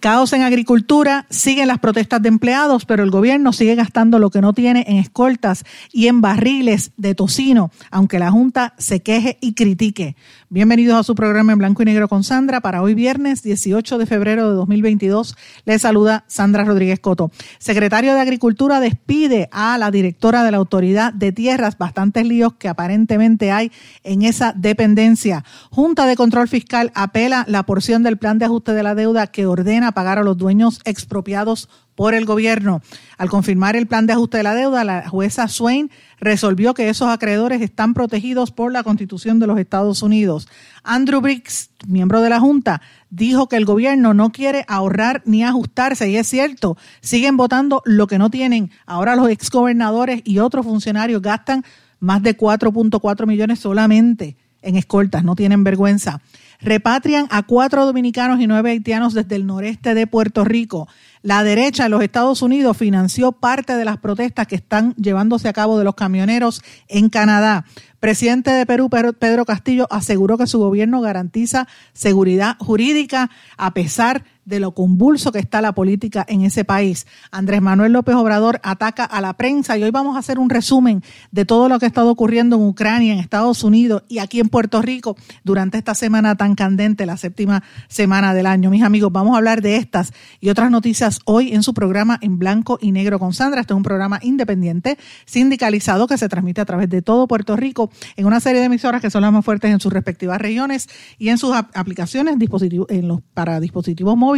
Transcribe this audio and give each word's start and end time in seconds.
Caos 0.00 0.32
en 0.32 0.42
agricultura, 0.42 1.26
siguen 1.28 1.66
las 1.66 1.80
protestas 1.80 2.22
de 2.22 2.28
empleados, 2.28 2.84
pero 2.84 3.02
el 3.02 3.10
gobierno 3.10 3.52
sigue 3.52 3.74
gastando 3.74 4.20
lo 4.20 4.30
que 4.30 4.40
no 4.40 4.52
tiene 4.52 4.84
en 4.86 4.96
escoltas 4.96 5.64
y 5.92 6.06
en 6.06 6.20
barriles 6.20 6.92
de 6.96 7.16
tocino, 7.16 7.72
aunque 7.90 8.20
la 8.20 8.30
Junta 8.30 8.74
se 8.78 9.00
queje 9.00 9.38
y 9.40 9.54
critique. 9.54 10.14
Bienvenidos 10.50 10.96
a 10.98 11.02
su 11.02 11.16
programa 11.16 11.52
en 11.52 11.58
blanco 11.58 11.82
y 11.82 11.84
negro 11.84 12.08
con 12.08 12.22
Sandra. 12.22 12.60
Para 12.60 12.80
hoy 12.80 12.94
viernes 12.94 13.42
18 13.42 13.98
de 13.98 14.06
febrero 14.06 14.48
de 14.48 14.54
2022 14.54 15.36
les 15.64 15.82
saluda 15.82 16.24
Sandra 16.28 16.64
Rodríguez 16.64 17.00
Coto. 17.00 17.32
Secretario 17.58 18.14
de 18.14 18.20
Agricultura 18.20 18.78
despide 18.78 19.48
a 19.50 19.76
la 19.78 19.90
directora 19.90 20.44
de 20.44 20.52
la 20.52 20.58
Autoridad 20.58 21.12
de 21.12 21.32
Tierras. 21.32 21.76
Bastantes 21.76 22.24
líos 22.24 22.54
que 22.54 22.68
aparentemente 22.68 23.50
hay 23.50 23.72
en 24.04 24.22
esa 24.22 24.52
dependencia. 24.56 25.44
Junta 25.70 26.06
de 26.06 26.14
Control 26.14 26.46
Fiscal 26.46 26.92
apela 26.94 27.44
la 27.48 27.64
porción 27.64 28.04
del 28.04 28.16
plan 28.16 28.38
de 28.38 28.44
ajuste 28.44 28.72
de 28.72 28.82
la 28.84 28.94
deuda 28.94 29.26
que 29.26 29.44
ordena 29.44 29.87
pagar 29.92 30.18
a 30.18 30.22
los 30.22 30.36
dueños 30.36 30.80
expropiados 30.84 31.68
por 31.94 32.14
el 32.14 32.26
gobierno. 32.26 32.80
Al 33.16 33.28
confirmar 33.28 33.74
el 33.74 33.88
plan 33.88 34.06
de 34.06 34.12
ajuste 34.12 34.36
de 34.36 34.44
la 34.44 34.54
deuda, 34.54 34.84
la 34.84 35.08
jueza 35.08 35.48
Swain 35.48 35.90
resolvió 36.20 36.72
que 36.72 36.88
esos 36.88 37.08
acreedores 37.08 37.60
están 37.60 37.92
protegidos 37.92 38.52
por 38.52 38.72
la 38.72 38.84
Constitución 38.84 39.40
de 39.40 39.48
los 39.48 39.58
Estados 39.58 40.02
Unidos. 40.02 40.48
Andrew 40.84 41.20
Briggs, 41.20 41.70
miembro 41.88 42.20
de 42.20 42.30
la 42.30 42.38
Junta, 42.38 42.82
dijo 43.10 43.48
que 43.48 43.56
el 43.56 43.64
gobierno 43.64 44.14
no 44.14 44.30
quiere 44.30 44.64
ahorrar 44.68 45.22
ni 45.24 45.42
ajustarse, 45.42 46.08
y 46.08 46.16
es 46.16 46.28
cierto, 46.28 46.76
siguen 47.00 47.36
votando 47.36 47.82
lo 47.84 48.06
que 48.06 48.18
no 48.18 48.30
tienen. 48.30 48.70
Ahora 48.86 49.16
los 49.16 49.28
exgobernadores 49.28 50.22
y 50.24 50.38
otros 50.38 50.64
funcionarios 50.66 51.20
gastan 51.20 51.64
más 51.98 52.22
de 52.22 52.36
4.4 52.36 53.26
millones 53.26 53.58
solamente 53.58 54.36
en 54.62 54.76
escoltas, 54.76 55.24
no 55.24 55.34
tienen 55.36 55.64
vergüenza. 55.64 56.20
Repatrian 56.60 57.28
a 57.30 57.44
cuatro 57.44 57.86
dominicanos 57.86 58.40
y 58.40 58.46
nueve 58.46 58.70
haitianos 58.70 59.14
desde 59.14 59.36
el 59.36 59.46
noreste 59.46 59.94
de 59.94 60.06
Puerto 60.06 60.44
Rico. 60.44 60.88
La 61.22 61.44
derecha 61.44 61.84
de 61.84 61.88
los 61.88 62.02
Estados 62.02 62.42
Unidos 62.42 62.76
financió 62.76 63.32
parte 63.32 63.76
de 63.76 63.84
las 63.84 63.98
protestas 63.98 64.46
que 64.46 64.56
están 64.56 64.94
llevándose 64.94 65.48
a 65.48 65.52
cabo 65.52 65.78
de 65.78 65.84
los 65.84 65.94
camioneros 65.94 66.62
en 66.88 67.10
Canadá. 67.10 67.64
Presidente 68.00 68.50
de 68.50 68.66
Perú, 68.66 68.90
Pedro 68.90 69.44
Castillo, 69.44 69.86
aseguró 69.90 70.38
que 70.38 70.46
su 70.46 70.58
gobierno 70.58 71.00
garantiza 71.00 71.66
seguridad 71.92 72.56
jurídica 72.58 73.30
a 73.56 73.74
pesar 73.74 74.22
de 74.22 74.28
lo 74.48 74.72
convulso 74.72 75.32
que 75.32 75.38
está 75.38 75.60
la 75.60 75.72
política 75.72 76.24
en 76.28 76.42
ese 76.42 76.64
país. 76.64 77.06
Andrés 77.30 77.62
Manuel 77.62 77.92
López 77.92 78.14
Obrador 78.14 78.60
ataca 78.62 79.04
a 79.04 79.20
la 79.20 79.34
prensa 79.34 79.76
y 79.76 79.82
hoy 79.82 79.90
vamos 79.90 80.16
a 80.16 80.20
hacer 80.20 80.38
un 80.38 80.50
resumen 80.50 81.02
de 81.30 81.44
todo 81.44 81.68
lo 81.68 81.78
que 81.78 81.84
ha 81.84 81.88
estado 81.88 82.10
ocurriendo 82.10 82.56
en 82.56 82.62
Ucrania, 82.62 83.12
en 83.12 83.18
Estados 83.18 83.62
Unidos 83.62 84.02
y 84.08 84.18
aquí 84.18 84.40
en 84.40 84.48
Puerto 84.48 84.80
Rico 84.80 85.16
durante 85.44 85.76
esta 85.76 85.94
semana 85.94 86.36
tan 86.36 86.54
candente, 86.54 87.04
la 87.04 87.16
séptima 87.18 87.62
semana 87.88 88.32
del 88.32 88.46
año. 88.46 88.70
Mis 88.70 88.82
amigos, 88.82 89.12
vamos 89.12 89.34
a 89.34 89.38
hablar 89.38 89.60
de 89.60 89.76
estas 89.76 90.12
y 90.40 90.48
otras 90.48 90.70
noticias 90.70 91.20
hoy 91.26 91.52
en 91.52 91.62
su 91.62 91.74
programa 91.74 92.18
en 92.22 92.38
blanco 92.38 92.78
y 92.80 92.92
negro 92.92 93.18
con 93.18 93.34
Sandra. 93.34 93.60
Este 93.60 93.74
es 93.74 93.76
un 93.76 93.82
programa 93.82 94.18
independiente, 94.22 94.96
sindicalizado, 95.26 96.06
que 96.06 96.16
se 96.16 96.28
transmite 96.28 96.60
a 96.60 96.64
través 96.64 96.88
de 96.88 97.02
todo 97.02 97.28
Puerto 97.28 97.56
Rico 97.56 97.90
en 98.16 98.26
una 98.26 98.40
serie 98.40 98.60
de 98.60 98.66
emisoras 98.66 99.02
que 99.02 99.10
son 99.10 99.22
las 99.22 99.32
más 99.32 99.44
fuertes 99.44 99.70
en 99.70 99.80
sus 99.80 99.92
respectivas 99.92 100.40
regiones 100.40 100.88
y 101.18 101.28
en 101.28 101.38
sus 101.38 101.54
aplicaciones 101.54 102.38
dispositivos, 102.38 102.88
para 103.34 103.60
dispositivos 103.60 104.16
móviles 104.16 104.37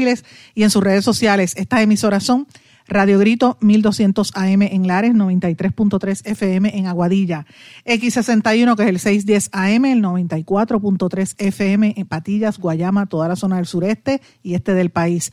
y 0.55 0.63
en 0.63 0.71
sus 0.71 0.83
redes 0.83 1.05
sociales. 1.05 1.55
Estas 1.57 1.81
emisoras 1.81 2.25
son 2.25 2.47
Radio 2.91 3.21
Grito 3.21 3.57
1200 3.61 4.33
AM 4.35 4.63
en 4.63 4.89
Lares, 4.89 5.15
93.3 5.15 6.23
FM 6.25 6.77
en 6.77 6.89
Aguadilla, 6.89 7.47
X61 7.85 8.77
que 8.77 8.83
es 8.83 8.89
el 8.89 8.99
610 8.99 9.51
AM, 9.53 9.85
el 9.85 10.03
94.3 10.03 11.35
FM 11.39 11.95
en 11.97 12.07
Patillas, 12.07 12.59
Guayama, 12.59 13.07
toda 13.07 13.29
la 13.29 13.37
zona 13.37 13.57
del 13.57 13.67
sureste 13.67 14.21
y 14.43 14.55
este 14.55 14.75
del 14.75 14.91
país. 14.91 15.33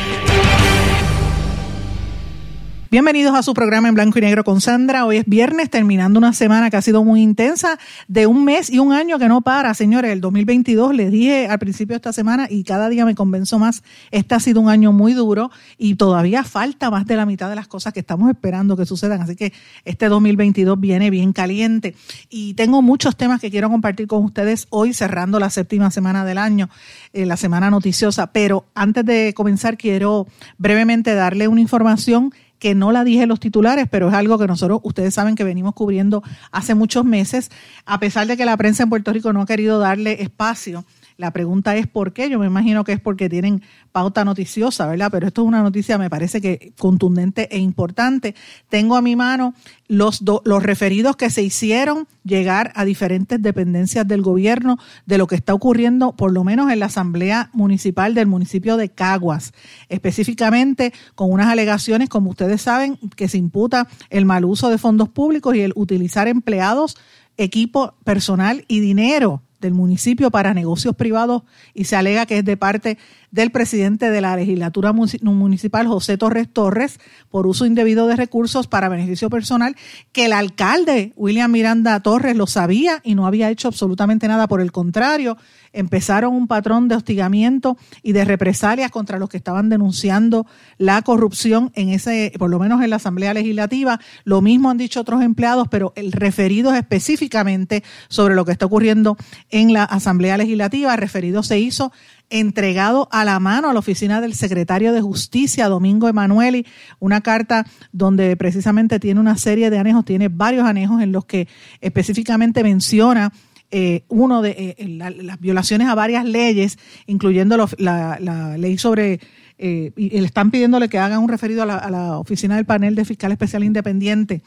Bienvenidos 2.91 3.33
a 3.35 3.41
su 3.41 3.53
programa 3.53 3.87
en 3.87 3.95
blanco 3.95 4.19
y 4.19 4.21
negro 4.21 4.43
con 4.43 4.59
Sandra. 4.59 5.05
Hoy 5.05 5.15
es 5.15 5.23
viernes, 5.25 5.69
terminando 5.69 6.17
una 6.17 6.33
semana 6.33 6.69
que 6.69 6.75
ha 6.75 6.81
sido 6.81 7.05
muy 7.05 7.21
intensa, 7.21 7.79
de 8.09 8.27
un 8.27 8.43
mes 8.43 8.69
y 8.69 8.79
un 8.79 8.91
año 8.91 9.17
que 9.17 9.29
no 9.29 9.39
para, 9.39 9.73
señores. 9.73 10.11
El 10.11 10.19
2022, 10.19 10.93
les 10.93 11.09
dije 11.09 11.47
al 11.47 11.57
principio 11.57 11.93
de 11.93 11.99
esta 11.99 12.11
semana 12.11 12.47
y 12.49 12.65
cada 12.65 12.89
día 12.89 13.05
me 13.05 13.15
convenzo 13.15 13.59
más, 13.59 13.81
este 14.11 14.35
ha 14.35 14.41
sido 14.41 14.59
un 14.59 14.67
año 14.67 14.91
muy 14.91 15.13
duro 15.13 15.51
y 15.77 15.95
todavía 15.95 16.43
falta 16.43 16.91
más 16.91 17.05
de 17.05 17.15
la 17.15 17.25
mitad 17.25 17.49
de 17.49 17.55
las 17.55 17.69
cosas 17.69 17.93
que 17.93 18.01
estamos 18.01 18.29
esperando 18.29 18.75
que 18.75 18.85
sucedan. 18.85 19.21
Así 19.21 19.37
que 19.37 19.53
este 19.85 20.09
2022 20.09 20.77
viene 20.77 21.09
bien 21.09 21.31
caliente 21.31 21.95
y 22.29 22.55
tengo 22.55 22.81
muchos 22.81 23.15
temas 23.15 23.39
que 23.39 23.49
quiero 23.49 23.69
compartir 23.69 24.07
con 24.07 24.21
ustedes 24.25 24.67
hoy, 24.69 24.93
cerrando 24.93 25.39
la 25.39 25.49
séptima 25.49 25.91
semana 25.91 26.25
del 26.25 26.37
año, 26.37 26.69
eh, 27.13 27.25
la 27.25 27.37
semana 27.37 27.69
noticiosa. 27.69 28.33
Pero 28.33 28.65
antes 28.75 29.05
de 29.05 29.33
comenzar, 29.33 29.77
quiero 29.77 30.27
brevemente 30.57 31.15
darle 31.15 31.47
una 31.47 31.61
información 31.61 32.33
que 32.61 32.75
no 32.75 32.91
la 32.91 33.03
dije 33.03 33.23
en 33.23 33.29
los 33.29 33.39
titulares, 33.39 33.87
pero 33.89 34.09
es 34.09 34.13
algo 34.13 34.37
que 34.37 34.45
nosotros, 34.45 34.81
ustedes 34.83 35.15
saben 35.15 35.33
que 35.33 35.43
venimos 35.43 35.73
cubriendo 35.73 36.21
hace 36.51 36.75
muchos 36.75 37.03
meses, 37.03 37.49
a 37.87 37.99
pesar 37.99 38.27
de 38.27 38.37
que 38.37 38.45
la 38.45 38.55
prensa 38.55 38.83
en 38.83 38.89
Puerto 38.89 39.11
Rico 39.11 39.33
no 39.33 39.41
ha 39.41 39.45
querido 39.47 39.79
darle 39.79 40.21
espacio. 40.21 40.85
La 41.17 41.31
pregunta 41.31 41.75
es 41.75 41.87
por 41.87 42.13
qué. 42.13 42.29
Yo 42.29 42.39
me 42.39 42.45
imagino 42.45 42.83
que 42.83 42.93
es 42.93 42.99
porque 42.99 43.29
tienen 43.29 43.61
pauta 43.91 44.23
noticiosa, 44.25 44.87
¿verdad? 44.87 45.09
Pero 45.11 45.27
esto 45.27 45.41
es 45.41 45.47
una 45.47 45.61
noticia, 45.61 45.97
me 45.97 46.09
parece 46.09 46.41
que 46.41 46.73
contundente 46.77 47.47
e 47.55 47.59
importante. 47.59 48.35
Tengo 48.69 48.95
a 48.95 49.01
mi 49.01 49.15
mano 49.15 49.53
los, 49.87 50.21
los 50.21 50.63
referidos 50.63 51.15
que 51.15 51.29
se 51.29 51.43
hicieron 51.43 52.07
llegar 52.23 52.71
a 52.75 52.85
diferentes 52.85 53.41
dependencias 53.41 54.07
del 54.07 54.21
gobierno 54.21 54.77
de 55.05 55.17
lo 55.17 55.27
que 55.27 55.35
está 55.35 55.53
ocurriendo, 55.53 56.13
por 56.15 56.31
lo 56.31 56.43
menos 56.43 56.71
en 56.71 56.79
la 56.79 56.85
Asamblea 56.85 57.49
Municipal 57.53 58.13
del 58.13 58.27
municipio 58.27 58.77
de 58.77 58.89
Caguas, 58.89 59.53
específicamente 59.89 60.93
con 61.15 61.31
unas 61.31 61.47
alegaciones, 61.47 62.09
como 62.09 62.29
ustedes 62.29 62.61
saben, 62.61 62.97
que 63.15 63.27
se 63.27 63.37
imputa 63.37 63.87
el 64.09 64.25
mal 64.25 64.45
uso 64.45 64.69
de 64.69 64.77
fondos 64.77 65.09
públicos 65.09 65.55
y 65.55 65.61
el 65.61 65.73
utilizar 65.75 66.27
empleados, 66.27 66.97
equipo 67.37 67.95
personal 68.03 68.65
y 68.67 68.79
dinero 68.79 69.41
del 69.61 69.73
municipio 69.73 70.31
para 70.31 70.53
negocios 70.53 70.95
privados 70.95 71.43
y 71.73 71.85
se 71.85 71.95
alega 71.95 72.25
que 72.25 72.39
es 72.39 72.45
de 72.45 72.57
parte 72.57 72.97
del 73.31 73.51
presidente 73.51 74.09
de 74.09 74.19
la 74.19 74.35
legislatura 74.35 74.91
municipal, 74.91 75.87
José 75.87 76.17
Torres 76.17 76.49
Torres, 76.51 76.99
por 77.29 77.47
uso 77.47 77.65
indebido 77.65 78.07
de 78.07 78.17
recursos 78.17 78.67
para 78.67 78.89
beneficio 78.89 79.29
personal, 79.29 79.75
que 80.11 80.25
el 80.25 80.33
alcalde, 80.33 81.13
William 81.15 81.51
Miranda 81.51 81.99
Torres, 82.01 82.35
lo 82.35 82.47
sabía 82.47 82.99
y 83.03 83.15
no 83.15 83.25
había 83.25 83.49
hecho 83.49 83.69
absolutamente 83.69 84.27
nada. 84.27 84.47
Por 84.47 84.59
el 84.59 84.73
contrario, 84.73 85.37
empezaron 85.73 86.33
un 86.33 86.47
patrón 86.47 86.87
de 86.87 86.95
hostigamiento 86.95 87.77
y 88.03 88.11
de 88.11 88.25
represalias 88.25 88.91
contra 88.91 89.19
los 89.19 89.29
que 89.29 89.37
estaban 89.37 89.69
denunciando 89.69 90.45
la 90.77 91.01
corrupción 91.01 91.71
en 91.75 91.89
ese, 91.89 92.33
por 92.37 92.49
lo 92.49 92.59
menos 92.59 92.81
en 92.81 92.89
la 92.89 92.97
Asamblea 92.97 93.33
Legislativa. 93.33 93.99
Lo 94.23 94.41
mismo 94.41 94.69
han 94.69 94.77
dicho 94.77 95.01
otros 95.01 95.21
empleados, 95.21 95.67
pero 95.69 95.93
el 95.95 96.11
referido 96.11 96.73
específicamente 96.73 97.83
sobre 98.09 98.35
lo 98.35 98.45
que 98.45 98.51
está 98.51 98.65
ocurriendo 98.65 99.17
en 99.49 99.73
la 99.73 99.83
Asamblea 99.83 100.37
Legislativa. 100.37 100.95
Referido 100.95 101.43
se 101.43 101.59
hizo 101.59 101.91
entregado 102.29 103.09
a 103.11 103.25
la 103.25 103.39
mano 103.39 103.69
a 103.69 103.73
la 103.73 103.79
oficina 103.79 104.21
del 104.21 104.33
secretario 104.33 104.93
de 104.93 105.01
Justicia, 105.01 105.67
Domingo 105.67 106.07
Emanueli, 106.07 106.65
una 106.99 107.21
carta 107.21 107.65
donde 107.91 108.35
precisamente 108.37 108.99
tiene 108.99 109.19
una 109.19 109.37
serie 109.37 109.69
de 109.69 109.77
anejos, 109.77 110.05
tiene 110.05 110.29
varios 110.29 110.65
anejos 110.65 111.01
en 111.01 111.11
los 111.11 111.25
que 111.25 111.47
específicamente 111.81 112.63
menciona 112.63 113.33
eh, 113.71 114.03
uno 114.09 114.41
de 114.41 114.75
eh, 114.77 114.87
las 114.87 115.39
violaciones 115.39 115.87
a 115.87 115.95
varias 115.95 116.25
leyes, 116.25 116.77
incluyendo 117.07 117.57
la, 117.77 118.55
ley 118.57 118.77
sobre 118.77 119.19
eh, 119.57 119.91
y 119.95 120.19
le 120.19 120.25
están 120.25 120.51
pidiéndole 120.51 120.89
que 120.89 120.99
hagan 120.99 121.19
un 121.19 121.29
referido 121.29 121.63
a 121.63 121.65
la, 121.65 121.77
a 121.77 121.89
la 121.89 122.17
oficina 122.17 122.55
del 122.55 122.65
panel 122.65 122.95
de 122.95 123.05
fiscal 123.05 123.31
especial 123.31 123.63
independiente 123.63 124.41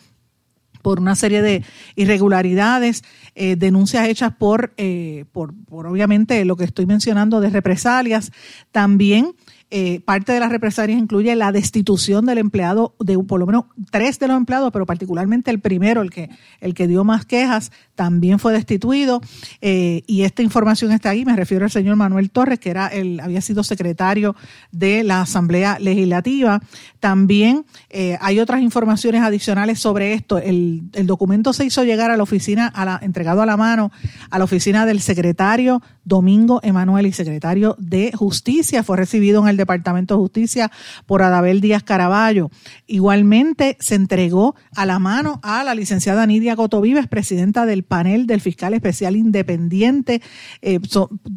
por 0.84 1.00
una 1.00 1.16
serie 1.16 1.40
de 1.40 1.64
irregularidades, 1.96 3.04
eh, 3.34 3.56
denuncias 3.56 4.06
hechas 4.06 4.34
por, 4.36 4.74
eh, 4.76 5.24
por, 5.32 5.54
por, 5.64 5.86
obviamente, 5.86 6.44
lo 6.44 6.56
que 6.56 6.64
estoy 6.64 6.84
mencionando 6.84 7.40
de 7.40 7.48
represalias. 7.48 8.32
También 8.70 9.34
eh, 9.70 10.00
parte 10.00 10.32
de 10.32 10.40
las 10.40 10.50
represalias 10.50 10.98
incluye 10.98 11.34
la 11.36 11.52
destitución 11.52 12.26
del 12.26 12.36
empleado, 12.36 12.94
de 13.00 13.18
por 13.18 13.40
lo 13.40 13.46
menos 13.46 13.64
tres 13.90 14.18
de 14.18 14.28
los 14.28 14.36
empleados, 14.36 14.70
pero 14.72 14.84
particularmente 14.84 15.50
el 15.50 15.58
primero, 15.58 16.02
el 16.02 16.10
que, 16.10 16.28
el 16.60 16.74
que 16.74 16.86
dio 16.86 17.02
más 17.02 17.24
quejas, 17.24 17.72
también 17.94 18.38
fue 18.38 18.52
destituido. 18.52 19.20
Eh, 19.60 20.02
y 20.06 20.22
esta 20.22 20.42
información 20.42 20.92
está 20.92 21.10
ahí, 21.10 21.24
me 21.24 21.36
refiero 21.36 21.64
al 21.64 21.70
señor 21.70 21.96
Manuel 21.96 22.30
Torres, 22.30 22.58
que 22.58 22.70
era 22.70 22.88
el, 22.88 23.20
había 23.20 23.40
sido 23.40 23.62
secretario 23.62 24.34
de 24.72 25.04
la 25.04 25.20
Asamblea 25.20 25.78
Legislativa. 25.78 26.60
También 27.00 27.64
eh, 27.90 28.18
hay 28.20 28.40
otras 28.40 28.60
informaciones 28.60 29.22
adicionales 29.22 29.78
sobre 29.78 30.14
esto. 30.14 30.38
El, 30.38 30.82
el, 30.92 31.06
documento 31.06 31.52
se 31.52 31.64
hizo 31.64 31.84
llegar 31.84 32.10
a 32.10 32.16
la 32.16 32.22
oficina, 32.22 32.66
a 32.66 32.84
la, 32.84 32.98
entregado 33.02 33.42
a 33.42 33.46
la 33.46 33.56
mano, 33.56 33.92
a 34.30 34.38
la 34.38 34.44
oficina 34.44 34.86
del 34.86 35.00
secretario 35.00 35.82
Domingo 36.04 36.60
Emanuel 36.62 37.06
y 37.06 37.12
secretario 37.12 37.76
de 37.78 38.12
Justicia. 38.14 38.82
Fue 38.82 38.96
recibido 38.96 39.42
en 39.42 39.48
el 39.48 39.56
Departamento 39.56 40.14
de 40.14 40.20
Justicia 40.20 40.70
por 41.06 41.22
Adabel 41.22 41.60
Díaz 41.60 41.82
Caraballo. 41.82 42.50
Igualmente 42.86 43.76
se 43.80 43.94
entregó 43.94 44.54
a 44.74 44.86
la 44.86 44.98
mano 44.98 45.40
a 45.42 45.64
la 45.64 45.74
licenciada 45.74 46.26
Nidia 46.26 46.56
Cotovives, 46.56 47.06
presidenta 47.08 47.66
del 47.66 47.83
panel 47.84 48.26
del 48.26 48.40
fiscal 48.40 48.74
especial 48.74 49.16
independiente, 49.16 50.20
eh, 50.62 50.78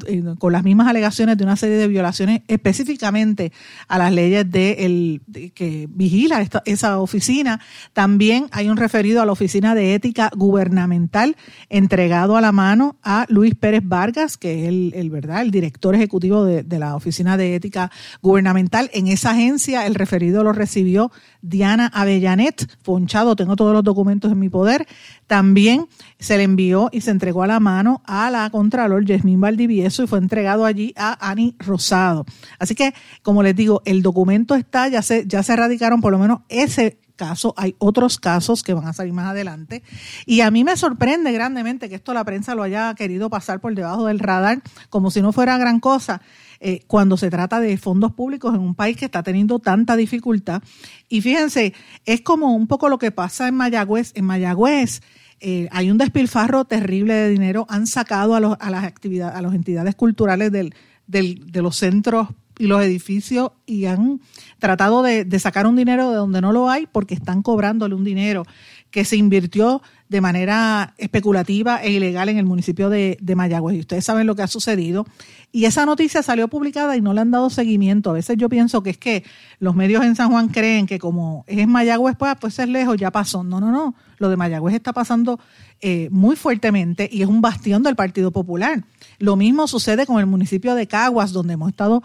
eh, 0.07 0.23
con 0.39 0.51
las 0.51 0.63
mismas 0.63 0.87
alegaciones 0.87 1.37
de 1.37 1.43
una 1.43 1.55
serie 1.55 1.77
de 1.77 1.87
violaciones 1.87 2.41
específicamente 2.47 3.51
a 3.87 3.97
las 3.97 4.11
leyes 4.11 4.49
de, 4.49 4.85
el, 4.85 5.21
que 5.53 5.87
vigila 5.89 6.41
esta, 6.41 6.63
esa 6.65 6.99
oficina. 6.99 7.59
También 7.93 8.47
hay 8.51 8.69
un 8.69 8.77
referido 8.77 9.21
a 9.21 9.25
la 9.25 9.31
Oficina 9.31 9.75
de 9.75 9.93
Ética 9.93 10.31
Gubernamental 10.35 11.35
entregado 11.69 12.37
a 12.37 12.41
la 12.41 12.51
mano 12.51 12.97
a 13.03 13.25
Luis 13.29 13.55
Pérez 13.55 13.83
Vargas, 13.85 14.37
que 14.37 14.63
es 14.63 14.93
el, 14.93 15.09
verdad, 15.09 15.41
el 15.41 15.51
director 15.51 15.95
ejecutivo 15.95 16.45
de, 16.45 16.63
de 16.63 16.79
la 16.79 16.95
Oficina 16.95 17.37
de 17.37 17.55
Ética 17.55 17.91
gubernamental. 18.21 18.89
En 18.93 19.07
esa 19.07 19.31
agencia 19.31 19.85
el 19.85 19.95
referido 19.95 20.43
lo 20.43 20.53
recibió 20.53 21.11
Diana 21.41 21.87
Avellanet, 21.93 22.67
ponchado, 22.83 23.35
tengo 23.35 23.55
todos 23.55 23.73
los 23.73 23.83
documentos 23.83 24.31
en 24.31 24.39
mi 24.39 24.49
poder. 24.49 24.85
También 25.27 25.87
se 26.19 26.37
le 26.37 26.43
envió 26.43 26.89
y 26.91 27.01
se 27.01 27.11
entregó 27.11 27.43
a 27.43 27.47
la 27.47 27.59
mano 27.59 28.01
a 28.05 28.31
la 28.31 28.49
Contralor 28.49 29.05
Yasmín 29.05 29.41
Valdivieso 29.41 30.03
y 30.03 30.07
fue 30.07 30.19
entregado 30.19 30.65
allí 30.65 30.93
a 30.95 31.29
Ani 31.29 31.55
Rosado. 31.59 32.25
Así 32.59 32.75
que, 32.75 32.93
como 33.21 33.43
les 33.43 33.55
digo, 33.55 33.81
el 33.85 34.01
documento 34.01 34.55
está, 34.55 34.87
ya 34.87 35.01
se, 35.01 35.27
ya 35.27 35.43
se 35.43 35.53
erradicaron 35.53 36.01
por 36.01 36.11
lo 36.11 36.19
menos 36.19 36.39
ese 36.49 36.97
caso, 37.17 37.53
hay 37.57 37.75
otros 37.79 38.17
casos 38.17 38.63
que 38.63 38.73
van 38.73 38.87
a 38.87 38.93
salir 38.93 39.11
más 39.11 39.27
adelante. 39.27 39.83
Y 40.25 40.39
a 40.39 40.51
mí 40.51 40.63
me 40.63 40.77
sorprende 40.77 41.33
grandemente 41.33 41.89
que 41.89 41.95
esto 41.95 42.13
la 42.13 42.23
prensa 42.23 42.55
lo 42.55 42.63
haya 42.63 42.93
querido 42.95 43.29
pasar 43.29 43.59
por 43.59 43.75
debajo 43.75 44.05
del 44.05 44.19
radar 44.19 44.61
como 44.89 45.11
si 45.11 45.21
no 45.21 45.33
fuera 45.33 45.57
gran 45.57 45.81
cosa. 45.81 46.21
Eh, 46.59 46.81
cuando 46.87 47.17
se 47.17 47.29
trata 47.29 47.59
de 47.59 47.77
fondos 47.77 48.13
públicos 48.13 48.55
en 48.55 48.61
un 48.61 48.73
país 48.73 48.97
que 48.97 49.05
está 49.05 49.21
teniendo 49.21 49.59
tanta 49.59 49.95
dificultad. 49.95 50.63
Y 51.07 51.21
fíjense, 51.21 51.73
es 52.05 52.21
como 52.21 52.55
un 52.55 52.65
poco 52.67 52.89
lo 52.89 52.97
que 52.97 53.11
pasa 53.11 53.47
en 53.47 53.55
Mayagüez. 53.55 54.11
En 54.15 54.25
Mayagüez 54.25 55.01
eh, 55.39 55.67
hay 55.71 55.91
un 55.91 55.97
despilfarro 55.97 56.65
terrible 56.65 57.13
de 57.13 57.29
dinero. 57.29 57.65
Han 57.69 57.85
sacado 57.85 58.33
a, 58.35 58.39
los, 58.39 58.57
a 58.59 58.71
las 58.71 58.85
actividades, 58.85 59.35
a 59.35 59.41
las 59.41 59.53
entidades 59.53 59.95
culturales 59.95 60.51
del, 60.51 60.73
del, 61.05 61.51
de 61.51 61.61
los 61.61 61.75
centros 61.75 62.29
y 62.57 62.67
los 62.67 62.81
edificios 62.81 63.51
y 63.65 63.85
han 63.85 64.21
tratado 64.59 65.03
de, 65.03 65.25
sacar 65.39 65.67
un 65.67 65.75
dinero 65.75 66.09
de 66.09 66.17
donde 66.17 66.41
no 66.41 66.51
lo 66.51 66.69
hay 66.69 66.87
porque 66.91 67.13
están 67.13 67.41
cobrándole 67.41 67.95
un 67.95 68.03
dinero 68.03 68.45
que 68.89 69.05
se 69.05 69.17
invirtió 69.17 69.81
de 70.09 70.21
manera 70.21 70.93
especulativa 70.97 71.83
e 71.83 71.91
ilegal 71.91 72.29
en 72.29 72.37
el 72.37 72.45
municipio 72.45 72.89
de, 72.89 73.17
de 73.21 73.35
Mayagüez. 73.35 73.75
Y 73.75 73.79
ustedes 73.81 74.05
saben 74.05 74.25
lo 74.25 74.35
que 74.35 74.41
ha 74.41 74.47
sucedido. 74.47 75.05
Y 75.51 75.65
esa 75.65 75.85
noticia 75.85 76.23
salió 76.23 76.47
publicada 76.47 76.95
y 76.95 77.01
no 77.01 77.13
le 77.13 77.21
han 77.21 77.31
dado 77.31 77.49
seguimiento. 77.49 78.11
A 78.11 78.13
veces 78.13 78.37
yo 78.37 78.47
pienso 78.47 78.81
que 78.81 78.91
es 78.91 78.97
que 78.97 79.23
los 79.59 79.75
medios 79.75 80.05
en 80.05 80.15
San 80.15 80.29
Juan 80.31 80.47
creen 80.47 80.87
que 80.87 80.99
como 80.99 81.43
es 81.47 81.67
Mayagüez, 81.67 82.15
pues, 82.17 82.35
pues 82.39 82.57
es 82.59 82.69
lejos, 82.69 82.97
ya 82.97 83.11
pasó. 83.11 83.43
No, 83.43 83.59
no, 83.59 83.71
no. 83.71 83.93
Lo 84.17 84.29
de 84.29 84.37
Mayagüez 84.37 84.75
está 84.75 84.93
pasando 84.93 85.39
eh, 85.81 86.07
muy 86.09 86.35
fuertemente 86.35 87.09
y 87.11 87.21
es 87.21 87.27
un 87.27 87.41
bastión 87.41 87.83
del 87.83 87.95
Partido 87.95 88.31
Popular. 88.31 88.83
Lo 89.19 89.35
mismo 89.35 89.67
sucede 89.67 90.05
con 90.05 90.19
el 90.19 90.27
municipio 90.27 90.75
de 90.75 90.87
Caguas, 90.87 91.33
donde 91.33 91.53
hemos 91.53 91.69
estado 91.69 92.03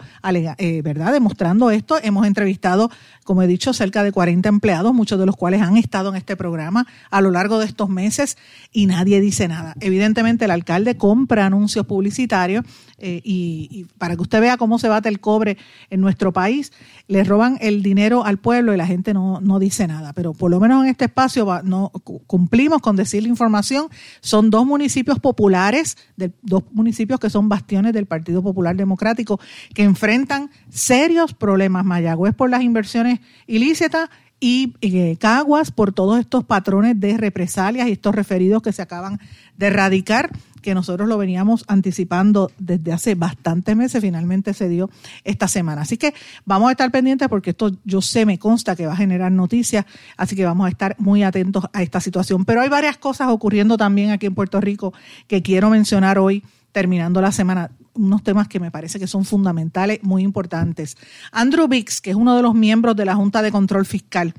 eh, 0.57 0.81
¿verdad? 0.81 1.13
demostrando 1.13 1.69
esto. 1.69 1.97
Hemos 2.01 2.25
entrevistado, 2.25 2.89
como 3.23 3.43
he 3.43 3.47
dicho, 3.47 3.71
cerca 3.73 4.03
de 4.03 4.11
40 4.11 4.49
empleados, 4.49 4.93
muchos 4.93 5.19
de 5.19 5.27
los 5.27 5.35
cuales 5.35 5.61
han 5.61 5.77
estado 5.77 6.09
en 6.09 6.15
este 6.15 6.35
programa 6.35 6.87
a 7.11 7.21
lo 7.21 7.29
largo 7.29 7.59
de 7.59 7.65
estos 7.65 7.89
meses 7.89 8.37
y 8.71 8.87
nadie 8.87 9.21
dice 9.21 9.47
nada. 9.47 9.75
Evidentemente 9.79 10.45
el 10.45 10.51
alcalde 10.51 10.97
compra 10.97 11.45
anuncios 11.45 11.85
publicitarios 11.85 12.65
eh, 13.05 13.19
y, 13.21 13.67
y, 13.69 13.83
para 13.97 14.15
que 14.15 14.21
usted 14.21 14.39
vea 14.39 14.55
cómo 14.55 14.79
se 14.79 14.87
bate 14.87 15.09
el 15.09 15.19
cobre 15.19 15.57
en 15.89 15.99
nuestro 15.99 16.31
país, 16.31 16.71
le 17.09 17.25
roban 17.25 17.57
el 17.59 17.83
dinero 17.83 18.23
al 18.23 18.37
pueblo 18.37 18.73
y 18.73 18.77
la 18.77 18.87
gente 18.87 19.13
no, 19.13 19.41
no 19.41 19.59
dice 19.59 19.87
nada. 19.87 20.13
Pero 20.13 20.33
por 20.33 20.49
lo 20.49 20.61
menos 20.61 20.85
en 20.85 20.89
este 20.89 21.05
espacio 21.05 21.45
va, 21.45 21.61
no 21.63 21.91
cumplimos 22.27 22.81
con 22.81 22.95
decir 22.95 23.21
la 23.23 23.27
información. 23.27 23.87
Son 24.21 24.49
dos 24.49 24.65
municipios 24.65 25.19
populares, 25.19 25.97
de, 26.15 26.31
dos 26.43 26.63
municipios 26.71 27.19
que 27.19 27.29
son 27.29 27.49
bastiones 27.49 27.91
del 27.91 28.05
Partido 28.05 28.41
Popular 28.41 28.73
Democrático, 28.77 29.37
que 29.73 29.83
enfrentan 29.83 30.49
serios 30.69 31.33
problemas. 31.33 31.83
Mayagüez 31.83 32.33
por 32.33 32.49
las 32.49 32.61
inversiones 32.61 33.19
ilícitas 33.47 34.09
y 34.39 34.75
eh, 34.79 35.17
Caguas 35.19 35.71
por 35.71 35.91
todos 35.91 36.19
estos 36.19 36.45
patrones 36.45 36.97
de 36.99 37.17
represalias 37.17 37.87
y 37.89 37.91
estos 37.91 38.15
referidos 38.15 38.61
que 38.61 38.71
se 38.71 38.81
acaban 38.81 39.19
de 39.57 39.67
erradicar 39.67 40.31
que 40.63 40.73
nosotros 40.73 41.07
lo 41.07 41.19
veníamos 41.19 41.63
anticipando 41.67 42.51
desde 42.57 42.91
hace 42.91 43.13
bastantes 43.13 43.75
meses, 43.75 44.01
finalmente 44.01 44.55
se 44.55 44.67
dio 44.67 44.89
esta 45.23 45.47
semana. 45.47 45.83
Así 45.83 45.97
que 45.97 46.15
vamos 46.45 46.69
a 46.69 46.71
estar 46.71 46.89
pendientes 46.89 47.27
porque 47.27 47.51
esto 47.51 47.71
yo 47.83 48.01
sé, 48.01 48.25
me 48.25 48.39
consta 48.39 48.75
que 48.75 48.87
va 48.87 48.93
a 48.93 48.97
generar 48.97 49.31
noticias, 49.31 49.85
así 50.17 50.35
que 50.35 50.45
vamos 50.45 50.65
a 50.65 50.69
estar 50.69 50.95
muy 50.97 51.21
atentos 51.21 51.65
a 51.71 51.83
esta 51.83 51.99
situación. 51.99 52.45
Pero 52.45 52.61
hay 52.61 52.69
varias 52.69 52.97
cosas 52.97 53.27
ocurriendo 53.29 53.77
también 53.77 54.09
aquí 54.09 54.25
en 54.25 54.33
Puerto 54.33 54.59
Rico 54.59 54.93
que 55.27 55.43
quiero 55.43 55.69
mencionar 55.69 56.17
hoy 56.17 56.43
terminando 56.71 57.21
la 57.21 57.31
semana, 57.31 57.69
unos 57.93 58.23
temas 58.23 58.47
que 58.47 58.59
me 58.59 58.71
parece 58.71 58.99
que 58.99 59.07
son 59.07 59.23
fundamentales, 59.23 59.99
muy 60.01 60.23
importantes. 60.23 60.97
Andrew 61.31 61.67
Bix, 61.67 62.01
que 62.01 62.09
es 62.09 62.15
uno 62.15 62.35
de 62.35 62.41
los 62.41 62.55
miembros 62.55 62.95
de 62.95 63.05
la 63.05 63.15
Junta 63.15 63.41
de 63.41 63.51
Control 63.51 63.85
Fiscal, 63.85 64.33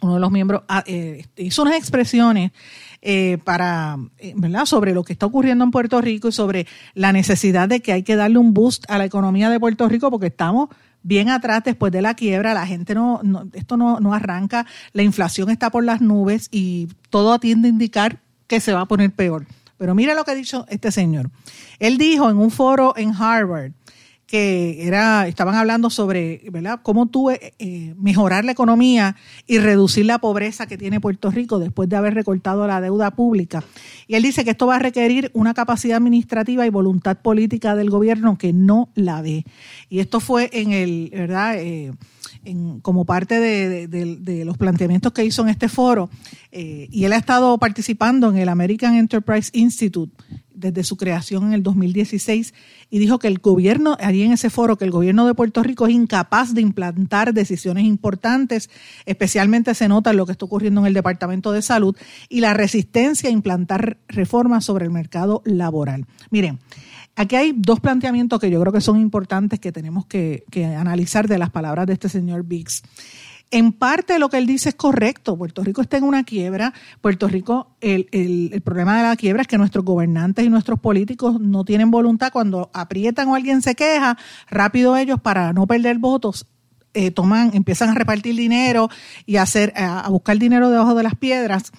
uno 0.00 0.14
de 0.14 0.20
los 0.20 0.30
miembros, 0.30 0.62
eh, 0.86 1.24
hizo 1.36 1.62
unas 1.62 1.76
expresiones 1.76 2.52
eh, 3.00 3.38
para, 3.44 3.96
eh. 4.18 4.34
Sobre 4.64 4.92
lo 4.92 5.04
que 5.04 5.12
está 5.12 5.26
ocurriendo 5.26 5.64
en 5.64 5.70
Puerto 5.70 6.00
Rico 6.00 6.28
y 6.28 6.32
sobre 6.32 6.66
la 6.94 7.12
necesidad 7.12 7.68
de 7.68 7.80
que 7.80 7.92
hay 7.92 8.02
que 8.02 8.16
darle 8.16 8.38
un 8.38 8.54
boost 8.54 8.84
a 8.88 8.98
la 8.98 9.04
economía 9.04 9.50
de 9.50 9.60
Puerto 9.60 9.88
Rico 9.88 10.10
porque 10.10 10.26
estamos 10.26 10.68
bien 11.02 11.28
atrás 11.28 11.62
después 11.64 11.92
de 11.92 12.02
la 12.02 12.14
quiebra, 12.14 12.54
la 12.54 12.66
gente 12.66 12.94
no, 12.94 13.20
no 13.22 13.46
esto 13.52 13.76
no, 13.76 14.00
no 14.00 14.14
arranca, 14.14 14.66
la 14.92 15.02
inflación 15.02 15.48
está 15.48 15.70
por 15.70 15.84
las 15.84 16.00
nubes 16.00 16.48
y 16.50 16.88
todo 17.10 17.38
tiende 17.38 17.68
a 17.68 17.70
indicar 17.70 18.18
que 18.46 18.60
se 18.60 18.72
va 18.72 18.82
a 18.82 18.86
poner 18.86 19.12
peor. 19.12 19.46
Pero 19.78 19.94
mira 19.94 20.14
lo 20.14 20.24
que 20.24 20.32
ha 20.32 20.34
dicho 20.34 20.66
este 20.68 20.90
señor. 20.90 21.30
Él 21.78 21.98
dijo 21.98 22.28
en 22.28 22.36
un 22.36 22.50
foro 22.50 22.94
en 22.96 23.14
Harvard 23.14 23.72
que 24.28 24.86
era, 24.86 25.26
estaban 25.26 25.54
hablando 25.54 25.88
sobre, 25.88 26.42
¿verdad?, 26.52 26.80
cómo 26.82 27.06
tú 27.06 27.30
eh, 27.30 27.54
eh, 27.58 27.94
mejorar 27.98 28.44
la 28.44 28.52
economía 28.52 29.16
y 29.46 29.58
reducir 29.58 30.04
la 30.04 30.18
pobreza 30.18 30.66
que 30.66 30.76
tiene 30.76 31.00
Puerto 31.00 31.30
Rico 31.30 31.58
después 31.58 31.88
de 31.88 31.96
haber 31.96 32.12
recortado 32.12 32.66
la 32.66 32.82
deuda 32.82 33.10
pública. 33.12 33.64
Y 34.06 34.16
él 34.16 34.22
dice 34.22 34.44
que 34.44 34.50
esto 34.50 34.66
va 34.66 34.76
a 34.76 34.80
requerir 34.80 35.30
una 35.32 35.54
capacidad 35.54 35.96
administrativa 35.96 36.66
y 36.66 36.70
voluntad 36.70 37.16
política 37.16 37.74
del 37.74 37.88
gobierno 37.88 38.36
que 38.36 38.52
no 38.52 38.90
la 38.94 39.22
ve. 39.22 39.46
Y 39.88 40.00
esto 40.00 40.20
fue 40.20 40.50
en 40.52 40.72
el, 40.72 41.08
¿verdad?, 41.10 41.56
eh, 41.56 41.92
en, 42.44 42.80
como 42.80 43.06
parte 43.06 43.40
de, 43.40 44.44
los 44.44 44.58
planteamientos 44.58 45.12
que 45.12 45.24
hizo 45.24 45.40
en 45.40 45.48
este 45.48 45.70
foro. 45.70 46.10
Eh, 46.52 46.86
y 46.90 47.04
él 47.04 47.14
ha 47.14 47.16
estado 47.16 47.56
participando 47.56 48.28
en 48.28 48.36
el 48.36 48.50
American 48.50 48.94
Enterprise 48.94 49.50
Institute 49.54 50.12
desde 50.58 50.84
su 50.84 50.96
creación 50.96 51.44
en 51.46 51.52
el 51.52 51.62
2016 51.62 52.54
y 52.90 52.98
dijo 52.98 53.18
que 53.18 53.28
el 53.28 53.38
gobierno, 53.38 53.96
allí 54.00 54.22
en 54.22 54.32
ese 54.32 54.50
foro, 54.50 54.76
que 54.76 54.84
el 54.84 54.90
gobierno 54.90 55.26
de 55.26 55.34
Puerto 55.34 55.62
Rico 55.62 55.86
es 55.86 55.94
incapaz 55.94 56.54
de 56.54 56.60
implantar 56.60 57.34
decisiones 57.34 57.84
importantes, 57.84 58.70
especialmente 59.06 59.74
se 59.74 59.88
nota 59.88 60.12
lo 60.12 60.26
que 60.26 60.32
está 60.32 60.44
ocurriendo 60.44 60.80
en 60.80 60.86
el 60.86 60.94
Departamento 60.94 61.52
de 61.52 61.62
Salud 61.62 61.96
y 62.28 62.40
la 62.40 62.54
resistencia 62.54 63.28
a 63.28 63.32
implantar 63.32 63.98
reformas 64.08 64.64
sobre 64.64 64.84
el 64.84 64.90
mercado 64.90 65.42
laboral. 65.44 66.06
Miren, 66.30 66.58
aquí 67.16 67.36
hay 67.36 67.52
dos 67.56 67.80
planteamientos 67.80 68.40
que 68.40 68.50
yo 68.50 68.60
creo 68.60 68.72
que 68.72 68.80
son 68.80 68.98
importantes 68.98 69.60
que 69.60 69.72
tenemos 69.72 70.06
que, 70.06 70.44
que 70.50 70.64
analizar 70.64 71.28
de 71.28 71.38
las 71.38 71.50
palabras 71.50 71.86
de 71.86 71.92
este 71.92 72.08
señor 72.08 72.44
Biggs. 72.44 72.82
En 73.50 73.72
parte 73.72 74.18
lo 74.18 74.28
que 74.28 74.36
él 74.36 74.46
dice 74.46 74.70
es 74.70 74.74
correcto. 74.74 75.36
Puerto 75.36 75.64
Rico 75.64 75.80
está 75.80 75.96
en 75.96 76.04
una 76.04 76.24
quiebra. 76.24 76.74
Puerto 77.00 77.28
Rico, 77.28 77.76
el, 77.80 78.06
el, 78.12 78.60
problema 78.60 78.98
de 78.98 79.04
la 79.04 79.16
quiebra 79.16 79.42
es 79.42 79.48
que 79.48 79.56
nuestros 79.56 79.84
gobernantes 79.84 80.44
y 80.44 80.50
nuestros 80.50 80.78
políticos 80.80 81.40
no 81.40 81.64
tienen 81.64 81.90
voluntad. 81.90 82.30
Cuando 82.30 82.70
aprietan 82.74 83.28
o 83.28 83.34
alguien 83.34 83.62
se 83.62 83.74
queja, 83.74 84.18
rápido 84.50 84.96
ellos, 84.98 85.18
para 85.20 85.54
no 85.54 85.66
perder 85.66 85.98
votos, 85.98 86.46
eh, 86.92 87.10
toman, 87.10 87.52
empiezan 87.54 87.88
a 87.88 87.94
repartir 87.94 88.36
dinero 88.36 88.90
y 89.24 89.36
a, 89.36 89.42
hacer, 89.42 89.72
a, 89.76 90.00
a 90.00 90.08
buscar 90.10 90.38
dinero 90.38 90.68
debajo 90.68 90.94
de 90.94 91.04
las 91.04 91.14
piedras. 91.14 91.72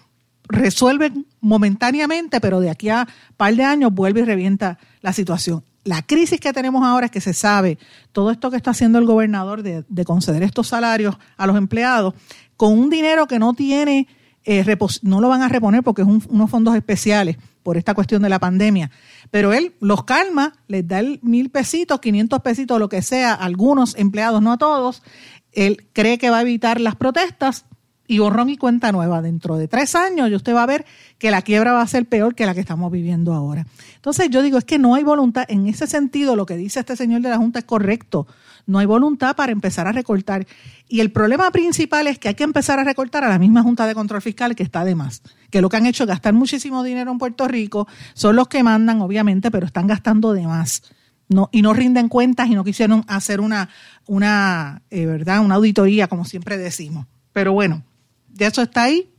Resuelven 0.47 1.27
momentáneamente, 1.39 2.41
pero 2.41 2.61
de 2.61 2.71
aquí 2.71 2.89
a 2.89 3.07
par 3.37 3.55
de 3.55 3.63
años 3.63 3.93
vuelve 3.93 4.21
y 4.21 4.25
revienta 4.25 4.79
la 5.01 5.13
situación 5.13 5.63
la 5.83 6.01
crisis 6.01 6.39
que 6.39 6.53
tenemos 6.53 6.83
ahora 6.83 7.05
es 7.05 7.11
que 7.11 7.21
se 7.21 7.33
sabe 7.33 7.77
todo 8.11 8.31
esto 8.31 8.51
que 8.51 8.57
está 8.57 8.71
haciendo 8.71 8.99
el 8.99 9.05
gobernador 9.05 9.63
de, 9.63 10.05
conceder 10.05 10.43
estos 10.43 10.67
salarios 10.67 11.17
a 11.37 11.47
los 11.47 11.57
empleados 11.57 12.13
con 12.57 12.77
un 12.77 12.89
dinero 12.89 13.27
que 13.27 13.39
no 13.39 13.53
tiene, 13.53 14.07
eh, 14.43 14.77
no 15.01 15.21
lo 15.21 15.29
van 15.29 15.41
a 15.41 15.47
reponer 15.47 15.83
porque 15.83 16.01
es 16.01 16.07
unos 16.07 16.49
fondos 16.49 16.75
especiales 16.75 17.37
por 17.63 17.77
esta 17.77 17.93
cuestión 17.93 18.21
de 18.21 18.29
la 18.29 18.39
pandemia. 18.39 18.91
Pero 19.31 19.53
él 19.53 19.75
los 19.79 20.03
calma, 20.03 20.53
les 20.67 20.87
da 20.87 20.99
el 20.99 21.19
mil 21.21 21.49
pesitos, 21.49 21.99
500 21.99 22.41
pesitos, 22.41 22.79
lo 22.79 22.89
que 22.89 23.01
sea, 23.01 23.33
a 23.33 23.45
algunos 23.45 23.95
empleados, 23.95 24.41
no 24.41 24.51
a 24.51 24.57
todos. 24.57 25.01
Él 25.51 25.87
cree 25.93 26.17
que 26.17 26.29
va 26.29 26.39
a 26.39 26.41
evitar 26.41 26.81
las 26.81 26.95
protestas 26.95 27.65
y 28.09 28.17
borrón 28.17 28.49
y 28.49 28.57
cuenta 28.57 28.91
nueva. 28.91 29.21
Dentro 29.21 29.55
de 29.57 29.67
tres 29.67 29.93
años, 29.93 30.31
y 30.31 30.35
usted 30.35 30.55
va 30.55 30.63
a 30.63 30.65
ver 30.65 30.83
que 31.19 31.29
la 31.29 31.43
quiebra 31.43 31.73
va 31.73 31.83
a 31.83 31.87
ser 31.87 32.07
peor 32.07 32.33
que 32.33 32.47
la 32.47 32.55
que 32.55 32.59
estamos 32.59 32.91
viviendo 32.91 33.33
ahora. 33.33 33.67
Entonces, 33.95 34.31
yo 34.31 34.41
digo, 34.41 34.57
es 34.57 34.65
que 34.65 34.79
no 34.79 34.95
hay 34.95 35.03
voluntad. 35.03 35.45
En 35.47 35.67
ese 35.67 35.85
sentido, 35.85 36.35
lo 36.35 36.47
que 36.47 36.57
dice 36.57 36.79
este 36.79 36.95
señor 36.95 37.21
de 37.21 37.29
la 37.29 37.37
Junta 37.37 37.59
es 37.59 37.65
correcto. 37.65 38.25
No 38.65 38.79
hay 38.79 38.87
voluntad 38.87 39.35
para 39.35 39.51
empezar 39.51 39.87
a 39.87 39.91
recortar. 39.91 40.47
Y 40.87 41.01
el 41.01 41.11
problema 41.11 41.51
principal 41.51 42.07
es 42.07 42.17
que 42.17 42.29
hay 42.29 42.33
que 42.33 42.43
empezar 42.43 42.79
a 42.79 42.83
recortar 42.83 43.23
a 43.23 43.29
la 43.29 43.37
misma 43.37 43.61
Junta 43.61 43.85
de 43.85 43.93
Control 43.93 44.23
Fiscal 44.23 44.55
que 44.55 44.63
está 44.63 44.83
de 44.83 44.95
más. 44.95 45.21
Que 45.51 45.61
lo 45.61 45.69
que 45.69 45.77
han 45.77 45.85
hecho 45.85 46.03
es 46.03 46.07
gastar 46.07 46.33
muchísimo 46.33 46.81
dinero 46.81 47.11
en 47.11 47.19
Puerto 47.19 47.47
Rico. 47.47 47.87
Son 48.15 48.35
los 48.35 48.47
que 48.47 48.63
mandan, 48.63 49.01
obviamente, 49.01 49.51
pero 49.51 49.67
están 49.67 49.85
gastando 49.85 50.33
de 50.33 50.47
más. 50.47 50.81
No, 51.27 51.47
y 51.51 51.61
no 51.61 51.73
rinden 51.73 52.09
cuentas 52.09 52.47
y 52.49 52.55
no 52.55 52.63
quisieron 52.63 53.05
hacer 53.07 53.39
una, 53.39 53.69
una, 54.07 54.81
eh, 54.89 55.05
¿verdad? 55.05 55.45
una 55.45 55.55
auditoría, 55.55 56.07
como 56.07 56.25
siempre 56.25 56.57
decimos. 56.57 57.05
Pero 57.33 57.53
bueno, 57.53 57.83
de 58.39 58.45
eso 58.47 58.61
está 58.61 58.83
ahí, 58.83 59.09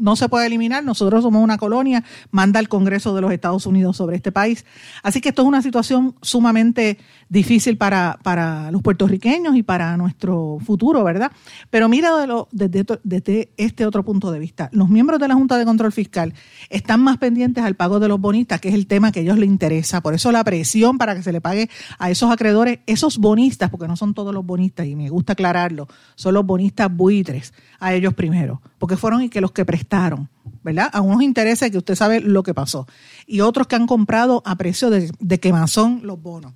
no 0.00 0.16
se 0.16 0.28
puede 0.28 0.46
eliminar. 0.46 0.82
Nosotros 0.82 1.22
somos 1.22 1.42
una 1.42 1.58
colonia, 1.58 2.02
manda 2.30 2.58
el 2.58 2.68
Congreso 2.68 3.14
de 3.14 3.20
los 3.20 3.32
Estados 3.32 3.66
Unidos 3.66 3.96
sobre 3.96 4.16
este 4.16 4.32
país. 4.32 4.64
Así 5.02 5.20
que 5.20 5.28
esto 5.28 5.42
es 5.42 5.48
una 5.48 5.62
situación 5.62 6.16
sumamente 6.22 6.98
difícil 7.28 7.76
para, 7.76 8.18
para 8.22 8.70
los 8.70 8.82
puertorriqueños 8.82 9.54
y 9.56 9.62
para 9.62 9.96
nuestro 9.96 10.58
futuro, 10.64 11.04
¿verdad? 11.04 11.30
Pero 11.68 11.88
mira 11.88 12.10
desde, 12.50 12.84
desde 13.04 13.52
este 13.56 13.86
otro 13.86 14.04
punto 14.04 14.32
de 14.32 14.38
vista. 14.38 14.68
Los 14.72 14.88
miembros 14.88 15.20
de 15.20 15.28
la 15.28 15.34
Junta 15.34 15.58
de 15.58 15.64
Control 15.64 15.92
Fiscal 15.92 16.34
están 16.70 17.00
más 17.00 17.18
pendientes 17.18 17.62
al 17.62 17.76
pago 17.76 18.00
de 18.00 18.08
los 18.08 18.20
bonistas, 18.20 18.60
que 18.60 18.70
es 18.70 18.74
el 18.74 18.86
tema 18.86 19.12
que 19.12 19.20
a 19.20 19.22
ellos 19.22 19.38
les 19.38 19.48
interesa. 19.48 20.00
Por 20.00 20.14
eso 20.14 20.32
la 20.32 20.42
presión 20.42 20.98
para 20.98 21.14
que 21.14 21.22
se 21.22 21.32
le 21.32 21.40
pague 21.40 21.68
a 21.98 22.10
esos 22.10 22.30
acreedores, 22.30 22.80
esos 22.86 23.18
bonistas, 23.18 23.70
porque 23.70 23.86
no 23.86 23.96
son 23.96 24.14
todos 24.14 24.34
los 24.34 24.44
bonistas, 24.44 24.86
y 24.86 24.96
me 24.96 25.10
gusta 25.10 25.34
aclararlo, 25.34 25.86
son 26.14 26.34
los 26.34 26.46
bonistas 26.46 26.94
buitres, 26.94 27.52
a 27.78 27.94
ellos 27.94 28.14
primero, 28.14 28.60
porque 28.80 28.96
fueron 28.96 29.20
y 29.20 29.28
que 29.28 29.42
los 29.42 29.52
que 29.52 29.66
prestaron, 29.66 30.30
¿verdad? 30.64 30.88
A 30.94 31.02
unos 31.02 31.22
intereses 31.22 31.70
que 31.70 31.76
usted 31.76 31.94
sabe 31.94 32.20
lo 32.20 32.42
que 32.42 32.54
pasó, 32.54 32.88
y 33.26 33.42
otros 33.42 33.66
que 33.66 33.76
han 33.76 33.86
comprado 33.86 34.42
a 34.46 34.56
precio 34.56 34.88
de, 34.88 35.38
quemazón 35.38 36.00
los 36.02 36.20
bonos. 36.20 36.54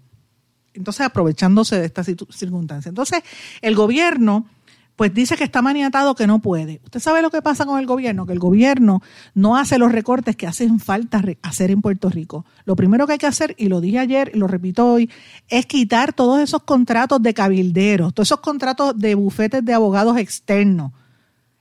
Entonces, 0.72 1.04
aprovechándose 1.04 1.78
de 1.78 1.84
esta 1.84 2.02
circunstancia. 2.02 2.88
Entonces, 2.88 3.22
el 3.60 3.76
gobierno 3.76 4.46
pues 4.96 5.12
dice 5.12 5.36
que 5.36 5.44
está 5.44 5.60
maniatado 5.60 6.14
que 6.14 6.26
no 6.26 6.38
puede. 6.38 6.80
¿Usted 6.84 7.00
sabe 7.00 7.20
lo 7.20 7.30
que 7.30 7.42
pasa 7.42 7.66
con 7.66 7.80
el 7.80 7.86
gobierno? 7.86 8.26
Que 8.26 8.32
el 8.32 8.38
gobierno 8.38 9.02
no 9.34 9.56
hace 9.56 9.76
los 9.76 9.90
recortes 9.90 10.36
que 10.36 10.46
hacen 10.46 10.78
falta 10.78 11.20
hacer 11.42 11.72
en 11.72 11.82
Puerto 11.82 12.08
Rico. 12.08 12.46
Lo 12.64 12.76
primero 12.76 13.06
que 13.06 13.14
hay 13.14 13.18
que 13.18 13.26
hacer, 13.26 13.56
y 13.58 13.68
lo 13.68 13.80
dije 13.80 13.98
ayer 13.98 14.30
y 14.32 14.38
lo 14.38 14.46
repito 14.46 14.86
hoy, 14.86 15.10
es 15.48 15.66
quitar 15.66 16.12
todos 16.12 16.40
esos 16.40 16.62
contratos 16.62 17.20
de 17.20 17.34
cabilderos, 17.34 18.14
todos 18.14 18.28
esos 18.28 18.40
contratos 18.40 18.96
de 18.96 19.16
bufetes 19.16 19.64
de 19.64 19.74
abogados 19.74 20.16
externos 20.16 20.92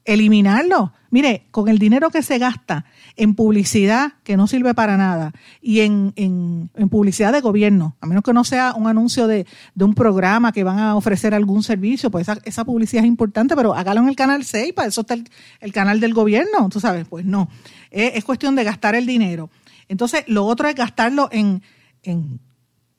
eliminarlo. 0.05 0.93
Mire, 1.09 1.47
con 1.51 1.69
el 1.69 1.77
dinero 1.77 2.09
que 2.09 2.23
se 2.23 2.39
gasta 2.39 2.85
en 3.15 3.35
publicidad 3.35 4.13
que 4.23 4.35
no 4.35 4.47
sirve 4.47 4.73
para 4.73 4.97
nada 4.97 5.31
y 5.61 5.81
en, 5.81 6.11
en, 6.15 6.69
publicidad 6.89 7.31
de 7.31 7.41
gobierno, 7.41 7.95
a 8.01 8.07
menos 8.07 8.23
que 8.23 8.33
no 8.33 8.43
sea 8.43 8.73
un 8.73 8.87
anuncio 8.87 9.27
de, 9.27 9.45
de, 9.75 9.85
un 9.85 9.93
programa 9.93 10.51
que 10.51 10.63
van 10.63 10.79
a 10.79 10.95
ofrecer 10.95 11.33
algún 11.33 11.61
servicio, 11.61 12.09
pues 12.09 12.27
esa, 12.27 12.41
esa, 12.43 12.65
publicidad 12.65 13.03
es 13.03 13.07
importante, 13.07 13.55
pero 13.55 13.75
hágalo 13.75 14.01
en 14.01 14.09
el 14.09 14.15
canal 14.15 14.43
6, 14.43 14.73
para 14.73 14.87
eso 14.87 15.01
está 15.01 15.13
el, 15.13 15.73
canal 15.73 15.99
del 15.99 16.13
gobierno, 16.13 16.67
tú 16.69 16.79
sabes, 16.79 17.07
pues 17.07 17.25
no, 17.25 17.47
es, 17.91 18.15
es, 18.15 18.23
cuestión 18.25 18.55
de 18.55 18.63
gastar 18.63 18.95
el 18.95 19.05
dinero. 19.05 19.51
Entonces, 19.87 20.23
lo 20.27 20.45
otro 20.45 20.67
es 20.67 20.75
gastarlo 20.75 21.29
en, 21.31 21.61
en 22.01 22.39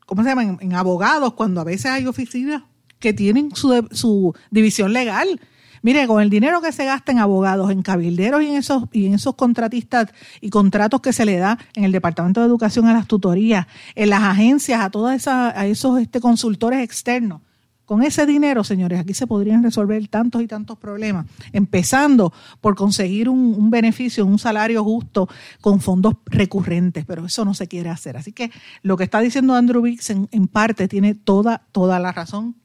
¿cómo 0.06 0.22
se 0.22 0.28
llama?, 0.28 0.58
en, 0.60 0.72
abogados, 0.74 1.34
cuando 1.34 1.60
a 1.60 1.64
veces 1.64 1.86
hay 1.86 2.06
oficinas 2.06 2.62
que 2.98 3.12
tienen 3.12 3.54
su, 3.54 3.86
su 3.90 4.34
división 4.50 4.92
legal 4.92 5.40
Mire, 5.84 6.06
con 6.06 6.22
el 6.22 6.30
dinero 6.30 6.62
que 6.62 6.72
se 6.72 6.86
gasta 6.86 7.12
en 7.12 7.18
abogados, 7.18 7.70
en 7.70 7.82
cabilderos 7.82 8.42
y 8.42 8.46
en 8.46 8.56
esos, 8.56 8.84
y 8.90 9.04
en 9.04 9.12
esos 9.12 9.34
contratistas 9.34 10.06
y 10.40 10.48
contratos 10.48 11.02
que 11.02 11.12
se 11.12 11.26
le 11.26 11.36
da 11.36 11.58
en 11.74 11.84
el 11.84 11.92
Departamento 11.92 12.40
de 12.40 12.46
Educación 12.46 12.86
a 12.86 12.94
las 12.94 13.06
tutorías, 13.06 13.66
en 13.94 14.08
las 14.08 14.22
agencias, 14.22 14.80
a 14.80 14.88
todos 14.88 15.28
a 15.28 15.66
esos 15.66 16.00
este, 16.00 16.20
consultores 16.20 16.82
externos. 16.82 17.42
Con 17.84 18.02
ese 18.02 18.24
dinero, 18.24 18.64
señores, 18.64 18.98
aquí 18.98 19.12
se 19.12 19.26
podrían 19.26 19.62
resolver 19.62 20.08
tantos 20.08 20.40
y 20.40 20.46
tantos 20.46 20.78
problemas, 20.78 21.26
empezando 21.52 22.32
por 22.62 22.76
conseguir 22.76 23.28
un, 23.28 23.68
beneficio, 23.68 24.24
un 24.24 24.38
salario 24.38 24.82
justo 24.82 25.28
con 25.60 25.82
fondos 25.82 26.14
recurrentes, 26.24 27.04
pero 27.04 27.26
eso 27.26 27.44
no 27.44 27.52
se 27.52 27.68
quiere 27.68 27.90
hacer. 27.90 28.16
Así 28.16 28.32
que 28.32 28.50
lo 28.80 28.96
que 28.96 29.04
está 29.04 29.20
diciendo 29.20 29.54
Andrew 29.54 29.82
Biggs 29.82 30.08
en, 30.08 30.30
en 30.32 30.48
parte 30.48 30.88
tiene 30.88 31.14
toda, 31.14 31.66
toda 31.72 32.00
la 32.00 32.10
razón 32.10 32.56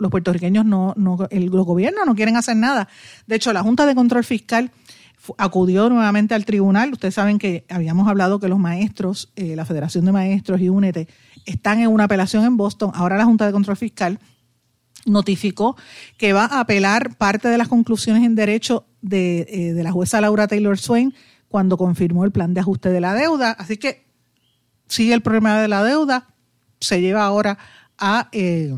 los 0.00 0.10
puertorriqueños 0.10 0.64
no, 0.64 0.94
no 0.96 1.18
el, 1.30 1.46
los 1.46 1.64
gobiernos 1.64 2.06
no 2.06 2.14
quieren 2.14 2.36
hacer 2.36 2.56
nada. 2.56 2.88
De 3.26 3.36
hecho, 3.36 3.52
la 3.52 3.62
Junta 3.62 3.86
de 3.86 3.94
Control 3.94 4.24
Fiscal 4.24 4.72
acudió 5.38 5.88
nuevamente 5.88 6.34
al 6.34 6.44
tribunal. 6.44 6.92
Ustedes 6.92 7.14
saben 7.14 7.38
que 7.38 7.64
habíamos 7.68 8.08
hablado 8.08 8.40
que 8.40 8.48
los 8.48 8.58
maestros, 8.58 9.30
eh, 9.36 9.54
la 9.54 9.64
Federación 9.64 10.04
de 10.04 10.12
Maestros 10.12 10.60
y 10.60 10.68
UNETE, 10.68 11.08
están 11.46 11.80
en 11.80 11.88
una 11.88 12.04
apelación 12.04 12.44
en 12.44 12.56
Boston. 12.56 12.90
Ahora 12.94 13.16
la 13.16 13.24
Junta 13.24 13.46
de 13.46 13.52
Control 13.52 13.76
Fiscal 13.76 14.18
notificó 15.06 15.76
que 16.18 16.32
va 16.32 16.44
a 16.44 16.60
apelar 16.60 17.16
parte 17.16 17.48
de 17.48 17.58
las 17.58 17.68
conclusiones 17.68 18.24
en 18.24 18.34
derecho 18.34 18.86
de, 19.02 19.46
eh, 19.48 19.72
de 19.72 19.82
la 19.82 19.92
jueza 19.92 20.20
Laura 20.20 20.46
Taylor 20.46 20.78
Swain 20.78 21.14
cuando 21.48 21.76
confirmó 21.76 22.24
el 22.24 22.32
plan 22.32 22.54
de 22.54 22.60
ajuste 22.60 22.90
de 22.90 23.00
la 23.00 23.14
deuda. 23.14 23.52
Así 23.52 23.76
que 23.76 24.06
sigue 24.86 25.14
el 25.14 25.22
problema 25.22 25.60
de 25.60 25.68
la 25.68 25.82
deuda, 25.82 26.28
se 26.80 27.00
lleva 27.00 27.24
ahora 27.24 27.58
a... 27.98 28.28
Eh, 28.32 28.74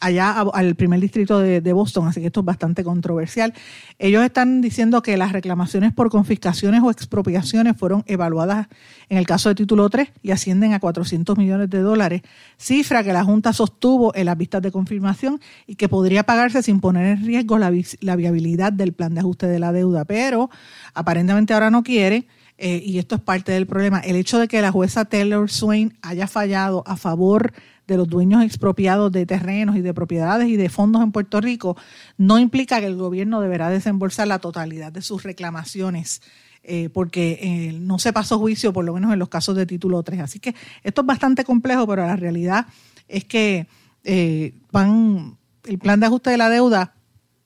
allá 0.00 0.40
al 0.52 0.74
primer 0.74 1.00
distrito 1.00 1.40
de, 1.40 1.72
Boston, 1.72 2.08
así 2.08 2.20
que 2.20 2.26
esto 2.26 2.40
es 2.40 2.46
bastante 2.46 2.84
controversial. 2.84 3.52
Ellos 3.98 4.22
están 4.24 4.60
diciendo 4.60 5.02
que 5.02 5.16
las 5.16 5.32
reclamaciones 5.32 5.92
por 5.92 6.10
confiscaciones 6.10 6.82
o 6.82 6.90
expropiaciones 6.90 7.76
fueron 7.76 8.04
evaluadas 8.06 8.68
en 9.08 9.18
el 9.18 9.26
caso 9.26 9.48
de 9.48 9.54
título 9.54 9.88
3 9.88 10.10
y 10.22 10.30
ascienden 10.30 10.72
a 10.72 10.80
400 10.80 11.36
millones 11.36 11.70
de 11.70 11.80
dólares, 11.80 12.22
cifra 12.56 13.02
que 13.02 13.12
la 13.12 13.24
Junta 13.24 13.52
sostuvo 13.52 14.14
en 14.14 14.26
las 14.26 14.36
vistas 14.36 14.62
de 14.62 14.70
confirmación 14.70 15.40
y 15.66 15.76
que 15.76 15.88
podría 15.88 16.24
pagarse 16.24 16.62
sin 16.62 16.80
poner 16.80 17.18
en 17.18 17.26
riesgo 17.26 17.58
la, 17.58 17.70
viabilidad 17.70 18.72
del 18.72 18.92
plan 18.92 19.14
de 19.14 19.20
ajuste 19.20 19.46
de 19.46 19.58
la 19.58 19.72
deuda, 19.72 20.04
pero 20.04 20.50
aparentemente 20.94 21.54
ahora 21.54 21.70
no 21.70 21.82
quiere. 21.82 22.26
Eh, 22.60 22.82
y 22.84 22.98
esto 22.98 23.14
es 23.14 23.20
parte 23.20 23.52
del 23.52 23.68
problema, 23.68 24.00
el 24.00 24.16
hecho 24.16 24.40
de 24.40 24.48
que 24.48 24.60
la 24.60 24.72
jueza 24.72 25.04
Taylor 25.04 25.48
Swain 25.48 25.96
haya 26.02 26.26
fallado 26.26 26.82
a 26.88 26.96
favor 26.96 27.52
de 27.88 27.96
los 27.96 28.06
dueños 28.06 28.44
expropiados 28.44 29.10
de 29.10 29.26
terrenos 29.26 29.74
y 29.76 29.80
de 29.80 29.94
propiedades 29.94 30.46
y 30.48 30.56
de 30.56 30.68
fondos 30.68 31.02
en 31.02 31.10
Puerto 31.10 31.40
Rico, 31.40 31.76
no 32.18 32.38
implica 32.38 32.78
que 32.80 32.86
el 32.86 32.96
gobierno 32.96 33.40
deberá 33.40 33.70
desembolsar 33.70 34.28
la 34.28 34.38
totalidad 34.38 34.92
de 34.92 35.02
sus 35.02 35.24
reclamaciones. 35.24 36.22
Eh, 36.64 36.90
porque 36.90 37.38
eh, 37.40 37.72
no 37.80 37.98
se 37.98 38.12
pasó 38.12 38.38
juicio, 38.38 38.74
por 38.74 38.84
lo 38.84 38.92
menos 38.92 39.10
en 39.12 39.18
los 39.18 39.30
casos 39.30 39.56
de 39.56 39.64
título 39.64 40.02
3. 40.02 40.20
Así 40.20 40.38
que 40.38 40.54
esto 40.82 41.00
es 41.00 41.06
bastante 41.06 41.44
complejo, 41.44 41.86
pero 41.86 42.04
la 42.04 42.16
realidad 42.16 42.66
es 43.06 43.24
que 43.24 43.66
eh, 44.04 44.52
van, 44.70 45.38
el 45.64 45.78
plan 45.78 45.98
de 45.98 46.06
ajuste 46.06 46.28
de 46.30 46.36
la 46.36 46.50
deuda 46.50 46.94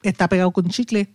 está 0.02 0.28
pegado 0.28 0.50
con 0.50 0.68
chicle, 0.70 1.08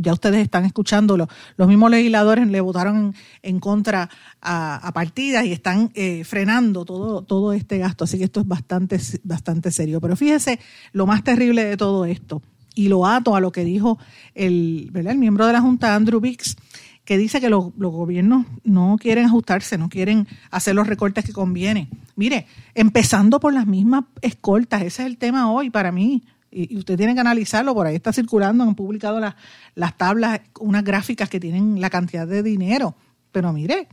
ya 0.00 0.12
ustedes 0.12 0.42
están 0.42 0.64
escuchándolo, 0.64 1.28
los 1.56 1.68
mismos 1.68 1.90
legisladores 1.90 2.46
le 2.48 2.60
votaron 2.60 3.14
en, 3.42 3.60
contra 3.60 4.10
a, 4.42 4.90
partidas 4.92 5.44
y 5.44 5.52
están 5.52 5.90
eh, 5.94 6.24
frenando 6.24 6.84
todo, 6.84 7.22
todo 7.22 7.52
este 7.52 7.78
gasto. 7.78 8.04
Así 8.04 8.18
que 8.18 8.24
esto 8.24 8.40
es 8.40 8.48
bastante, 8.48 8.98
bastante 9.22 9.70
serio. 9.70 10.00
Pero 10.00 10.16
fíjese 10.16 10.58
lo 10.92 11.06
más 11.06 11.24
terrible 11.24 11.64
de 11.64 11.76
todo 11.76 12.04
esto, 12.04 12.42
y 12.74 12.88
lo 12.88 13.06
ato 13.06 13.34
a 13.34 13.40
lo 13.40 13.52
que 13.52 13.64
dijo 13.64 13.98
el, 14.34 14.90
el 14.94 15.18
miembro 15.18 15.46
de 15.46 15.52
la 15.52 15.60
Junta, 15.60 15.94
Andrew 15.94 16.20
Bix, 16.20 16.56
que 17.04 17.18
dice 17.18 17.40
que 17.40 17.50
los, 17.50 17.72
los, 17.76 17.92
gobiernos 17.92 18.46
no 18.62 18.96
quieren 19.00 19.26
ajustarse, 19.26 19.76
no 19.76 19.88
quieren 19.88 20.28
hacer 20.50 20.74
los 20.74 20.86
recortes 20.86 21.24
que 21.24 21.32
conviene. 21.32 21.88
Mire, 22.14 22.46
empezando 22.74 23.40
por 23.40 23.52
las 23.52 23.66
mismas 23.66 24.04
escoltas, 24.22 24.82
ese 24.82 25.02
es 25.02 25.06
el 25.06 25.18
tema 25.18 25.50
hoy 25.50 25.70
para 25.70 25.90
mí 25.90 26.22
Y, 26.50 26.76
usted 26.76 26.96
tiene 26.96 27.14
que 27.14 27.20
analizarlo, 27.20 27.74
por 27.74 27.86
ahí 27.86 27.96
está 27.96 28.12
circulando, 28.12 28.64
han 28.64 28.74
publicado 28.74 29.20
las, 29.20 29.34
las 29.74 29.96
tablas, 29.96 30.40
unas 30.58 30.84
gráficas 30.84 31.28
que 31.28 31.40
tienen 31.40 31.80
la 31.80 31.90
cantidad 31.90 32.26
de 32.26 32.42
dinero. 32.42 32.94
Pero 33.32 33.52
mire, 33.52 33.88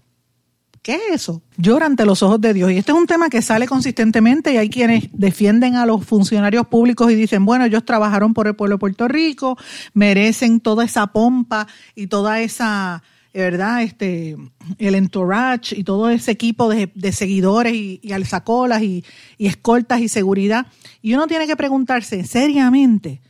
¿Qué 0.88 0.96
es 0.96 1.02
eso? 1.16 1.42
Llora 1.58 1.86
ante 1.86 2.06
los 2.06 2.24
ojos 2.24 2.40
de 2.40 2.54
Dios. 2.54 2.72
Y 2.72 2.78
este 2.78 2.94
es 2.94 2.98
un 2.98 3.08
tema 3.08 3.30
que 3.30 3.42
sale 3.42 3.68
consistentemente 3.68 4.54
y 4.54 4.58
hay 4.58 4.70
quienes 4.70 5.10
defienden 5.12 5.76
a 5.76 5.86
los 5.86 6.06
funcionarios 6.06 6.66
públicos 6.68 7.12
y 7.12 7.16
dicen, 7.16 7.44
bueno, 7.44 7.66
ellos 7.66 7.84
trabajaron 7.84 8.34
por 8.34 8.48
el 8.48 8.56
pueblo 8.56 8.76
de 8.76 8.80
Puerto 8.80 9.08
Rico, 9.10 9.58
merecen 9.94 10.62
toda 10.62 10.86
esa 10.86 11.08
pompa 11.08 11.68
y 11.94 12.08
toda 12.08 12.40
esa, 12.40 13.04
¿verdad? 13.34 13.84
Este, 13.84 14.36
el 14.78 14.96
entourage 14.96 15.76
y 15.78 15.84
todo 15.84 16.10
ese 16.10 16.32
equipo 16.32 16.70
de, 16.70 17.12
seguidores 17.12 17.74
y, 17.74 18.12
alzacolas 18.12 18.82
y 18.82 19.04
escoltas 19.38 20.02
y 20.02 20.10
seguridad. 20.10 20.68
Y 21.02 21.14
uno 21.14 21.28
tiene 21.28 21.48
que 21.48 21.56
preguntarse 21.56 22.24
seriamente, 22.24 23.22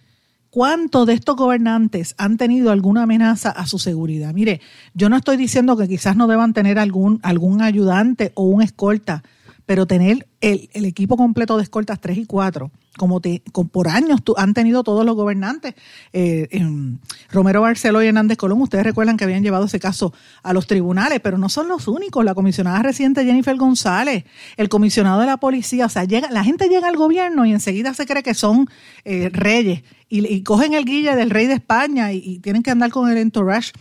¿Cuántos 0.57 1.05
de 1.05 1.13
estos 1.13 1.35
gobernantes 1.35 2.15
han 2.17 2.37
tenido 2.37 2.71
alguna 2.71 3.03
amenaza 3.03 3.51
a 3.51 3.67
su 3.67 3.77
seguridad? 3.77 4.33
Mire, 4.33 4.59
yo 4.95 5.07
no 5.07 5.17
estoy 5.17 5.37
diciendo 5.37 5.77
que 5.77 5.87
quizás 5.87 6.15
no 6.15 6.25
deban 6.25 6.53
tener 6.53 6.79
algún, 6.79 7.19
algún 7.21 7.61
ayudante 7.61 8.31
o 8.33 8.43
un 8.45 8.63
escolta, 8.63 9.21
pero 9.67 9.85
tener 9.85 10.25
el, 10.39 10.69
equipo 10.73 11.17
completo 11.17 11.57
de 11.57 11.63
escoltas 11.63 11.99
3 11.99 12.19
y 12.19 12.25
4, 12.25 12.71
como, 12.97 13.21
por 13.69 13.89
años 13.89 14.21
han 14.37 14.53
tenido 14.53 14.81
todos 14.81 15.05
los 15.05 15.13
gobernantes. 15.15 15.75
Eh, 16.13 16.47
Romero 17.29 17.61
Barceló 17.61 18.01
y 18.01 18.07
Hernández 18.07 18.37
Colón, 18.37 18.61
ustedes 18.61 18.85
recuerdan 18.85 19.17
que 19.17 19.25
habían 19.25 19.43
llevado 19.43 19.65
ese 19.65 19.79
caso 19.79 20.13
a 20.41 20.53
los 20.53 20.67
tribunales, 20.67 21.19
pero 21.19 21.37
no 21.37 21.49
son 21.49 21.67
los 21.67 21.89
únicos. 21.89 22.23
La 22.23 22.33
comisionada 22.33 22.81
reciente 22.81 23.25
Jennifer 23.25 23.57
González, 23.57 24.23
el 24.55 24.69
comisionado 24.69 25.19
de 25.19 25.25
la 25.25 25.35
policía, 25.35 25.87
o 25.87 25.89
sea, 25.89 26.05
llega, 26.05 26.31
la 26.31 26.45
gente 26.45 26.69
llega 26.69 26.87
al 26.87 26.95
gobierno 26.95 27.45
y 27.45 27.51
enseguida 27.51 27.93
se 27.93 28.05
cree 28.05 28.23
que 28.23 28.33
son 28.33 28.69
eh, 29.03 29.29
reyes 29.33 29.83
y, 30.07 30.43
cogen 30.43 30.73
el 30.73 30.85
guille 30.85 31.13
del 31.15 31.29
rey 31.29 31.47
de 31.47 31.55
España 31.55 32.13
y, 32.13 32.39
tienen 32.39 32.63
que 32.63 32.71
andar 32.71 32.89
con 32.89 33.11
el 33.11 33.17
entourage 33.17 33.73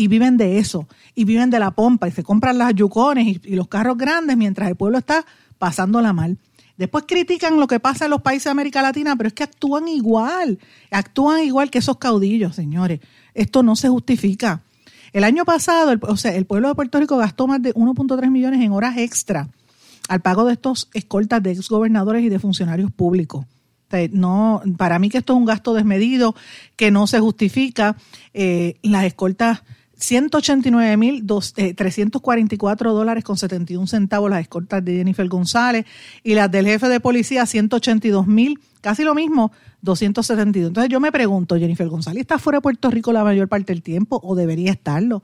y 0.00 0.08
viven 0.08 0.38
de 0.38 0.58
eso, 0.58 0.88
y 1.14 1.24
viven 1.24 1.50
de 1.50 1.58
la 1.58 1.72
pompa, 1.72 2.08
y 2.08 2.10
se 2.10 2.22
compran 2.22 2.56
las 2.56 2.74
yucones 2.74 3.38
y, 3.44 3.54
los 3.54 3.68
carros 3.68 3.98
grandes 3.98 4.34
mientras 4.34 4.70
el 4.70 4.74
pueblo 4.74 4.96
está 4.96 5.26
pasándola 5.58 6.14
mal. 6.14 6.38
Después 6.78 7.04
critican 7.06 7.60
lo 7.60 7.66
que 7.66 7.80
pasa 7.80 8.06
en 8.06 8.12
los 8.12 8.22
países 8.22 8.44
de 8.44 8.52
América 8.52 8.80
Latina, 8.80 9.14
pero 9.14 9.28
es 9.28 9.34
que 9.34 9.42
actúan 9.42 9.88
igual, 9.88 10.58
actúan 10.90 11.44
igual 11.44 11.70
que 11.70 11.80
esos 11.80 11.98
caudillos, 11.98 12.56
señores. 12.56 13.00
Esto 13.34 13.62
no 13.62 13.76
se 13.76 13.90
justifica. 13.90 14.62
El 15.12 15.22
año 15.22 15.44
pasado, 15.44 15.92
o 16.08 16.16
sea, 16.16 16.34
el 16.34 16.46
pueblo 16.46 16.68
de 16.68 16.76
Puerto 16.76 16.98
Rico 16.98 17.18
gastó 17.18 17.46
más 17.46 17.60
de 17.60 17.74
1.3 17.74 18.30
millones 18.30 18.62
en 18.62 18.72
horas 18.72 18.96
extra 18.96 19.50
al 20.08 20.20
pago 20.20 20.46
de 20.46 20.54
estos 20.54 20.88
escoltas 20.94 21.42
de 21.42 21.52
exgobernadores 21.52 22.24
y 22.24 22.30
de 22.30 22.38
funcionarios 22.38 22.90
públicos. 22.90 23.44
No, 24.12 24.62
para 24.76 24.98
mí 24.98 25.08
que 25.08 25.18
esto 25.18 25.32
es 25.32 25.38
un 25.38 25.44
gasto 25.44 25.74
desmedido, 25.74 26.34
que 26.76 26.90
no 26.90 27.06
se 27.06 27.18
justifica. 27.18 27.96
Eh, 28.32 28.78
las 28.82 29.04
escoltas 29.04 29.62
189.344 30.00 32.80
eh, 32.80 32.84
dólares 32.84 33.22
con 33.22 33.36
71 33.36 33.86
centavos 33.86 34.30
las 34.30 34.40
escoltas 34.40 34.82
de 34.84 34.96
Jennifer 34.96 35.28
González 35.28 35.86
y 36.22 36.34
las 36.34 36.50
del 36.50 36.66
jefe 36.66 36.88
de 36.88 37.00
policía 37.00 37.44
182.000, 37.44 38.58
casi 38.80 39.04
lo 39.04 39.14
mismo, 39.14 39.52
272. 39.82 40.68
Entonces 40.68 40.90
yo 40.90 41.00
me 41.00 41.12
pregunto, 41.12 41.56
Jennifer 41.56 41.88
González 41.88 42.22
está 42.22 42.38
fuera 42.38 42.56
de 42.58 42.62
Puerto 42.62 42.90
Rico 42.90 43.12
la 43.12 43.24
mayor 43.24 43.48
parte 43.48 43.72
del 43.72 43.82
tiempo 43.82 44.20
o 44.22 44.34
debería 44.34 44.72
estarlo. 44.72 45.22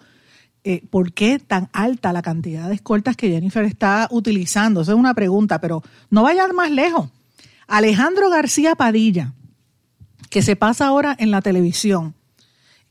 Eh, 0.62 0.85
¿Por 0.90 1.12
qué 1.12 1.38
tan 1.38 1.68
alta 1.73 2.12
la 2.12 2.23
cantidad 2.23 2.68
de 2.68 2.75
escoltas 2.75 3.16
que 3.16 3.30
Jennifer 3.30 3.64
está 3.64 4.09
utilizando? 4.11 4.83
Esa 4.83 4.92
es 4.92 4.99
una 4.99 5.14
pregunta, 5.14 5.61
pero 5.61 5.83
no 6.11 6.25
vaya 6.25 6.47
más 6.49 6.71
lejos. 6.71 7.09
Alejandro 7.68 8.28
García 8.30 8.75
Padilla, 8.75 9.33
que 10.28 10.42
se 10.42 10.56
pasa 10.56 10.87
ahora 10.87 11.14
en 11.18 11.30
la 11.30 11.40
televisión 11.40 12.14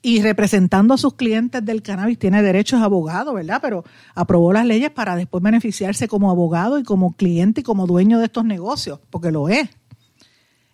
y 0.06 0.22
representando 0.22 0.94
a 0.94 1.00
sus 1.00 1.16
clientes 1.16 1.66
del 1.66 1.82
cannabis, 1.82 2.20
tiene 2.20 2.44
derechos 2.44 2.80
a 2.80 2.84
abogado, 2.84 3.34
¿verdad? 3.34 3.58
Pero 3.60 3.84
aprobó 4.14 4.54
las 4.54 4.64
leyes 4.64 4.92
para 4.92 5.16
después 5.16 5.42
beneficiarse 5.42 6.08
como 6.08 6.30
abogado 6.30 6.78
y 6.78 6.84
como 6.84 7.14
cliente 7.16 7.62
y 7.62 7.64
como 7.64 7.88
dueño 7.88 8.20
de 8.20 8.26
estos 8.26 8.46
negocios, 8.46 9.00
porque 9.10 9.32
lo 9.32 9.50
es. 9.50 9.68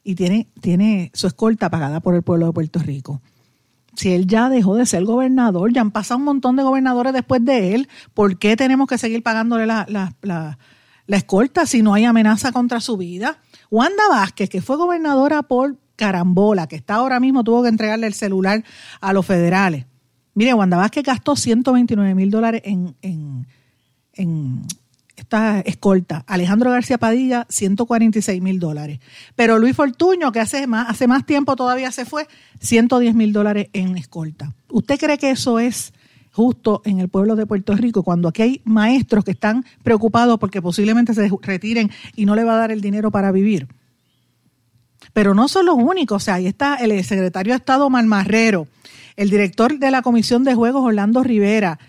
Y 0.03 0.15
tiene, 0.15 0.49
tiene 0.59 1.11
su 1.13 1.27
escolta 1.27 1.69
pagada 1.69 2.01
por 2.01 2.13
el 2.13 2.23
pueblo 2.23 2.47
de 2.47 2.51
Puerto 2.51 2.79
Rico. 2.79 3.21
Si 3.95 4.11
él 4.11 4.27
ya 4.27 4.49
dejó 4.49 4.75
de 4.75 4.85
ser 4.85 5.05
gobernador, 5.05 5.71
ya 5.71 5.79
han 5.79 5.91
pasado 5.91 6.17
un 6.17 6.25
montón 6.25 6.57
de 6.57 6.63
gobernadores 6.63 7.13
después 7.13 7.45
de 7.45 7.73
él, 7.73 7.87
¿por 8.13 8.37
qué 8.37 8.57
tenemos 8.57 8.85
que 8.85 8.97
seguir 8.97 9.23
pagándole 9.23 9.65
la, 9.65 9.85
la, 9.87 10.13
la, 10.23 10.57
la 11.07 11.15
escolta 11.15 11.65
si 11.65 11.81
no 11.81 11.93
hay 11.93 12.03
amenaza 12.03 12.51
contra 12.51 12.81
su 12.81 12.97
vida? 12.97 13.39
Wanda 13.69 14.03
Vázquez, 14.09 14.49
que 14.49 14.61
fue 14.61 14.75
gobernadora 14.75 15.41
por 15.41 15.77
Carambola, 16.01 16.65
que 16.65 16.75
está 16.75 16.95
ahora 16.95 17.19
mismo, 17.19 17.43
tuvo 17.43 17.61
que 17.61 17.69
entregarle 17.69 18.07
el 18.07 18.15
celular 18.15 18.63
a 19.01 19.13
los 19.13 19.23
federales. 19.23 19.85
Mire, 20.33 20.55
Wanda 20.55 20.75
Vázquez 20.75 21.03
gastó 21.03 21.35
129 21.35 22.15
mil 22.15 22.31
dólares 22.31 22.63
en, 22.65 22.95
en, 23.03 24.65
esta 25.15 25.59
escolta. 25.59 26.23
Alejandro 26.25 26.71
García 26.71 26.97
Padilla, 26.97 27.45
146 27.49 28.41
mil 28.41 28.59
dólares. 28.59 28.99
Pero 29.35 29.59
Luis 29.59 29.75
Fortuño, 29.75 30.31
que 30.31 30.39
hace 30.39 30.65
más, 30.65 30.89
hace 30.89 31.07
más 31.07 31.23
tiempo 31.27 31.55
todavía 31.55 31.91
se 31.91 32.05
fue, 32.05 32.27
110 32.61 33.13
mil 33.13 33.31
dólares 33.31 33.67
en 33.73 33.95
escolta. 33.95 34.55
¿Usted 34.69 34.97
cree 34.99 35.19
que 35.19 35.29
eso 35.29 35.59
es 35.59 35.93
justo 36.31 36.81
en 36.83 36.99
el 36.99 37.09
pueblo 37.09 37.35
de 37.35 37.45
Puerto 37.45 37.75
Rico, 37.75 38.01
cuando 38.01 38.27
aquí 38.27 38.41
hay 38.41 38.61
maestros 38.63 39.23
que 39.23 39.31
están 39.31 39.65
preocupados 39.83 40.39
porque 40.39 40.63
posiblemente 40.63 41.13
se 41.13 41.29
retiren 41.43 41.91
y 42.15 42.25
no 42.25 42.35
le 42.35 42.43
va 42.43 42.55
a 42.55 42.57
dar 42.57 42.71
el 42.71 42.81
dinero 42.81 43.11
para 43.11 43.31
vivir. 43.31 43.67
Pero 45.13 45.33
no 45.33 45.47
son 45.47 45.65
los 45.65 45.75
únicos, 45.75 46.23
o 46.23 46.25
sea, 46.25 46.35
ahí 46.35 46.47
está 46.47 46.75
el 46.75 47.03
secretario 47.03 47.53
de 47.53 47.57
Estado 47.57 47.89
Malmarrero, 47.89 48.67
el 49.15 49.29
director 49.29 49.77
de 49.77 49.91
la 49.91 50.01
Comisión 50.01 50.43
de 50.43 50.55
Juegos 50.55 50.83
Orlando 50.83 51.23
Rivera, 51.23 51.79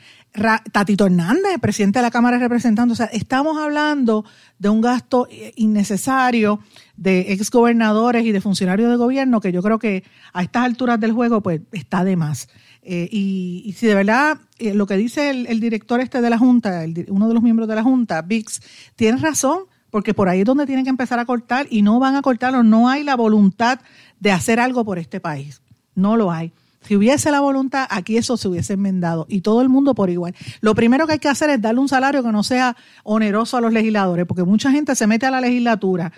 Tatito 0.73 1.07
Hernández, 1.07 1.59
presidente 1.61 1.99
de 1.99 2.05
la 2.05 2.11
Cámara 2.11 2.39
de 2.39 2.45
Representantes. 2.45 2.93
O 2.93 2.97
sea, 2.97 3.07
estamos 3.07 3.59
hablando 3.59 4.25
de 4.59 4.69
un 4.71 4.81
gasto 4.81 5.29
innecesario 5.57 6.61
de 6.97 7.33
exgobernadores 7.33 8.25
y 8.25 8.33
de 8.33 8.41
funcionarios 8.41 8.91
de 8.91 8.97
gobierno 8.97 9.41
que 9.41 9.53
yo 9.53 9.63
creo 9.63 9.79
que 9.79 10.05
a 10.33 10.43
estas 10.43 10.65
alturas 10.65 10.99
del 11.01 11.13
juego 11.13 11.43
pues 11.43 11.61
está 11.73 12.03
de 12.05 12.17
más. 12.17 12.49
Eh, 12.85 13.09
y, 13.13 13.75
si 13.77 13.87
de 13.87 13.95
verdad 13.95 14.39
eh, 14.59 14.75
lo 14.75 14.87
que 14.87 14.97
dice 14.97 15.31
el, 15.31 15.61
director 15.61 16.01
este 16.01 16.21
de 16.21 16.31
la 16.31 16.39
Junta, 16.39 16.85
uno 17.09 17.29
de 17.29 17.35
los 17.35 17.43
miembros 17.43 17.69
de 17.69 17.77
la 17.77 17.83
Junta, 17.83 18.23
VIX, 18.23 18.61
tiene 18.97 19.19
razón, 19.19 19.65
porque 19.93 20.15
por 20.15 20.31
ahí 20.31 20.41
es 20.41 20.47
donde 20.47 20.65
tienen 20.65 20.85
que 20.85 20.91
empezar 20.91 21.19
a 21.19 21.27
cortar 21.27 21.67
y 21.69 21.83
no 21.83 22.01
van 22.01 22.17
a 22.17 22.23
cortarlo, 22.23 22.63
no 22.63 22.89
hay 22.89 23.05
la 23.05 23.15
voluntad 23.15 23.79
de 24.19 24.33
hacer 24.33 24.59
algo 24.59 24.87
por 24.87 24.99
este 24.99 25.21
país, 25.21 25.61
no 25.95 26.17
lo 26.17 26.33
hay. 26.33 26.51
Si 26.81 26.97
hubiese 26.97 27.31
la 27.31 27.41
voluntad, 27.41 27.87
aquí 27.91 28.17
eso 28.17 28.39
se 28.39 28.49
hubiese 28.49 28.73
enmendado 28.73 29.27
y 29.29 29.43
todo 29.43 29.61
el 29.61 29.69
mundo 29.69 29.95
por 29.95 30.09
igual. 30.09 30.35
Lo 30.63 30.75
primero 30.75 31.07
que 31.07 31.13
hay 31.13 31.19
que 31.19 31.29
hacer 31.29 31.51
es 31.51 31.61
darle 31.61 31.81
un 31.81 31.91
salario 31.91 32.23
que 32.23 32.33
no 32.33 32.43
sea 32.43 32.75
oneroso 33.05 33.59
a 33.59 33.61
los 33.61 33.71
legisladores, 33.71 34.25
porque 34.27 34.45
mucha 34.45 34.71
gente 34.71 34.97
se 34.97 35.07
mete 35.07 35.27
a 35.27 35.31
la 35.31 35.43
legislatura 35.43 36.11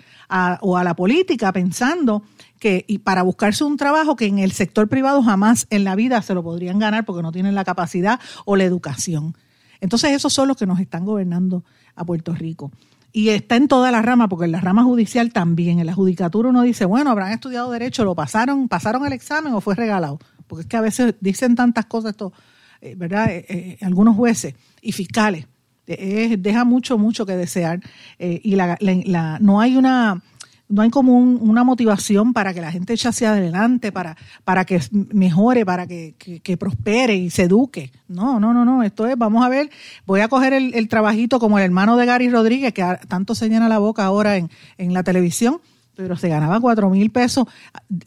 o 0.61 0.77
a 0.77 0.83
la 0.85 0.95
política 0.95 1.51
pensando 1.51 2.23
que 2.59 2.85
y 2.87 2.99
para 2.99 3.23
buscarse 3.23 3.65
un 3.65 3.75
trabajo 3.75 4.15
que 4.15 4.25
en 4.25 4.39
el 4.39 4.53
sector 4.53 4.87
privado 4.87 5.21
jamás 5.21 5.67
en 5.69 5.83
la 5.83 5.95
vida 5.95 6.21
se 6.21 6.33
lo 6.33 6.43
podrían 6.43 6.79
ganar 6.79 7.03
porque 7.03 7.21
no 7.21 7.33
tienen 7.33 7.55
la 7.55 7.65
capacidad 7.65 8.21
o 8.45 8.55
la 8.55 8.63
educación. 8.63 9.35
Entonces 9.81 10.13
esos 10.13 10.31
son 10.31 10.47
los 10.47 10.55
que 10.55 10.65
nos 10.65 10.79
están 10.79 11.03
gobernando 11.03 11.65
a 11.93 12.05
Puerto 12.05 12.33
Rico. 12.33 12.71
Y 13.15 13.29
está 13.29 13.55
en 13.55 13.69
toda 13.69 13.91
la 13.91 14.01
rama, 14.01 14.27
porque 14.27 14.43
en 14.43 14.51
la 14.51 14.59
rama 14.59 14.83
judicial 14.83 15.31
también, 15.31 15.79
en 15.79 15.85
la 15.85 15.93
judicatura 15.93 16.49
uno 16.49 16.63
dice, 16.63 16.83
bueno, 16.83 17.11
habrán 17.11 17.31
estudiado 17.31 17.71
derecho, 17.71 18.03
lo 18.03 18.13
pasaron, 18.13 18.67
pasaron 18.67 19.05
el 19.05 19.13
examen 19.13 19.53
o 19.53 19.61
fue 19.61 19.73
regalado. 19.73 20.19
Porque 20.47 20.63
es 20.63 20.67
que 20.67 20.75
a 20.75 20.81
veces 20.81 21.15
dicen 21.21 21.55
tantas 21.55 21.85
cosas 21.85 22.11
esto, 22.11 22.33
eh, 22.81 22.93
¿verdad? 22.97 23.29
Eh, 23.31 23.45
eh, 23.47 23.77
algunos 23.83 24.17
jueces 24.17 24.53
y 24.81 24.91
fiscales. 24.91 25.47
deja 25.87 26.65
mucho, 26.65 26.97
mucho 26.97 27.25
que 27.25 27.37
desear. 27.37 27.79
y 28.19 28.53
la, 28.57 29.37
no 29.39 29.61
hay 29.61 29.77
una 29.77 30.21
no 30.67 30.81
hay 30.81 30.89
como 30.89 31.17
una 31.17 31.63
motivación 31.63 32.33
para 32.33 32.53
que 32.53 32.61
la 32.61 32.71
gente 32.71 32.93
eche 32.93 33.07
hacia 33.07 33.31
adelante, 33.31 33.91
para, 33.91 34.17
para 34.43 34.65
que 34.65 34.81
mejore, 34.91 35.65
para 35.65 35.85
que, 35.85 36.15
prospere 36.59 37.15
y 37.15 37.29
se 37.29 37.43
eduque. 37.43 37.91
No, 38.07 38.39
no, 38.39 38.53
no, 38.53 38.65
no. 38.65 38.83
Esto 38.83 39.07
es, 39.07 39.17
vamos 39.17 39.45
a 39.45 39.49
ver, 39.49 39.69
voy 40.05 40.21
a 40.21 40.27
coger 40.27 40.53
el, 40.53 40.87
trabajito 40.87 41.39
como 41.39 41.59
el 41.59 41.65
hermano 41.65 41.97
de 41.97 42.05
Gary 42.05 42.29
Rodríguez, 42.29 42.73
que 42.73 42.83
tanto 43.07 43.35
se 43.35 43.49
llena 43.49 43.69
la 43.69 43.77
boca 43.77 44.05
ahora 44.05 44.37
en, 44.37 44.49
en 44.77 44.93
la 44.93 45.03
televisión, 45.03 45.61
pero 45.95 46.17
se 46.17 46.29
ganaba 46.29 46.59
cuatro 46.59 46.89
mil 46.89 47.09
pesos 47.11 47.45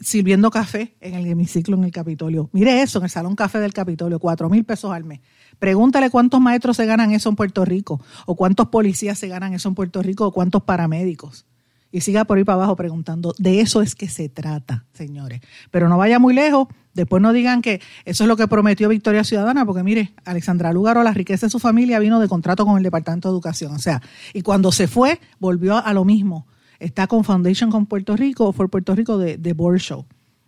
sirviendo 0.01 0.51
café 0.51 0.95
en 0.99 1.15
el 1.15 1.25
hemiciclo 1.27 1.77
en 1.77 1.85
el 1.85 1.91
Capitolio. 1.91 2.49
Mire 2.51 2.81
eso, 2.81 2.99
en 2.99 3.05
el 3.05 3.09
Salón 3.09 3.35
Café 3.35 3.59
del 3.59 3.73
Capitolio, 3.73 4.19
cuatro 4.19 4.49
mil 4.49 4.65
pesos 4.65 4.91
al 4.91 5.05
mes. 5.05 5.21
Pregúntale 5.59 6.09
cuántos 6.09 6.39
maestros 6.39 6.77
se 6.77 6.85
ganan 6.85 7.11
eso 7.11 7.29
en 7.29 7.35
Puerto 7.35 7.65
Rico, 7.65 8.01
o 8.25 8.35
cuántos 8.35 8.67
policías 8.67 9.17
se 9.17 9.27
ganan 9.27 9.53
eso 9.53 9.69
en 9.69 9.75
Puerto 9.75 10.01
Rico, 10.01 10.27
o 10.27 10.31
cuántos 10.31 10.63
paramédicos 10.63 11.45
y 11.91 12.01
siga 12.01 12.25
por 12.25 12.37
ahí 12.37 12.43
para 12.43 12.57
abajo 12.57 12.75
preguntando. 12.75 13.33
De 13.37 13.61
eso 13.61 13.81
es 13.81 13.95
que 13.95 14.09
se 14.09 14.29
trata, 14.29 14.85
señores. 14.93 15.41
Pero 15.71 15.89
no 15.89 15.97
vaya 15.97 16.19
muy 16.19 16.33
lejos. 16.33 16.67
Después 16.93 17.21
no 17.21 17.33
digan 17.33 17.61
que 17.61 17.81
eso 18.05 18.23
es 18.23 18.27
lo 18.27 18.35
que 18.35 18.47
prometió 18.47 18.89
Victoria 18.89 19.23
Ciudadana, 19.23 19.65
porque 19.65 19.83
mire, 19.83 20.13
Alexandra 20.25 20.73
Lúgaro, 20.73 21.03
la 21.03 21.13
riqueza 21.13 21.45
de 21.45 21.49
su 21.49 21.59
familia 21.59 21.99
vino 21.99 22.19
de 22.19 22.27
contrato 22.27 22.65
con 22.65 22.77
el 22.77 22.83
Departamento 22.83 23.29
de 23.29 23.33
Educación. 23.33 23.73
O 23.73 23.79
sea, 23.79 24.01
y 24.33 24.41
cuando 24.41 24.71
se 24.71 24.87
fue, 24.87 25.19
volvió 25.39 25.77
a 25.77 25.93
lo 25.93 26.05
mismo. 26.05 26.45
está 26.79 27.07
con 27.07 27.23
Foundation 27.23 27.71
con 27.71 27.85
Puerto 27.85 28.15
Rico, 28.15 28.51
for 28.53 28.69
Puerto 28.69 28.95
Rico 28.95 29.17
de, 29.17 29.37
de 29.37 29.55
Show, 29.79 30.05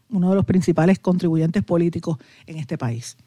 uno 0.10 0.30
de 0.30 0.36
los 0.36 0.45
principales 0.45 0.99
contribuyentes 0.99 1.63
políticos 1.63 2.17
en 2.45 2.58
este 2.58 2.77
país. 2.77 3.17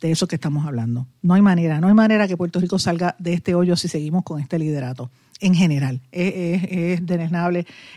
De 0.00 0.10
eso 0.10 0.26
que 0.26 0.36
estamos 0.36 0.66
hablando. 0.66 1.06
No 1.22 1.34
hay 1.34 1.42
manera, 1.42 1.80
no 1.80 1.88
hay 1.88 1.94
manera 1.94 2.26
que 2.26 2.36
Puerto 2.36 2.60
Rico 2.60 2.78
salga 2.78 3.14
de 3.18 3.34
este 3.34 3.54
hoyo 3.54 3.76
si 3.76 3.88
seguimos 3.88 4.24
con 4.24 4.40
este 4.40 4.58
liderato 4.58 5.10
en 5.40 5.54
general. 5.54 6.00
Es, 6.12 6.32
es, 6.34 7.00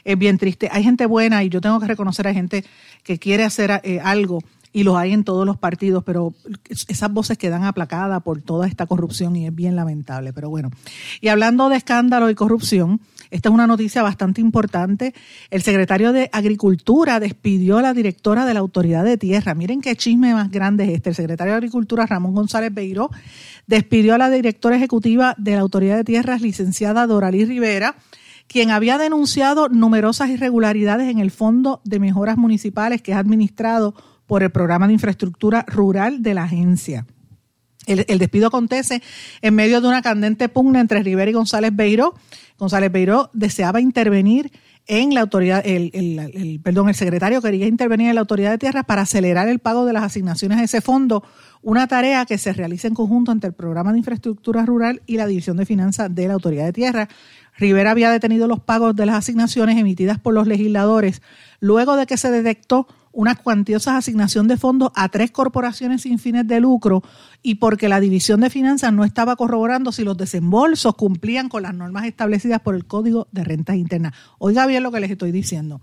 es 0.04 0.18
bien 0.18 0.38
triste. 0.38 0.70
Hay 0.72 0.84
gente 0.84 1.06
buena 1.06 1.44
y 1.44 1.50
yo 1.50 1.62
tengo 1.62 1.80
que 1.80 1.88
reconocer 1.88 2.28
a 2.28 2.34
gente 2.34 2.64
que 3.04 3.18
quiere 3.18 3.44
hacer 3.44 3.82
eh, 3.84 4.00
algo 4.04 4.44
y 4.72 4.84
los 4.84 4.96
hay 4.96 5.14
en 5.14 5.24
todos 5.24 5.46
los 5.46 5.58
partidos, 5.58 6.04
pero 6.04 6.34
esas 6.70 7.12
voces 7.12 7.38
quedan 7.38 7.64
aplacadas 7.64 8.22
por 8.22 8.42
toda 8.42 8.68
esta 8.68 8.86
corrupción 8.86 9.36
y 9.36 9.48
es 9.48 9.56
bien 9.56 9.76
lamentable. 9.76 10.32
Pero 10.34 10.50
bueno, 10.50 10.70
y 11.22 11.30
hablando 11.30 11.70
de 11.70 11.78
escándalo 11.78 12.30
y 12.30 12.36
corrupción, 12.36 13.02
esta 13.32 13.50
es 13.50 13.54
una 13.54 13.68
noticia 13.68 14.02
bastante 14.02 14.42
importante. 14.42 15.14
El 15.50 15.62
secretario 15.62 16.14
de 16.14 16.30
Agricultura 16.32 17.20
despidió 17.20 17.78
a 17.78 17.82
la 17.82 17.94
directora 17.94 18.46
de 18.46 18.54
la 18.54 18.60
Autoridad 18.60 19.04
de 19.04 19.18
Tierra. 19.18 19.54
Miren 19.54 19.82
qué 19.82 19.96
chisme 19.96 20.34
más 20.34 20.52
grande 20.52 20.86
es 20.86 20.92
este. 20.92 21.10
El 21.10 21.16
secretario 21.16 21.54
de 21.54 21.58
Agricultura, 21.58 22.06
Ramón 22.06 22.34
González 22.34 22.74
Beiró, 22.74 23.10
despidió 23.68 24.16
a 24.16 24.18
la 24.18 24.30
directora 24.30 24.76
ejecutiva 24.76 25.36
de 25.38 25.54
la 25.54 25.62
Autoridad 25.62 25.98
de 25.98 26.04
Tierras, 26.04 26.42
licenciada 26.42 27.06
Doralí 27.06 27.46
Rivera, 27.46 27.96
quien 28.48 28.72
había 28.72 28.98
denunciado 28.98 29.70
numerosas 29.70 30.30
irregularidades 30.30 31.08
en 31.08 31.20
el 31.20 31.30
Fondo 31.30 31.82
de 31.84 32.00
Mejoras 32.00 32.38
Municipales 32.38 33.02
que 33.04 33.12
es 33.12 33.18
administrado 33.18 33.94
por 34.30 34.44
el 34.44 34.52
Programa 34.52 34.86
de 34.86 34.94
Infraestructura 34.94 35.66
Rural 35.68 36.22
de 36.22 36.36
la 36.36 36.44
agencia. 36.44 37.08
El, 37.88 38.20
despido 38.20 38.46
acontece 38.46 39.02
en 39.42 39.56
medio 39.56 39.82
de 39.82 39.88
una 39.88 40.04
candente 40.04 40.48
pugna 40.50 40.80
entre 40.80 41.02
Rivera 41.02 41.32
y 41.32 41.34
González 41.34 41.72
Beiró. 41.74 42.14
González 42.60 42.92
Beiró 42.92 43.32
deseaba 43.34 43.82
intervenir 43.82 44.52
en 44.86 45.16
la 45.16 45.22
autoridad, 45.22 45.64
el, 45.66 46.62
perdón, 46.64 46.90
el 46.90 46.96
secretario 46.96 47.42
quería 47.42 47.66
intervenir 47.66 48.10
en 48.10 48.16
la 48.16 48.22
autoridad 48.22 48.52
de 48.52 48.60
tierras 48.60 48.86
para 48.86 49.02
acelerar 49.02 49.48
el 49.48 49.58
pago 49.58 49.86
de 49.86 49.94
las 49.94 50.04
asignaciones 50.04 50.60
de 50.60 50.66
ese 50.66 50.82
fondo, 50.82 51.24
una 51.64 51.88
tarea 51.88 52.24
que 52.28 52.38
se 52.38 52.54
realiza 52.54 52.88
en 52.88 52.94
conjunto 52.94 53.32
entre 53.32 53.48
el 53.48 53.54
programa 53.56 53.92
de 53.92 53.98
infraestructura 53.98 54.64
rural 54.64 55.02
y 55.08 55.18
la 55.18 55.26
división 55.26 55.58
de 55.58 55.66
finanzas 55.66 56.14
de 56.14 56.28
la 56.28 56.36
autoridad 56.36 56.66
de 56.66 56.74
tierras. 56.74 57.08
Rivera 57.58 57.92
había 57.92 58.12
detenido 58.12 58.48
los 58.48 58.60
pagos 58.60 58.96
de 58.96 59.08
las 59.08 59.16
asignaciones 59.16 59.78
emitidas 59.78 60.20
por 60.20 60.36
los 60.36 60.46
legisladores 60.46 61.24
luego 61.60 61.96
de 61.96 62.06
que 62.06 62.18
se 62.18 62.30
detectó 62.30 62.88
una 63.12 63.36
cuantiosa 63.36 63.98
asignación 63.98 64.48
de 64.48 64.58
fondos 64.58 64.92
a 64.96 65.10
tres 65.10 65.32
corporaciones 65.32 66.04
sin 66.04 66.20
fines 66.20 66.48
de 66.48 66.60
lucro 66.60 67.04
y 67.42 67.56
porque 67.56 67.90
la 67.90 68.00
División 68.00 68.42
de 68.42 68.50
Finanzas 68.50 68.94
no 68.94 69.04
estaba 69.04 69.36
corroborando 69.36 69.92
si 69.92 70.04
los 70.04 70.18
desembolsos 70.18 70.96
cumplían 70.96 71.50
con 71.50 71.64
las 71.64 71.74
normas 71.74 72.06
establecidas 72.06 72.62
por 72.62 72.76
el 72.76 72.86
Código 72.86 73.28
de 73.32 73.44
Rentas 73.44 73.76
Internas. 73.76 74.14
Oiga 74.38 74.66
bien 74.68 74.84
lo 74.84 74.92
que 74.92 75.00
les 75.00 75.12
estoy 75.12 75.32
diciendo. 75.32 75.82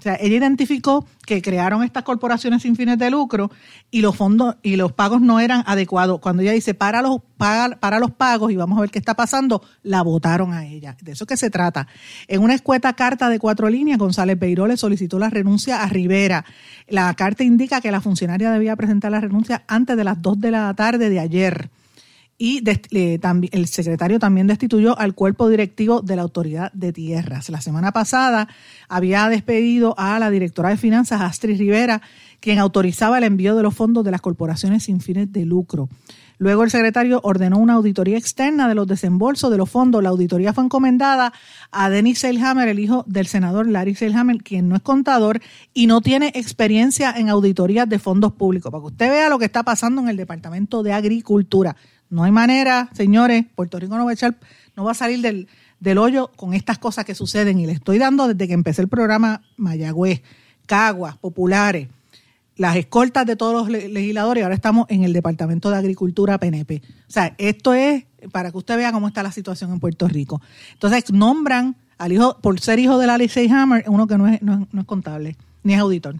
O 0.00 0.02
sea, 0.02 0.16
ella 0.18 0.36
identificó 0.36 1.04
que 1.26 1.42
crearon 1.42 1.82
estas 1.82 2.04
corporaciones 2.04 2.62
sin 2.62 2.74
fines 2.74 2.96
de 2.96 3.10
lucro 3.10 3.50
y 3.90 4.00
los 4.00 4.16
fondos 4.16 4.56
y 4.62 4.76
los 4.76 4.92
pagos 4.92 5.20
no 5.20 5.40
eran 5.40 5.62
adecuados. 5.66 6.20
Cuando 6.20 6.40
ella 6.40 6.52
dice 6.52 6.72
para 6.72 7.02
los, 7.02 7.18
para, 7.36 7.98
los 7.98 8.10
pagos 8.10 8.50
y 8.50 8.56
vamos 8.56 8.78
a 8.78 8.80
ver 8.80 8.90
qué 8.90 8.98
está 8.98 9.12
pasando, 9.12 9.62
la 9.82 10.00
votaron 10.00 10.54
a 10.54 10.64
ella. 10.64 10.96
De 11.02 11.12
eso 11.12 11.26
que 11.26 11.36
se 11.36 11.50
trata. 11.50 11.86
En 12.28 12.42
una 12.42 12.54
escueta 12.54 12.94
carta 12.94 13.28
de 13.28 13.38
cuatro 13.38 13.68
líneas, 13.68 13.98
González 13.98 14.38
Beiró 14.38 14.66
le 14.66 14.78
solicitó 14.78 15.18
la 15.18 15.28
renuncia 15.28 15.82
a 15.82 15.86
Rivera. 15.86 16.46
La 16.88 17.12
carta 17.12 17.44
indica 17.44 17.82
que 17.82 17.90
la 17.90 18.00
funcionaria 18.00 18.50
debía 18.50 18.74
presentar 18.76 19.12
la 19.12 19.20
renuncia 19.20 19.64
antes 19.68 19.98
de 19.98 20.04
las 20.04 20.22
dos 20.22 20.40
de 20.40 20.50
la 20.50 20.72
tarde 20.72 21.10
de 21.10 21.20
ayer 21.20 21.68
y 22.42 22.62
el 23.52 23.66
secretario 23.66 24.18
también 24.18 24.46
destituyó 24.46 24.98
al 24.98 25.14
cuerpo 25.14 25.50
directivo 25.50 26.00
de 26.00 26.16
la 26.16 26.22
Autoridad 26.22 26.72
de 26.72 26.90
Tierras. 26.90 27.50
La 27.50 27.60
semana 27.60 27.92
pasada 27.92 28.48
había 28.88 29.28
despedido 29.28 29.94
a 29.98 30.18
la 30.18 30.30
directora 30.30 30.70
de 30.70 30.78
finanzas, 30.78 31.20
Astrid 31.20 31.58
Rivera, 31.58 32.00
quien 32.40 32.58
autorizaba 32.58 33.18
el 33.18 33.24
envío 33.24 33.54
de 33.56 33.62
los 33.62 33.74
fondos 33.74 34.06
de 34.06 34.10
las 34.10 34.22
corporaciones 34.22 34.84
sin 34.84 35.02
fines 35.02 35.30
de 35.30 35.44
lucro. 35.44 35.90
Luego 36.38 36.64
el 36.64 36.70
secretario 36.70 37.20
ordenó 37.24 37.58
una 37.58 37.74
auditoría 37.74 38.16
externa 38.16 38.68
de 38.68 38.74
los 38.74 38.86
desembolsos 38.86 39.50
de 39.50 39.58
los 39.58 39.68
fondos. 39.68 40.02
La 40.02 40.08
auditoría 40.08 40.54
fue 40.54 40.64
encomendada 40.64 41.34
a 41.70 41.90
Denis 41.90 42.20
Seilhammer, 42.20 42.68
el 42.68 42.78
hijo 42.78 43.04
del 43.06 43.26
senador 43.26 43.68
Larry 43.68 43.94
Seilhammer, 43.94 44.38
quien 44.38 44.66
no 44.70 44.76
es 44.76 44.80
contador 44.80 45.42
y 45.74 45.86
no 45.86 46.00
tiene 46.00 46.32
experiencia 46.34 47.12
en 47.14 47.28
auditorías 47.28 47.86
de 47.86 47.98
fondos 47.98 48.32
públicos. 48.32 48.72
Para 48.72 48.80
que 48.80 48.86
usted 48.86 49.10
vea 49.10 49.28
lo 49.28 49.38
que 49.38 49.44
está 49.44 49.62
pasando 49.62 50.00
en 50.00 50.08
el 50.08 50.16
Departamento 50.16 50.82
de 50.82 50.94
Agricultura. 50.94 51.76
No 52.10 52.24
hay 52.24 52.32
manera, 52.32 52.90
señores, 52.92 53.44
Puerto 53.54 53.78
Rico 53.78 53.96
no 53.96 54.04
va 54.04 54.10
a 54.10 54.14
echar, 54.14 54.36
no 54.76 54.84
va 54.84 54.90
a 54.90 54.94
salir 54.94 55.46
del, 55.78 55.98
hoyo 55.98 56.30
con 56.34 56.54
estas 56.54 56.78
cosas 56.78 57.04
que 57.04 57.14
suceden. 57.14 57.58
Y 57.60 57.66
le 57.66 57.72
estoy 57.72 57.98
dando 57.98 58.26
desde 58.26 58.48
que 58.48 58.54
empecé 58.54 58.82
el 58.82 58.88
programa 58.88 59.42
Mayagüez, 59.56 60.22
Caguas, 60.66 61.16
Populares, 61.16 61.88
las 62.56 62.76
escoltas 62.76 63.24
de 63.26 63.36
todos 63.36 63.54
los 63.54 63.68
legisladores, 63.70 64.42
ahora 64.42 64.54
estamos 64.54 64.86
en 64.90 65.04
el 65.04 65.12
Departamento 65.12 65.70
de 65.70 65.76
Agricultura 65.78 66.36
PNP. 66.38 66.82
O 66.84 67.10
sea, 67.10 67.34
esto 67.38 67.72
es 67.72 68.04
para 68.32 68.50
que 68.50 68.58
usted 68.58 68.76
vea 68.76 68.92
cómo 68.92 69.08
está 69.08 69.22
la 69.22 69.32
situación 69.32 69.72
en 69.72 69.80
Puerto 69.80 70.06
Rico. 70.08 70.42
Entonces, 70.72 71.10
nombran 71.12 71.76
al 71.96 72.12
hijo, 72.12 72.38
por 72.40 72.60
ser 72.60 72.78
hijo 72.78 72.98
de 72.98 73.06
la 73.06 73.14
Alice 73.14 73.48
Hammer, 73.50 73.84
uno 73.86 74.06
que 74.06 74.18
no 74.18 74.28
es, 74.28 74.42
no 74.42 74.66
es 74.78 74.84
contable, 74.84 75.36
ni 75.62 75.74
es 75.74 75.80
auditor. 75.80 76.16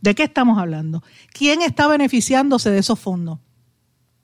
¿De 0.00 0.14
qué 0.14 0.24
estamos 0.24 0.58
hablando? 0.58 1.02
¿Quién 1.32 1.62
está 1.62 1.86
beneficiándose 1.86 2.70
de 2.70 2.78
esos 2.78 2.98
fondos? 2.98 3.38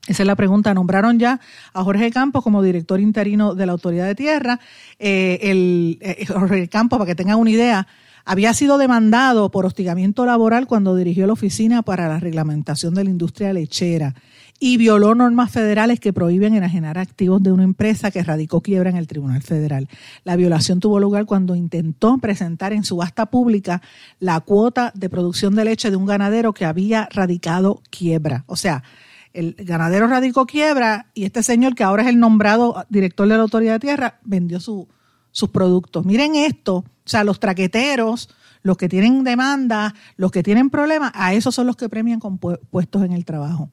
Esa 0.07 0.23
es 0.23 0.27
la 0.27 0.37
pregunta. 0.37 0.73
Nombraron 0.75 1.19
ya 1.19 1.41
a 1.73 1.85
Jorge 1.85 2.11
Campos 2.11 2.43
como 2.43 2.63
director 2.63 3.01
interino 3.01 3.55
de 3.55 3.67
la 3.67 3.73
Autoridad 3.73 4.07
de 4.07 4.15
Tierra. 4.15 4.61
Eh, 4.99 5.39
el, 5.43 5.99
eh, 6.01 6.27
Jorge 6.27 6.69
Campos, 6.69 6.99
para 6.99 7.09
que 7.09 7.15
tengan 7.15 7.39
una 7.39 7.51
idea, 7.51 7.87
había 8.25 8.55
sido 8.55 8.79
demandado 8.79 9.51
por 9.51 9.67
hostigamiento 9.67 10.25
laboral 10.27 10.67
cuando 10.67 10.97
dirigió 10.97 11.27
la 11.27 11.33
Oficina 11.33 11.83
para 11.83 12.09
la 12.09 12.19
Reglamentación 12.19 12.95
de 12.95 13.05
la 13.05 13.11
Industria 13.11 13.53
Lechera 13.53 14.15
y 14.63 14.77
violó 14.77 15.15
normas 15.15 15.51
federales 15.51 16.01
que 16.01 16.13
prohíben 16.13 16.55
enajenar 16.55 16.99
activos 16.99 17.43
de 17.43 17.51
una 17.51 17.65
empresa 17.65 18.11
que 18.11 18.23
radicó 18.23 18.61
quiebra 18.61 18.91
en 18.91 18.97
el 18.97 19.07
Tribunal 19.07 19.43
Federal. 19.43 19.89
La 20.23 20.37
violación 20.37 20.81
tuvo 20.81 21.01
lugar 21.01 21.25
cuando 21.25 21.57
intentó 21.57 22.19
presentar 22.19 22.75
en 22.75 22.85
subasta 22.85 23.27
pública 23.27 23.81
la 24.19 24.39
cuota 24.41 24.93
de 24.95 25.09
producción 25.09 25.55
de 25.55 25.65
leche 25.65 25.91
de 25.91 25.97
un 25.97 26.05
ganadero 26.05 26.53
que 26.53 26.67
había 26.67 27.09
radicado 27.11 27.81
quiebra. 27.91 28.45
O 28.47 28.57
sea, 28.57 28.85
el 29.33 29.55
ganadero 29.59 30.07
radicó 30.07 30.47
quiebra 30.47 31.07
y 31.15 31.25
este 31.25 31.43
señor, 31.43 31.75
que 31.75 31.85
ahora 31.85 32.03
es 32.03 32.09
el 32.09 32.19
nombrado 32.19 32.85
director 32.89 33.29
de 33.29 33.37
la 33.37 33.43
Autoridad 33.43 33.75
de 33.75 33.81
Tierra, 33.81 34.21
vendió 34.25 34.61
sus 34.61 35.49
productos. 35.53 36.05
Miren 36.05 36.35
esto, 36.35 36.77
o 36.77 36.85
sea, 37.05 37.25
los 37.25 37.41
traqueteros, 37.41 38.29
los 38.63 38.77
que 38.77 38.89
tienen 38.89 39.25
demanda, 39.25 39.95
los 40.17 40.31
que 40.31 40.43
tienen 40.43 40.71
problemas, 40.71 41.13
a 41.15 41.35
esos 41.35 41.55
son 41.55 41.67
los 41.67 41.77
que 41.77 41.89
premian 41.89 42.21
con 42.21 42.39
puestos 42.39 43.03
en 43.05 43.13
el 43.13 43.25
trabajo. 43.25 43.71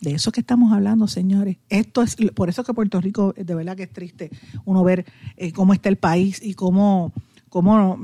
De 0.00 0.12
eso 0.12 0.30
que 0.30 0.40
estamos 0.40 0.72
hablando, 0.72 1.08
señores. 1.08 1.56
Esto 1.70 2.02
es 2.02 2.16
por 2.34 2.50
eso 2.50 2.62
que 2.64 2.74
Puerto 2.74 3.00
Rico, 3.00 3.32
de 3.36 3.54
verdad 3.54 3.76
que 3.76 3.84
es 3.84 3.92
triste 3.92 4.30
uno 4.66 4.84
ver 4.84 5.06
eh, 5.36 5.52
cómo 5.52 5.72
está 5.72 5.88
el 5.88 5.96
país 5.96 6.40
y 6.42 6.52
cómo, 6.52 7.14
cómo 7.48 7.98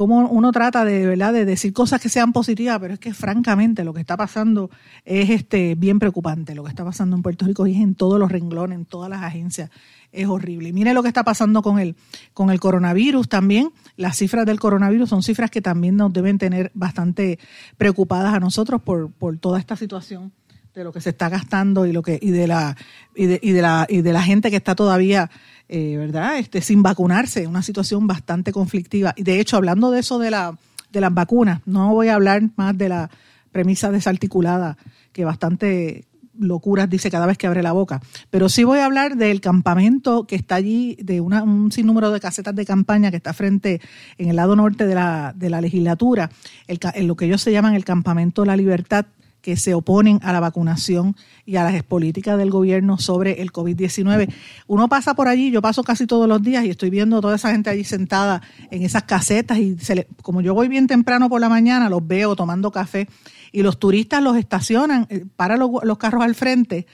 cómo 0.00 0.30
uno 0.30 0.50
trata 0.50 0.82
de, 0.86 1.06
¿verdad? 1.06 1.34
de 1.34 1.44
decir 1.44 1.74
cosas 1.74 2.00
que 2.00 2.08
sean 2.08 2.32
positivas, 2.32 2.78
pero 2.78 2.94
es 2.94 2.98
que 2.98 3.12
francamente 3.12 3.84
lo 3.84 3.92
que 3.92 4.00
está 4.00 4.16
pasando 4.16 4.70
es 5.04 5.28
este 5.28 5.74
bien 5.74 5.98
preocupante. 5.98 6.54
Lo 6.54 6.64
que 6.64 6.70
está 6.70 6.86
pasando 6.86 7.16
en 7.16 7.22
Puerto 7.22 7.44
Rico 7.44 7.66
y 7.66 7.76
en 7.76 7.94
todos 7.94 8.18
los 8.18 8.32
renglones, 8.32 8.78
en 8.78 8.86
todas 8.86 9.10
las 9.10 9.22
agencias. 9.22 9.68
Es 10.10 10.26
horrible. 10.26 10.70
Y 10.70 10.72
mire 10.72 10.94
lo 10.94 11.02
que 11.02 11.08
está 11.08 11.22
pasando 11.22 11.60
con 11.60 11.78
el, 11.78 11.96
con 12.32 12.48
el 12.48 12.58
coronavirus 12.60 13.28
también. 13.28 13.72
Las 13.98 14.16
cifras 14.16 14.46
del 14.46 14.58
coronavirus 14.58 15.10
son 15.10 15.22
cifras 15.22 15.50
que 15.50 15.60
también 15.60 15.96
nos 15.96 16.10
deben 16.14 16.38
tener 16.38 16.70
bastante 16.72 17.38
preocupadas 17.76 18.32
a 18.32 18.40
nosotros 18.40 18.80
por, 18.80 19.12
por 19.12 19.36
toda 19.36 19.58
esta 19.58 19.76
situación 19.76 20.32
de 20.74 20.82
lo 20.82 20.92
que 20.92 21.02
se 21.02 21.10
está 21.10 21.28
gastando 21.28 21.84
y 21.84 21.92
lo 21.92 22.00
que 22.00 22.18
y 22.22 22.30
de 22.30 22.46
la 22.46 22.76
y 23.14 23.26
de, 23.26 23.40
y 23.42 23.52
de 23.52 23.60
la 23.60 23.86
y 23.88 24.02
de 24.02 24.12
la 24.12 24.22
gente 24.22 24.50
que 24.50 24.56
está 24.56 24.74
todavía 24.74 25.28
eh, 25.72 25.96
¿verdad? 25.96 26.36
Este, 26.38 26.60
sin 26.62 26.82
vacunarse, 26.82 27.46
una 27.46 27.62
situación 27.62 28.08
bastante 28.08 28.50
conflictiva. 28.50 29.14
Y 29.16 29.22
de 29.22 29.38
hecho, 29.38 29.56
hablando 29.56 29.92
de 29.92 30.00
eso 30.00 30.18
de, 30.18 30.32
la, 30.32 30.58
de 30.90 31.00
las 31.00 31.14
vacunas, 31.14 31.60
no 31.64 31.94
voy 31.94 32.08
a 32.08 32.16
hablar 32.16 32.42
más 32.56 32.76
de 32.76 32.88
la 32.88 33.08
premisa 33.52 33.92
desarticulada, 33.92 34.76
que 35.12 35.24
bastante 35.24 36.08
locuras 36.36 36.90
dice 36.90 37.08
cada 37.08 37.26
vez 37.26 37.38
que 37.38 37.46
abre 37.46 37.62
la 37.62 37.70
boca. 37.70 38.00
Pero 38.30 38.48
sí 38.48 38.64
voy 38.64 38.80
a 38.80 38.86
hablar 38.86 39.16
del 39.16 39.40
campamento 39.40 40.26
que 40.26 40.34
está 40.34 40.56
allí, 40.56 40.96
de 41.00 41.20
una, 41.20 41.44
un 41.44 41.70
sinnúmero 41.70 42.10
de 42.10 42.18
casetas 42.18 42.56
de 42.56 42.66
campaña 42.66 43.12
que 43.12 43.18
está 43.18 43.32
frente 43.32 43.80
en 44.18 44.28
el 44.28 44.34
lado 44.34 44.56
norte 44.56 44.88
de 44.88 44.96
la, 44.96 45.32
de 45.36 45.50
la 45.50 45.60
legislatura, 45.60 46.30
el, 46.66 46.80
en 46.94 47.06
lo 47.06 47.14
que 47.14 47.26
ellos 47.26 47.42
se 47.42 47.52
llaman 47.52 47.76
el 47.76 47.84
campamento 47.84 48.44
La 48.44 48.56
Libertad, 48.56 49.06
que 49.40 49.56
se 49.56 49.74
oponen 49.74 50.20
a 50.22 50.32
la 50.32 50.40
vacunación 50.40 51.16
y 51.46 51.56
a 51.56 51.64
las 51.64 51.82
políticas 51.82 52.36
del 52.38 52.50
gobierno 52.50 52.98
sobre 52.98 53.42
el 53.42 53.52
COVID-19. 53.52 54.32
Uno 54.66 54.88
pasa 54.88 55.14
por 55.14 55.28
allí, 55.28 55.50
yo 55.50 55.62
paso 55.62 55.82
casi 55.82 56.06
todos 56.06 56.28
los 56.28 56.42
días 56.42 56.64
y 56.64 56.70
estoy 56.70 56.90
viendo 56.90 57.20
toda 57.20 57.36
esa 57.36 57.50
gente 57.50 57.70
allí 57.70 57.84
sentada 57.84 58.42
en 58.70 58.82
esas 58.82 59.04
casetas 59.04 59.58
y 59.58 59.76
como 60.22 60.40
yo 60.40 60.54
voy 60.54 60.68
bien 60.68 60.86
temprano 60.86 61.28
por 61.28 61.40
la 61.40 61.48
mañana, 61.48 61.88
los 61.88 62.06
veo 62.06 62.36
tomando 62.36 62.70
café 62.70 63.08
y 63.52 63.62
los 63.62 63.78
turistas 63.78 64.22
los 64.22 64.36
estacionan, 64.36 65.06
eh, 65.10 65.24
para 65.36 65.56
los, 65.56 65.98
carros 65.98 66.22
al 66.22 66.34
frente, 66.34 66.86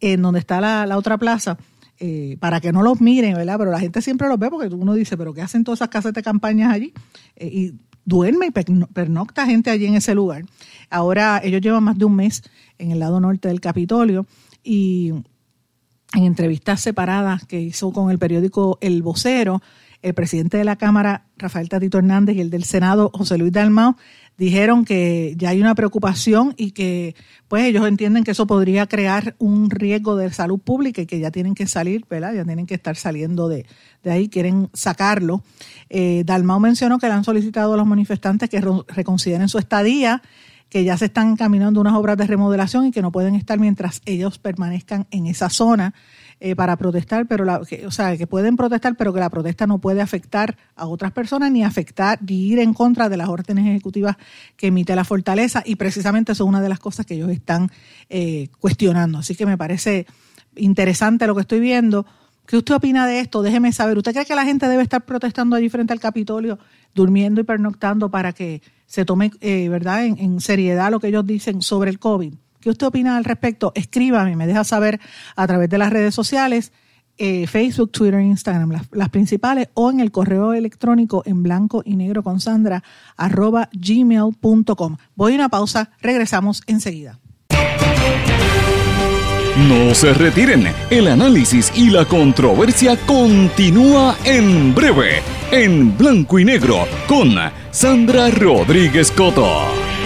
en 0.00 0.22
donde 0.22 0.40
está 0.40 0.60
la, 0.60 0.96
otra 0.96 1.18
plaza, 1.18 1.58
eh, 1.98 2.36
para 2.40 2.60
que 2.60 2.72
no 2.72 2.82
los 2.82 3.00
miren, 3.00 3.34
¿verdad? 3.34 3.58
Pero 3.58 3.70
la 3.70 3.80
gente 3.80 4.00
siempre 4.02 4.28
los 4.28 4.38
ve 4.38 4.50
porque 4.50 4.74
uno 4.74 4.94
dice, 4.94 5.16
pero 5.16 5.34
¿qué 5.34 5.42
hacen 5.42 5.64
todas 5.64 5.78
esas 5.78 5.88
casas 5.88 6.12
de 6.12 6.22
campañas 6.22 6.72
allí? 6.72 6.92
Eh, 7.36 7.46
y 7.46 7.74
duerme 8.08 8.46
y 8.46 8.50
pernocta 8.50 9.44
gente 9.44 9.70
allí 9.70 9.84
en 9.84 9.94
ese 9.94 10.14
lugar. 10.14 10.44
Ahora 10.88 11.40
ellos 11.44 11.60
llevan 11.60 11.84
más 11.84 11.98
de 11.98 12.06
un 12.06 12.16
mes 12.16 12.42
en 12.78 12.90
el 12.90 13.00
lado 13.00 13.20
norte 13.20 13.48
del 13.48 13.60
Capitolio 13.60 14.26
y 14.64 15.12
en 16.14 16.24
entrevistas 16.24 16.80
separadas 16.80 17.44
que 17.44 17.60
hizo 17.60 17.92
con 17.92 18.10
el 18.10 18.18
periódico 18.18 18.78
El 18.80 19.02
Vocero, 19.02 19.60
el 20.00 20.14
presidente 20.14 20.56
de 20.56 20.64
la 20.64 20.76
Cámara, 20.76 21.26
Rafael 21.36 21.68
Tatito 21.68 21.98
Hernández, 21.98 22.36
y 22.36 22.40
el 22.40 22.50
del 22.50 22.64
Senado, 22.64 23.10
José 23.12 23.36
Luis 23.36 23.52
Dalmau, 23.52 23.96
dijeron 24.38 24.84
que 24.84 25.34
ya 25.36 25.50
hay 25.50 25.60
una 25.60 25.74
preocupación 25.74 26.54
y 26.56 26.70
que 26.70 27.16
pues 27.48 27.64
ellos 27.64 27.86
entienden 27.86 28.24
que 28.24 28.30
eso 28.30 28.46
podría 28.46 28.86
crear 28.86 29.34
un 29.38 29.68
riesgo 29.68 30.16
de 30.16 30.32
salud 30.32 30.60
pública 30.60 31.02
y 31.02 31.06
que 31.06 31.18
ya 31.18 31.30
tienen 31.30 31.54
que 31.54 31.66
salir, 31.66 32.06
¿verdad? 32.08 32.34
Ya 32.34 32.44
tienen 32.44 32.66
que 32.66 32.74
estar 32.74 32.96
saliendo 32.96 33.48
de, 33.48 33.66
ahí, 34.04 34.28
quieren 34.28 34.70
sacarlo. 34.72 35.42
Eh, 35.90 36.22
Dalmau 36.24 36.60
mencionó 36.60 36.98
que 36.98 37.08
le 37.08 37.14
han 37.14 37.24
solicitado 37.24 37.74
a 37.74 37.76
los 37.76 37.86
manifestantes 37.86 38.48
que 38.48 38.62
reconsideren 38.88 39.48
su 39.48 39.58
estadía, 39.58 40.22
que 40.68 40.84
ya 40.84 40.96
se 40.96 41.06
están 41.06 41.36
caminando 41.36 41.80
unas 41.80 41.94
obras 41.94 42.16
de 42.16 42.26
remodelación 42.26 42.86
y 42.86 42.90
que 42.92 43.02
no 43.02 43.10
pueden 43.10 43.34
estar 43.34 43.58
mientras 43.58 44.02
ellos 44.04 44.38
permanezcan 44.38 45.06
en 45.10 45.26
esa 45.26 45.50
zona. 45.50 45.94
Eh, 46.40 46.54
para 46.54 46.76
protestar, 46.76 47.26
pero 47.26 47.44
la, 47.44 47.60
o 47.84 47.90
sea, 47.90 48.16
que 48.16 48.28
pueden 48.28 48.56
protestar, 48.56 48.94
pero 48.94 49.12
que 49.12 49.18
la 49.18 49.28
protesta 49.28 49.66
no 49.66 49.78
puede 49.80 50.00
afectar 50.00 50.56
a 50.76 50.86
otras 50.86 51.10
personas 51.10 51.50
ni 51.50 51.64
afectar 51.64 52.20
ni 52.22 52.46
ir 52.46 52.60
en 52.60 52.74
contra 52.74 53.08
de 53.08 53.16
las 53.16 53.28
órdenes 53.28 53.66
ejecutivas 53.66 54.16
que 54.56 54.68
emite 54.68 54.94
la 54.94 55.02
fortaleza 55.02 55.64
y 55.66 55.74
precisamente 55.74 56.30
eso 56.30 56.44
es 56.44 56.48
una 56.48 56.60
de 56.60 56.68
las 56.68 56.78
cosas 56.78 57.06
que 57.06 57.14
ellos 57.14 57.30
están 57.30 57.72
eh, 58.08 58.50
cuestionando. 58.60 59.18
Así 59.18 59.34
que 59.34 59.46
me 59.46 59.58
parece 59.58 60.06
interesante 60.54 61.26
lo 61.26 61.34
que 61.34 61.40
estoy 61.40 61.58
viendo. 61.58 62.06
¿Qué 62.46 62.56
usted 62.56 62.76
opina 62.76 63.08
de 63.08 63.18
esto? 63.18 63.42
Déjeme 63.42 63.72
saber. 63.72 63.98
¿Usted 63.98 64.12
cree 64.12 64.24
que 64.24 64.36
la 64.36 64.44
gente 64.44 64.68
debe 64.68 64.84
estar 64.84 65.04
protestando 65.04 65.56
allí 65.56 65.68
frente 65.68 65.92
al 65.92 65.98
Capitolio, 65.98 66.60
durmiendo 66.94 67.40
y 67.40 67.44
pernoctando 67.44 68.12
para 68.12 68.32
que 68.32 68.62
se 68.86 69.04
tome, 69.04 69.32
eh, 69.40 69.68
¿verdad?, 69.68 70.04
en 70.04 70.40
seriedad 70.40 70.92
lo 70.92 71.00
que 71.00 71.08
ellos 71.08 71.26
dicen 71.26 71.62
sobre 71.62 71.90
el 71.90 71.98
COVID. 71.98 72.32
¿Qué 72.68 72.72
usted 72.72 72.88
opina 72.88 73.16
al 73.16 73.24
respecto? 73.24 73.72
Escríbame, 73.74 74.36
me 74.36 74.46
deja 74.46 74.62
saber 74.62 75.00
a 75.36 75.46
través 75.46 75.70
de 75.70 75.78
las 75.78 75.90
redes 75.90 76.14
sociales, 76.14 76.70
eh, 77.16 77.46
Facebook, 77.46 77.90
Twitter, 77.92 78.20
Instagram, 78.20 78.78
las, 78.90 79.08
principales, 79.08 79.70
o 79.72 79.90
en 79.90 80.00
el 80.00 80.10
correo 80.10 80.52
electrónico 80.52 81.22
en 81.24 81.42
blanco 81.42 81.80
y 81.82 81.96
negro 81.96 82.22
con 82.22 82.40
Sandra, 82.40 82.84
arroba 83.16 83.70
gmail.com. 83.72 84.98
Voy 85.16 85.32
a 85.32 85.34
una 85.36 85.48
pausa, 85.48 85.92
regresamos 86.02 86.62
enseguida. 86.66 87.18
No 89.66 89.94
se 89.94 90.12
retiren, 90.12 90.66
el 90.90 91.08
análisis 91.08 91.72
y 91.74 91.88
la 91.88 92.04
controversia 92.04 92.98
continúa 93.06 94.14
en 94.26 94.74
breve, 94.74 95.22
en 95.52 95.96
blanco 95.96 96.38
y 96.38 96.44
negro, 96.44 96.86
con 97.06 97.34
Sandra 97.70 98.28
Rodríguez 98.28 99.10
Coto. 99.10 99.97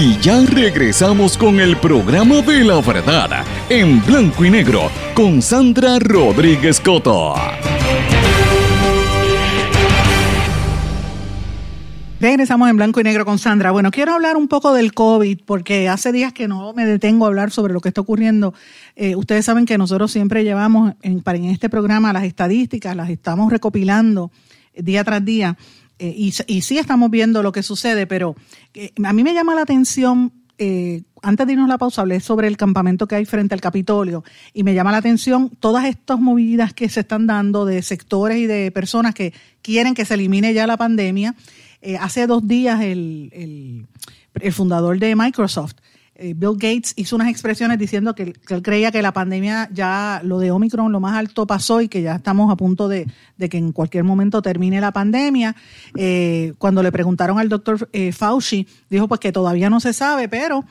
Y 0.00 0.16
ya 0.20 0.40
regresamos 0.46 1.36
con 1.36 1.58
el 1.58 1.76
programa 1.76 2.36
de 2.36 2.62
la 2.62 2.80
verdad, 2.80 3.44
en 3.68 4.00
blanco 4.06 4.44
y 4.44 4.50
negro, 4.50 4.92
con 5.12 5.42
Sandra 5.42 5.98
Rodríguez 5.98 6.80
Coto. 6.80 7.34
Regresamos 12.20 12.70
en 12.70 12.76
blanco 12.76 13.00
y 13.00 13.02
negro 13.02 13.24
con 13.24 13.40
Sandra. 13.40 13.72
Bueno, 13.72 13.90
quiero 13.90 14.12
hablar 14.12 14.36
un 14.36 14.46
poco 14.46 14.72
del 14.72 14.94
COVID, 14.94 15.40
porque 15.44 15.88
hace 15.88 16.12
días 16.12 16.32
que 16.32 16.46
no 16.46 16.72
me 16.74 16.86
detengo 16.86 17.24
a 17.24 17.28
hablar 17.28 17.50
sobre 17.50 17.72
lo 17.72 17.80
que 17.80 17.88
está 17.88 18.00
ocurriendo. 18.00 18.54
Eh, 18.94 19.16
ustedes 19.16 19.46
saben 19.46 19.66
que 19.66 19.78
nosotros 19.78 20.12
siempre 20.12 20.44
llevamos 20.44 20.94
en, 21.02 21.24
en 21.26 21.44
este 21.46 21.68
programa 21.68 22.12
las 22.12 22.22
estadísticas, 22.22 22.94
las 22.94 23.10
estamos 23.10 23.50
recopilando 23.50 24.30
día 24.76 25.02
tras 25.02 25.24
día. 25.24 25.56
Eh, 25.98 26.14
y, 26.16 26.32
sí 26.32 26.78
estamos 26.78 27.10
viendo 27.10 27.42
lo 27.42 27.52
que 27.52 27.62
sucede, 27.62 28.06
pero 28.06 28.36
eh, 28.74 28.92
a 29.04 29.12
mí 29.12 29.24
me 29.24 29.34
llama 29.34 29.54
la 29.54 29.62
atención, 29.62 30.32
eh, 30.56 31.02
antes 31.22 31.46
de 31.46 31.54
irnos 31.54 31.68
la 31.68 31.78
pausa, 31.78 32.02
hablé 32.02 32.20
sobre 32.20 32.46
el 32.46 32.56
campamento 32.56 33.08
que 33.08 33.16
hay 33.16 33.24
frente 33.24 33.54
al 33.54 33.60
Capitolio 33.60 34.22
y 34.54 34.62
me 34.62 34.74
llama 34.74 34.92
la 34.92 34.98
atención 34.98 35.50
todas 35.58 35.86
estas 35.86 36.20
movidas 36.20 36.72
que 36.72 36.88
se 36.88 37.00
están 37.00 37.26
dando 37.26 37.64
de 37.64 37.82
sectores 37.82 38.38
y 38.38 38.46
de 38.46 38.70
personas 38.70 39.14
que 39.14 39.32
quieren 39.60 39.94
que 39.94 40.04
se 40.04 40.14
elimine 40.14 40.54
ya 40.54 40.66
la 40.66 40.76
pandemia. 40.76 41.34
hace 42.00 42.26
dos 42.26 42.46
días 42.46 42.80
el, 42.80 43.86
el 44.40 44.52
fundador 44.52 44.98
de 44.98 45.16
Microsoft 45.16 45.74
eh, 45.74 45.80
Bill 46.18 46.54
Gates 46.54 46.94
hizo 46.96 47.14
unas 47.14 47.28
expresiones 47.28 47.78
diciendo 47.78 48.14
que, 48.14 48.34
él 48.48 48.62
creía 48.62 48.90
que 48.90 49.02
la 49.02 49.12
pandemia 49.12 49.68
ya, 49.72 50.20
lo 50.24 50.40
de 50.40 50.50
Omicron, 50.50 50.90
lo 50.90 50.98
más 50.98 51.16
alto 51.16 51.46
pasó 51.46 51.80
y 51.80 51.88
que 51.88 52.02
ya 52.02 52.16
estamos 52.16 52.50
a 52.50 52.56
punto 52.56 52.88
de, 52.88 53.06
que 53.38 53.56
en 53.56 53.72
cualquier 53.72 54.02
momento 54.02 54.42
termine 54.42 54.80
la 54.80 54.92
pandemia. 54.92 55.54
Eh, 55.96 56.54
cuando 56.58 56.82
le 56.82 56.90
preguntaron 56.90 57.38
al 57.38 57.48
doctor 57.48 57.88
eh, 57.92 58.10
Fauci, 58.10 58.66
dijo 58.90 59.06
pues 59.06 59.20
que 59.20 59.30
todavía 59.30 59.70
no 59.70 59.78
se 59.78 59.92
sabe, 59.92 60.28
pero 60.28 60.64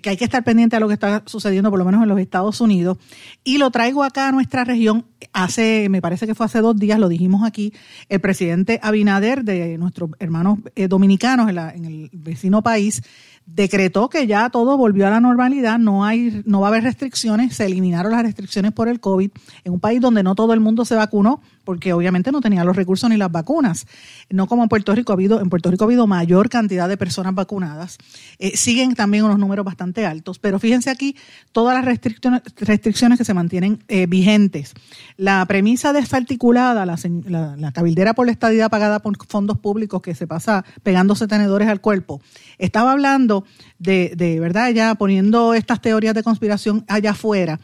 que 0.00 0.08
hay 0.08 0.16
que 0.16 0.24
estar 0.24 0.42
pendiente 0.42 0.76
a 0.76 0.80
lo 0.80 0.88
que 0.88 0.94
está 0.94 1.22
sucediendo, 1.26 1.68
por 1.68 1.78
lo 1.78 1.84
menos 1.84 2.02
en 2.02 2.08
los 2.08 2.18
Estados 2.18 2.58
Unidos. 2.62 2.96
Y 3.44 3.58
lo 3.58 3.70
traigo 3.70 4.02
acá 4.02 4.28
a 4.28 4.32
nuestra 4.32 4.64
región. 4.64 5.04
Hace, 5.34 5.88
me 5.90 6.00
parece 6.00 6.26
que 6.26 6.34
fue 6.34 6.46
hace 6.46 6.60
dos 6.60 6.78
días, 6.78 6.98
lo 6.98 7.10
dijimos 7.10 7.46
aquí, 7.46 7.74
el 8.08 8.18
presidente 8.18 8.80
Abinader 8.82 9.44
de 9.44 9.76
nuestros 9.76 10.12
hermanos 10.20 10.60
dominicanos 10.88 11.50
en 11.50 11.84
el 11.84 12.10
vecino 12.14 12.62
país 12.62 13.02
decretó 13.46 14.08
que 14.08 14.26
ya 14.26 14.48
todo 14.48 14.76
volvió 14.76 15.06
a 15.06 15.10
la 15.10 15.20
normalidad, 15.20 15.78
no 15.78 16.04
hay, 16.04 16.42
no 16.46 16.60
va 16.60 16.68
a 16.68 16.70
haber 16.70 16.84
restricciones, 16.84 17.56
se 17.56 17.66
eliminaron 17.66 18.12
las 18.12 18.22
restricciones 18.22 18.72
por 18.72 18.88
el 18.88 19.00
COVID 19.00 19.30
en 19.64 19.72
un 19.72 19.80
país 19.80 20.00
donde 20.00 20.22
no 20.22 20.34
todo 20.34 20.54
el 20.54 20.60
mundo 20.60 20.84
se 20.84 20.94
vacunó, 20.94 21.42
porque 21.64 21.92
obviamente 21.92 22.32
no 22.32 22.40
tenía 22.40 22.64
los 22.64 22.76
recursos 22.76 23.08
ni 23.08 23.16
las 23.16 23.30
vacunas. 23.30 23.86
No 24.30 24.46
como 24.46 24.62
en 24.62 24.68
Puerto 24.68 24.94
Rico 24.94 25.12
ha 25.12 25.14
habido, 25.14 25.40
en 25.40 25.50
Puerto 25.50 25.70
Rico 25.70 25.84
ha 25.84 25.86
habido 25.86 26.06
mayor 26.06 26.48
cantidad 26.48 26.88
de 26.88 26.96
personas 26.96 27.34
vacunadas. 27.34 27.98
Eh, 28.38 28.56
siguen 28.56 28.94
también 28.94 29.24
unos 29.24 29.38
números 29.38 29.64
bastante 29.64 30.06
altos, 30.06 30.38
pero 30.38 30.58
fíjense 30.58 30.90
aquí 30.90 31.16
todas 31.52 31.74
las 31.74 31.84
restricciones, 31.84 32.42
restricciones 32.56 33.18
que 33.18 33.24
se 33.24 33.34
mantienen 33.34 33.82
eh, 33.88 34.06
vigentes. 34.06 34.74
La 35.16 35.44
premisa 35.46 35.92
desarticulada, 35.92 36.86
la, 36.86 36.98
la, 37.26 37.56
la 37.56 37.72
cabildera 37.72 38.14
por 38.14 38.26
la 38.26 38.32
estadía 38.32 38.68
pagada 38.68 39.00
por 39.00 39.14
fondos 39.26 39.58
públicos 39.58 40.00
que 40.02 40.14
se 40.14 40.26
pasa 40.26 40.64
pegándose 40.82 41.26
tenedores 41.26 41.68
al 41.68 41.80
cuerpo, 41.80 42.20
estaba 42.58 42.92
hablando 42.92 43.33
de, 43.78 44.12
de 44.16 44.38
verdad, 44.38 44.70
ya 44.70 44.94
poniendo 44.94 45.54
estas 45.54 45.80
teorías 45.80 46.14
de 46.14 46.22
conspiración 46.22 46.84
allá 46.86 47.10
afuera. 47.10 47.58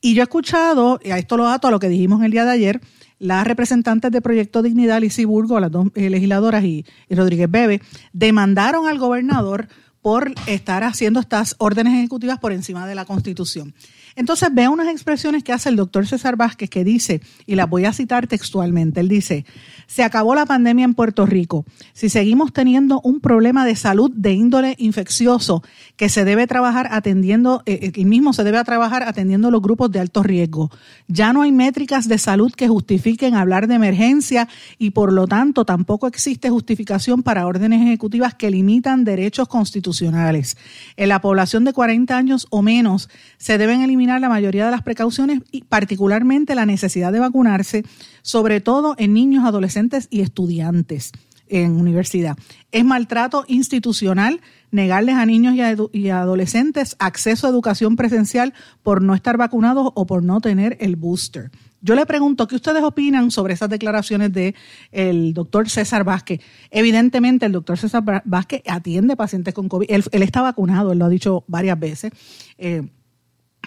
Y 0.00 0.14
yo 0.14 0.22
he 0.22 0.24
escuchado, 0.24 1.00
y 1.02 1.10
a 1.12 1.18
esto 1.18 1.36
lo 1.36 1.48
ato 1.48 1.68
a 1.68 1.70
lo 1.70 1.78
que 1.78 1.88
dijimos 1.88 2.22
el 2.22 2.30
día 2.30 2.44
de 2.44 2.50
ayer, 2.50 2.80
las 3.18 3.46
representantes 3.46 4.10
de 4.10 4.20
Proyecto 4.20 4.60
Dignidad, 4.60 5.00
Lizy 5.00 5.24
Burgo, 5.24 5.58
las 5.60 5.70
dos 5.70 5.86
eh, 5.94 6.10
legisladoras 6.10 6.62
y, 6.64 6.84
y 7.08 7.14
Rodríguez 7.14 7.50
Bebe, 7.50 7.80
demandaron 8.12 8.86
al 8.86 8.98
gobernador 8.98 9.68
por 10.02 10.34
estar 10.46 10.84
haciendo 10.84 11.20
estas 11.20 11.56
órdenes 11.56 11.94
ejecutivas 11.94 12.38
por 12.38 12.52
encima 12.52 12.86
de 12.86 12.94
la 12.94 13.06
Constitución. 13.06 13.74
Entonces 14.16 14.48
veo 14.52 14.70
unas 14.70 14.88
expresiones 14.88 15.42
que 15.42 15.52
hace 15.52 15.68
el 15.68 15.76
doctor 15.76 16.06
César 16.06 16.36
Vázquez 16.36 16.70
que 16.70 16.84
dice, 16.84 17.20
y 17.46 17.56
las 17.56 17.68
voy 17.68 17.84
a 17.84 17.92
citar 17.92 18.26
textualmente, 18.26 19.00
él 19.00 19.08
dice, 19.08 19.44
se 19.86 20.04
acabó 20.04 20.34
la 20.34 20.46
pandemia 20.46 20.84
en 20.84 20.94
Puerto 20.94 21.26
Rico. 21.26 21.64
Si 21.92 22.08
seguimos 22.08 22.52
teniendo 22.52 23.00
un 23.00 23.20
problema 23.20 23.64
de 23.66 23.74
salud 23.76 24.10
de 24.14 24.32
índole 24.32 24.76
infeccioso 24.78 25.62
que 25.96 26.08
se 26.08 26.24
debe 26.24 26.46
trabajar 26.46 26.88
atendiendo, 26.92 27.62
eh, 27.66 27.78
eh, 27.82 27.92
el 27.94 28.06
mismo 28.06 28.32
se 28.32 28.44
debe 28.44 28.62
trabajar 28.64 29.02
atendiendo 29.02 29.50
los 29.50 29.60
grupos 29.60 29.90
de 29.90 30.00
alto 30.00 30.22
riesgo. 30.22 30.70
Ya 31.08 31.32
no 31.32 31.42
hay 31.42 31.52
métricas 31.52 32.08
de 32.08 32.18
salud 32.18 32.52
que 32.52 32.68
justifiquen 32.68 33.34
hablar 33.34 33.66
de 33.66 33.74
emergencia 33.74 34.48
y 34.78 34.90
por 34.90 35.12
lo 35.12 35.26
tanto 35.26 35.64
tampoco 35.64 36.06
existe 36.06 36.50
justificación 36.50 37.22
para 37.22 37.46
órdenes 37.46 37.82
ejecutivas 37.82 38.34
que 38.34 38.50
limitan 38.50 39.04
derechos 39.04 39.48
constitucionales. 39.48 40.56
En 40.96 41.08
la 41.08 41.20
población 41.20 41.64
de 41.64 41.72
40 41.72 42.16
años 42.16 42.46
o 42.50 42.62
menos 42.62 43.08
se 43.38 43.58
deben 43.58 43.82
eliminar 43.82 44.03
la 44.06 44.28
mayoría 44.28 44.64
de 44.66 44.70
las 44.70 44.82
precauciones 44.82 45.40
y 45.50 45.62
particularmente 45.62 46.54
la 46.54 46.66
necesidad 46.66 47.12
de 47.12 47.20
vacunarse, 47.20 47.84
sobre 48.22 48.60
todo 48.60 48.94
en 48.98 49.12
niños, 49.12 49.44
adolescentes 49.44 50.08
y 50.10 50.20
estudiantes 50.20 51.12
en 51.48 51.72
universidad. 51.76 52.36
Es 52.72 52.84
maltrato 52.84 53.44
institucional 53.48 54.40
negarles 54.70 55.14
a 55.16 55.26
niños 55.26 55.54
y, 55.92 56.08
adolescentes 56.08 56.96
acceso 56.98 57.46
a 57.46 57.50
educación 57.50 57.96
presencial 57.96 58.54
por 58.82 59.02
no 59.02 59.14
estar 59.14 59.36
vacunados 59.36 59.90
o 59.94 60.06
por 60.06 60.22
no 60.22 60.40
tener 60.40 60.76
el 60.80 60.96
booster. 60.96 61.50
Yo 61.80 61.94
le 61.94 62.06
pregunto, 62.06 62.48
¿qué 62.48 62.56
ustedes 62.56 62.82
opinan 62.82 63.30
sobre 63.30 63.52
esas 63.52 63.68
declaraciones 63.68 64.32
del 64.32 64.54
el 64.90 65.34
doctor 65.34 65.68
César 65.68 66.02
Vázquez? 66.02 66.40
Evidentemente, 66.70 67.44
el 67.44 67.52
doctor 67.52 67.78
César 67.78 68.02
Vázquez 68.24 68.62
atiende 68.66 69.16
pacientes 69.16 69.52
con 69.52 69.68
COVID. 69.68 69.86
Él, 69.90 70.04
está 70.10 70.40
vacunado, 70.40 70.92
él 70.92 70.98
lo 70.98 71.04
ha 71.04 71.10
dicho 71.10 71.44
varias 71.46 71.78
veces, 71.78 72.10
eh, 72.56 72.88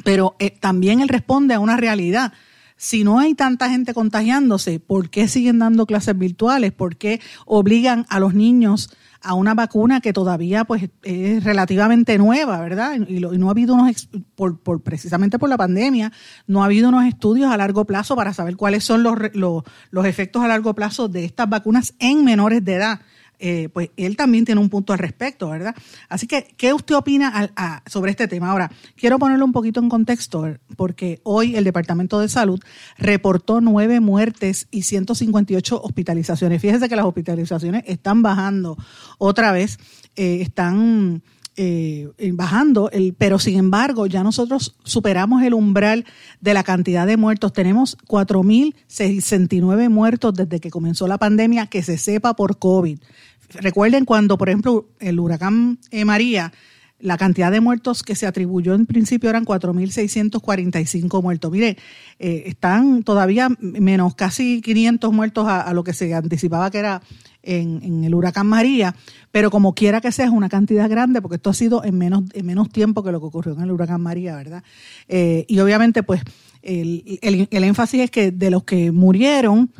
pero 0.04 0.36
eh, 0.40 0.52
también 0.52 1.00
él 1.00 1.10
responde 1.10 1.54
a 1.54 1.60
una 1.60 1.78
realidad 1.78 2.34
si 2.78 3.04
no 3.04 3.20
hay 3.20 3.34
tanta 3.34 3.70
gente 3.70 3.94
contagiándose, 3.94 4.80
¿por 4.80 5.10
qué 5.10 5.28
siguen 5.28 5.60
dando 5.60 5.88
clases 5.88 6.18
virtuales? 6.18 6.72
¿Por 6.72 6.96
qué 6.96 7.20
obligan 7.46 8.06
a 8.08 8.20
los 8.20 8.36
niños 8.36 8.92
a 9.20 9.34
una 9.34 9.56
vacuna 9.56 10.00
que 10.00 10.14
todavía 10.14 10.64
pues 10.64 10.90
es 11.02 11.44
relativamente 11.44 12.20
nueva, 12.20 12.62
¿verdad? 12.62 12.96
Y, 13.08 13.20
no 13.20 13.48
ha 13.48 13.52
habido 13.52 13.74
unos, 13.74 14.10
por, 14.36 14.60
por, 14.60 14.84
precisamente 14.84 15.40
por 15.40 15.50
la 15.50 15.58
pandemia, 15.58 16.12
no 16.46 16.62
ha 16.62 16.66
habido 16.66 16.90
unos 16.90 17.06
estudios 17.06 17.52
a 17.52 17.58
largo 17.58 17.86
plazo 17.86 18.16
para 18.16 18.34
saber 18.34 18.56
cuáles 18.56 18.84
son 18.84 19.02
los, 19.02 19.18
los, 19.34 19.64
los 19.90 20.06
efectos 20.06 20.44
a 20.44 20.48
largo 20.48 20.76
plazo 20.76 21.08
de 21.08 21.26
estas 21.26 21.50
vacunas 21.50 21.96
en 21.98 22.24
menores 22.24 22.64
de 22.64 22.76
edad. 22.76 23.02
Eh, 23.40 23.70
pues 23.72 23.92
él 23.98 24.18
también 24.18 24.46
tiene 24.46 24.60
un 24.60 24.70
punto 24.70 24.94
al 24.94 25.00
respecto, 25.00 25.50
¿verdad? 25.50 25.76
Así 26.10 26.26
que, 26.26 26.48
¿qué 26.58 26.74
usted 26.74 26.96
opina 26.96 27.52
sobre 27.86 28.12
este 28.12 28.28
tema? 28.28 28.50
Ahora, 28.50 28.72
quiero 28.96 29.20
ponerlo 29.20 29.46
un 29.46 29.52
poquito 29.52 29.80
en 29.80 29.90
contexto, 29.90 30.56
porque 30.76 31.22
hoy 31.24 31.56
el 31.56 31.64
Departamento 31.64 32.20
de 32.20 32.30
Salud 32.30 32.60
reportó 32.98 33.62
nueve 33.62 34.00
muertes 34.00 34.68
y 34.72 34.84
158 34.84 35.82
hospitalizaciones. 35.82 36.62
Fíjese 36.62 36.90
que 36.90 36.96
las 36.96 37.06
hospitalizaciones 37.06 37.84
están 37.86 38.24
bajando 38.24 38.78
otra 39.18 39.52
vez, 39.52 39.78
eh, 40.16 40.40
están... 40.42 41.22
Eh, 41.60 42.12
bajando, 42.34 42.92
el, 42.92 43.16
pero 43.18 43.40
sin 43.40 43.58
embargo 43.58 44.06
ya 44.06 44.22
nosotros 44.22 44.76
superamos 44.84 45.42
el 45.42 45.56
umbral 45.56 46.06
de 46.40 46.54
la 46.54 46.62
cantidad 46.64 47.08
de 47.08 47.18
muertos. 47.18 47.52
Tenemos 47.52 47.98
4.069 48.08 49.90
muertos 49.90 50.36
desde 50.36 50.60
que 50.60 50.70
comenzó 50.70 51.08
la 51.08 51.18
pandemia 51.18 51.66
que 51.66 51.82
se 51.82 51.98
sepa 51.98 52.36
por 52.36 52.60
COVID. 52.60 53.00
Recuerden 53.50 54.06
cuando, 54.06 54.38
por 54.38 54.50
ejemplo, 54.50 54.90
el 55.00 55.20
huracán 55.20 55.80
eh, 55.92 56.06
María, 56.06 56.52
la 57.00 57.18
cantidad 57.18 57.52
de 57.52 57.62
muertos 57.62 58.02
que 58.02 58.16
se 58.16 58.26
atribuyó 58.26 58.74
en 58.74 58.86
principio 58.86 59.30
eran 59.30 59.46
4.645 59.46 61.22
muertos. 61.22 61.52
Mire, 61.52 61.78
eh, 62.20 62.44
están 62.48 63.04
todavía 63.04 63.50
menos 63.60 64.16
casi 64.16 64.62
500 64.62 65.14
muertos 65.14 65.48
a, 65.48 65.72
lo 65.74 65.84
que 65.84 65.94
se 65.94 66.14
anticipaba 66.14 66.72
que 66.72 66.80
era 66.80 67.02
en, 67.44 68.04
el 68.04 68.16
huracán 68.16 68.48
María, 68.48 68.96
pero 69.32 69.52
como 69.52 69.76
quiera 69.76 70.02
que 70.02 70.12
sea 70.12 70.26
es 70.26 70.32
una 70.32 70.50
cantidad 70.50 70.90
grande 70.90 71.22
porque 71.22 71.36
esto 71.36 71.52
ha 71.52 71.54
sido 71.54 71.84
en 71.84 71.98
menos, 71.98 72.24
en 72.34 72.46
menos 72.46 72.70
tiempo 72.70 73.04
que 73.04 73.12
lo 73.12 73.20
que 73.20 73.28
ocurrió 73.28 73.54
en 73.54 73.62
el 73.62 73.72
huracán 73.72 74.02
María, 74.02 74.36
¿verdad? 74.36 74.64
Eh, 75.08 75.46
y 75.48 75.60
obviamente 75.60 76.02
pues 76.02 76.22
el, 76.64 77.20
el 77.22 77.64
énfasis 77.64 78.02
es 78.02 78.12
que 78.12 78.32
de 78.32 78.50
los 78.50 78.64
que 78.64 78.92
murieron, 78.92 79.72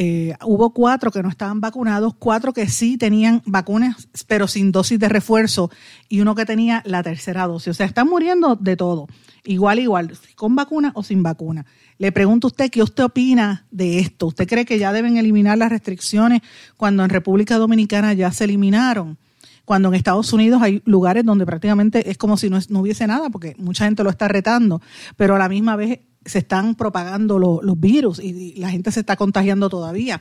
eh, 0.00 0.36
hubo 0.44 0.72
cuatro 0.72 1.10
que 1.10 1.24
no 1.24 1.28
estaban 1.28 1.60
vacunados, 1.60 2.14
cuatro 2.16 2.52
que 2.52 2.68
sí 2.68 2.96
tenían 2.96 3.42
vacunas, 3.46 4.08
pero 4.28 4.46
sin 4.46 4.70
dosis 4.70 4.96
de 5.00 5.08
refuerzo, 5.08 5.72
y 6.08 6.20
uno 6.20 6.36
que 6.36 6.46
tenía 6.46 6.84
la 6.86 7.02
tercera 7.02 7.48
dosis. 7.48 7.70
O 7.70 7.74
sea, 7.74 7.86
están 7.86 8.08
muriendo 8.08 8.54
de 8.54 8.76
todo, 8.76 9.08
igual, 9.42 9.80
igual, 9.80 10.16
con 10.36 10.54
vacuna 10.54 10.92
o 10.94 11.02
sin 11.02 11.24
vacuna. 11.24 11.66
Le 11.98 12.12
pregunto 12.12 12.46
a 12.46 12.50
usted 12.50 12.70
qué 12.70 12.80
usted 12.80 13.02
opina 13.02 13.66
de 13.72 13.98
esto. 13.98 14.26
¿Usted 14.28 14.46
cree 14.46 14.64
que 14.64 14.78
ya 14.78 14.92
deben 14.92 15.16
eliminar 15.16 15.58
las 15.58 15.70
restricciones 15.70 16.42
cuando 16.76 17.02
en 17.02 17.10
República 17.10 17.58
Dominicana 17.58 18.12
ya 18.12 18.30
se 18.30 18.44
eliminaron? 18.44 19.18
Cuando 19.64 19.88
en 19.88 19.96
Estados 19.96 20.32
Unidos 20.32 20.62
hay 20.62 20.80
lugares 20.84 21.24
donde 21.24 21.44
prácticamente 21.44 22.08
es 22.08 22.16
como 22.16 22.36
si 22.36 22.48
no, 22.48 22.60
no 22.68 22.82
hubiese 22.82 23.08
nada, 23.08 23.30
porque 23.30 23.56
mucha 23.58 23.86
gente 23.86 24.04
lo 24.04 24.10
está 24.10 24.28
retando, 24.28 24.80
pero 25.16 25.34
a 25.34 25.38
la 25.38 25.48
misma 25.48 25.74
vez 25.74 25.98
se 26.28 26.38
están 26.38 26.74
propagando 26.74 27.38
los 27.38 27.80
virus 27.80 28.20
y, 28.22 28.54
la 28.58 28.70
gente 28.70 28.90
se 28.92 29.00
está 29.00 29.16
contagiando 29.16 29.68
todavía. 29.68 30.20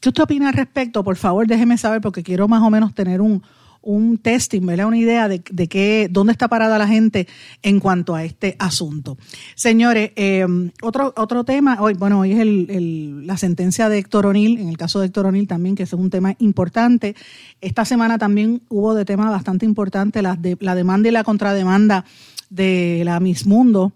¿Qué 0.00 0.08
usted 0.08 0.22
opina 0.22 0.48
al 0.48 0.54
respecto? 0.54 1.02
Por 1.02 1.16
favor, 1.16 1.46
déjeme 1.46 1.78
saber 1.78 2.00
porque 2.00 2.22
quiero 2.22 2.48
más 2.48 2.62
o 2.62 2.70
menos 2.70 2.94
tener 2.94 3.20
un, 3.20 3.42
un 3.86 4.18
testing, 4.18 4.66
¿verdad? 4.66 4.86
una 4.86 4.98
idea 4.98 5.28
de, 5.28 5.42
de 5.48 5.68
qué, 5.68 6.08
dónde 6.10 6.32
está 6.32 6.48
parada 6.48 6.76
la 6.76 6.88
gente 6.88 7.28
en 7.62 7.78
cuanto 7.78 8.14
a 8.14 8.24
este 8.24 8.56
asunto. 8.58 9.16
Señores, 9.54 10.10
eh, 10.16 10.44
otro, 10.82 11.14
otro 11.16 11.44
tema, 11.44 11.78
hoy, 11.80 11.94
bueno, 11.94 12.20
hoy 12.20 12.32
es 12.32 12.40
el, 12.40 13.26
la 13.26 13.36
sentencia 13.36 13.88
de 13.88 13.98
Héctor 13.98 14.26
O'Neill, 14.26 14.58
en 14.58 14.68
el 14.68 14.76
caso 14.76 14.98
de 15.00 15.06
Héctor 15.06 15.26
O'Neill 15.26 15.46
también, 15.46 15.76
que 15.76 15.84
es 15.84 15.92
un 15.92 16.10
tema 16.10 16.34
importante. 16.40 17.14
Esta 17.60 17.84
semana 17.84 18.18
también 18.18 18.62
hubo 18.68 18.94
de 18.94 19.04
temas 19.04 19.30
bastante 19.30 19.64
importantes 19.64 20.20
la, 20.20 20.34
de, 20.34 20.56
la 20.60 20.74
demanda 20.74 21.08
y 21.08 21.12
la 21.12 21.22
contrademanda 21.22 22.04
de 22.50 23.02
la 23.04 23.20
Miss 23.20 23.46
Mundo 23.46 23.92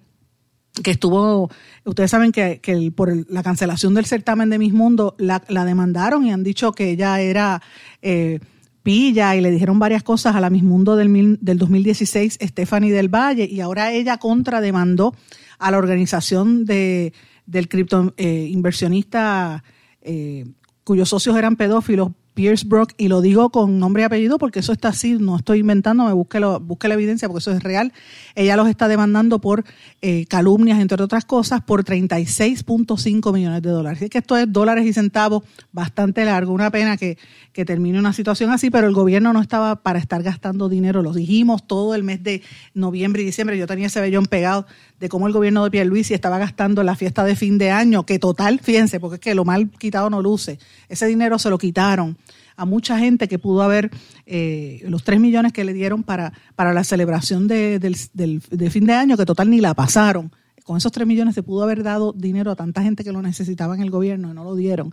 que 0.82 0.90
estuvo, 0.90 1.50
ustedes 1.84 2.10
saben 2.10 2.32
que, 2.32 2.60
por 2.94 3.30
la 3.30 3.42
cancelación 3.42 3.94
del 3.94 4.06
certamen 4.06 4.50
de 4.50 4.58
Miss 4.58 4.72
Mundo 4.72 5.14
la, 5.18 5.40
demandaron 5.64 6.24
y 6.24 6.32
han 6.32 6.42
dicho 6.42 6.72
que 6.72 6.90
ella 6.90 7.20
era 7.20 7.62
eh, 8.02 8.40
pilla 8.82 9.36
y 9.36 9.40
le 9.40 9.50
dijeron 9.50 9.78
varias 9.78 10.02
cosas 10.02 10.36
a 10.36 10.40
la 10.40 10.50
Miss 10.50 10.62
Mundo 10.62 10.96
del, 10.96 11.38
del 11.40 11.58
2016, 11.58 12.38
Stephanie 12.40 12.92
del 12.92 13.08
Valle, 13.08 13.48
y 13.50 13.60
ahora 13.60 13.92
ella 13.92 14.18
contrademandó 14.18 15.14
a 15.58 15.70
la 15.70 15.78
organización 15.78 16.64
de, 16.64 17.12
del 17.46 17.68
cripto 17.68 18.14
eh, 18.16 18.48
inversionista 18.50 19.62
eh, 20.00 20.46
cuyos 20.84 21.08
socios 21.08 21.36
eran 21.36 21.56
pedófilos 21.56 22.10
Pierce 22.34 22.66
Brock, 22.66 22.92
y 22.96 23.08
lo 23.08 23.20
digo 23.20 23.50
con 23.50 23.78
nombre 23.78 24.02
y 24.02 24.04
apellido 24.04 24.38
porque 24.38 24.60
eso 24.60 24.72
está 24.72 24.88
así, 24.88 25.16
no 25.18 25.36
estoy 25.36 25.58
inventando, 25.58 26.04
me 26.04 26.12
busque, 26.12 26.38
busque 26.38 26.88
la 26.88 26.94
evidencia 26.94 27.28
porque 27.28 27.40
eso 27.40 27.52
es 27.52 27.62
real. 27.62 27.92
Ella 28.34 28.56
los 28.56 28.68
está 28.68 28.88
demandando 28.88 29.40
por 29.40 29.64
eh, 30.00 30.26
calumnias, 30.26 30.80
entre 30.80 31.02
otras 31.02 31.24
cosas, 31.24 31.62
por 31.62 31.84
36.5 31.84 33.32
millones 33.32 33.62
de 33.62 33.70
dólares. 33.70 33.98
Así 34.00 34.08
que 34.08 34.18
esto 34.18 34.36
es 34.36 34.50
dólares 34.52 34.86
y 34.86 34.92
centavos 34.92 35.42
bastante 35.72 36.24
largo. 36.24 36.52
Una 36.52 36.70
pena 36.70 36.96
que, 36.96 37.18
que 37.52 37.64
termine 37.64 37.98
una 37.98 38.12
situación 38.12 38.50
así, 38.50 38.70
pero 38.70 38.86
el 38.86 38.94
gobierno 38.94 39.32
no 39.32 39.40
estaba 39.40 39.76
para 39.76 39.98
estar 39.98 40.22
gastando 40.22 40.68
dinero. 40.68 41.02
Lo 41.02 41.12
dijimos 41.12 41.66
todo 41.66 41.94
el 41.94 42.04
mes 42.04 42.22
de 42.22 42.42
noviembre 42.74 43.22
y 43.22 43.26
diciembre. 43.26 43.58
Yo 43.58 43.66
tenía 43.66 43.88
ese 43.88 44.00
vellón 44.00 44.26
pegado 44.26 44.66
de 45.00 45.08
cómo 45.08 45.26
el 45.26 45.32
gobierno 45.32 45.64
de 45.64 45.70
Pierluisi 45.70 46.12
estaba 46.12 46.38
gastando 46.38 46.82
la 46.82 46.94
fiesta 46.94 47.24
de 47.24 47.34
fin 47.34 47.56
de 47.56 47.70
año, 47.70 48.04
que 48.04 48.18
total, 48.18 48.60
fíjense, 48.60 49.00
porque 49.00 49.14
es 49.14 49.20
que 49.20 49.34
lo 49.34 49.46
mal 49.46 49.70
quitado 49.70 50.10
no 50.10 50.20
luce. 50.20 50.58
Ese 50.88 51.06
dinero 51.06 51.38
se 51.38 51.48
lo 51.48 51.56
quitaron 51.56 52.18
a 52.56 52.66
mucha 52.66 52.98
gente 52.98 53.26
que 53.26 53.38
pudo 53.38 53.62
haber 53.62 53.90
eh, 54.26 54.82
los 54.86 55.02
tres 55.02 55.18
millones 55.18 55.54
que 55.54 55.64
le 55.64 55.72
dieron 55.72 56.02
para, 56.02 56.34
para 56.54 56.74
la 56.74 56.84
celebración 56.84 57.48
de, 57.48 57.78
del, 57.78 58.42
de 58.50 58.70
fin 58.70 58.84
de 58.84 58.92
año, 58.92 59.16
que 59.16 59.24
total 59.24 59.48
ni 59.48 59.60
la 59.60 59.72
pasaron. 59.72 60.30
Con 60.64 60.76
esos 60.76 60.92
tres 60.92 61.06
millones 61.06 61.34
se 61.34 61.42
pudo 61.42 61.62
haber 61.62 61.82
dado 61.82 62.12
dinero 62.12 62.50
a 62.50 62.56
tanta 62.56 62.82
gente 62.82 63.02
que 63.02 63.12
lo 63.12 63.22
necesitaba 63.22 63.74
en 63.74 63.80
el 63.80 63.90
gobierno 63.90 64.30
y 64.30 64.34
no 64.34 64.44
lo 64.44 64.54
dieron. 64.54 64.92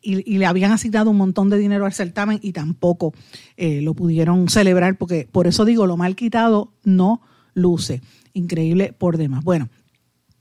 Y, 0.00 0.38
le 0.38 0.46
habían 0.46 0.70
asignado 0.70 1.10
un 1.10 1.16
montón 1.16 1.50
de 1.50 1.58
dinero 1.58 1.84
al 1.84 1.92
certamen 1.92 2.38
y 2.40 2.52
tampoco 2.52 3.12
eh, 3.56 3.82
lo 3.82 3.94
pudieron 3.94 4.48
celebrar, 4.48 4.96
porque 4.96 5.28
por 5.30 5.48
eso 5.48 5.64
digo, 5.64 5.88
lo 5.88 5.96
mal 5.96 6.14
quitado 6.14 6.72
no 6.84 7.20
luce. 7.52 8.00
Increíble 8.38 8.94
por 8.96 9.16
demás. 9.16 9.42
Bueno, 9.42 9.68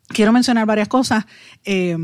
quiero 0.08 0.32
mencionar 0.32 0.66
varias 0.66 0.88
cosas. 0.88 1.26
Eh, 1.66 1.98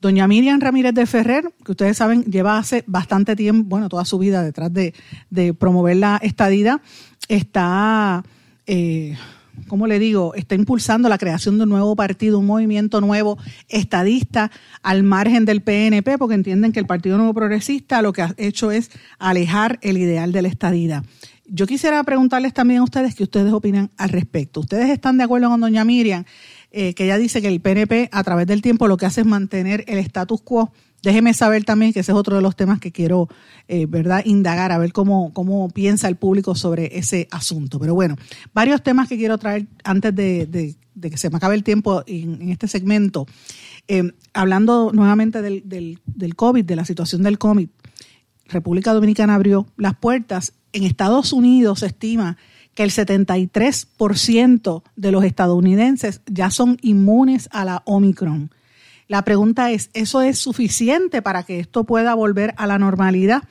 Doña 0.00 0.26
Miriam 0.26 0.60
Ramírez 0.60 0.94
de 0.94 1.04
Ferrer, 1.04 1.52
que 1.62 1.72
ustedes 1.72 1.98
saben, 1.98 2.24
lleva 2.24 2.56
hace 2.56 2.84
bastante 2.86 3.36
tiempo, 3.36 3.68
bueno, 3.68 3.90
toda 3.90 4.06
su 4.06 4.18
vida 4.18 4.42
detrás 4.42 4.72
de, 4.72 4.94
promover 5.58 5.98
la 5.98 6.18
estadida, 6.22 6.80
está, 7.28 8.24
eh, 8.66 9.18
¿cómo 9.66 9.86
le 9.86 9.98
digo? 9.98 10.34
Está 10.34 10.54
impulsando 10.54 11.10
la 11.10 11.18
creación 11.18 11.58
de 11.58 11.64
un 11.64 11.68
nuevo 11.68 11.94
partido, 11.96 12.38
un 12.38 12.46
movimiento 12.46 13.02
nuevo 13.02 13.36
estadista 13.68 14.50
al 14.82 15.02
margen 15.02 15.44
del 15.44 15.60
PNP, 15.60 16.16
porque 16.16 16.34
entienden 16.34 16.72
que 16.72 16.80
el 16.80 16.86
Partido 16.86 17.18
Nuevo 17.18 17.34
Progresista 17.34 18.00
lo 18.00 18.14
que 18.14 18.22
ha 18.22 18.34
hecho 18.38 18.70
es 18.70 18.90
alejar 19.18 19.78
el 19.82 19.98
ideal 19.98 20.32
de 20.32 20.40
la 20.40 20.48
estadida. 20.48 21.04
Yo 21.52 21.66
quisiera 21.66 22.02
preguntarles 22.04 22.54
también 22.54 22.80
a 22.80 22.84
ustedes 22.84 23.16
qué 23.16 23.24
ustedes 23.24 23.52
opinan 23.52 23.90
al 23.96 24.10
respecto. 24.10 24.60
¿Ustedes 24.60 24.88
están 24.90 25.18
de 25.18 25.24
acuerdo 25.24 25.48
con 25.48 25.60
doña 25.60 25.84
Miriam 25.84 26.24
eh, 26.72 26.94
que 26.94 27.04
ella 27.04 27.18
dice 27.18 27.42
que 27.42 27.48
el 27.48 27.60
PNP 27.60 28.08
a 28.12 28.22
través 28.22 28.46
del 28.46 28.62
tiempo 28.62 28.86
lo 28.86 28.96
que 28.96 29.06
hace 29.06 29.22
es 29.22 29.26
mantener 29.26 29.84
el 29.88 29.98
status 29.98 30.40
quo. 30.40 30.72
Déjeme 31.02 31.34
saber 31.34 31.64
también 31.64 31.92
que 31.92 32.00
ese 32.00 32.12
es 32.12 32.18
otro 32.18 32.36
de 32.36 32.42
los 32.42 32.54
temas 32.54 32.78
que 32.78 32.92
quiero, 32.92 33.28
eh, 33.66 33.86
¿verdad?, 33.86 34.22
indagar, 34.24 34.70
a 34.70 34.78
ver 34.78 34.92
cómo, 34.92 35.32
piensa 35.74 36.06
el 36.06 36.16
público 36.16 36.54
sobre 36.54 36.98
ese 36.98 37.26
asunto. 37.32 37.80
Pero 37.80 37.94
bueno, 37.94 38.16
varios 38.54 38.82
temas 38.82 39.08
que 39.08 39.16
quiero 39.16 39.38
traer 39.38 39.66
antes 39.82 40.14
de, 40.14 40.76
que 41.00 41.16
se 41.16 41.30
me 41.30 41.38
acabe 41.38 41.56
el 41.56 41.64
tiempo 41.64 42.04
en, 42.06 42.50
este 42.50 42.68
segmento. 42.68 43.26
Eh, 43.88 44.12
hablando 44.34 44.92
nuevamente 44.92 45.42
del, 45.42 45.64
del 46.04 46.36
COVID, 46.36 46.64
de 46.64 46.76
la 46.76 46.84
situación 46.84 47.22
del 47.22 47.38
COVID, 47.38 47.68
República 48.46 48.92
Dominicana 48.92 49.34
abrió 49.34 49.66
las 49.76 49.96
puertas. 49.96 50.52
En 50.72 50.84
Estados 50.84 51.32
Unidos 51.32 51.80
se 51.80 51.86
estima 51.86 52.36
que 52.74 52.82
el 52.82 52.90
73% 52.90 54.82
de 54.96 55.12
los 55.12 55.24
estadounidenses 55.24 56.20
ya 56.26 56.50
son 56.50 56.78
inmunes 56.82 57.48
a 57.52 57.64
la 57.64 57.82
Omicron. 57.84 58.50
La 59.08 59.22
pregunta 59.22 59.72
es, 59.72 59.90
¿eso 59.92 60.22
es 60.22 60.38
suficiente 60.38 61.20
para 61.20 61.42
que 61.42 61.58
esto 61.58 61.84
pueda 61.84 62.14
volver 62.14 62.54
a 62.56 62.68
la 62.68 62.78
normalidad? 62.78 63.42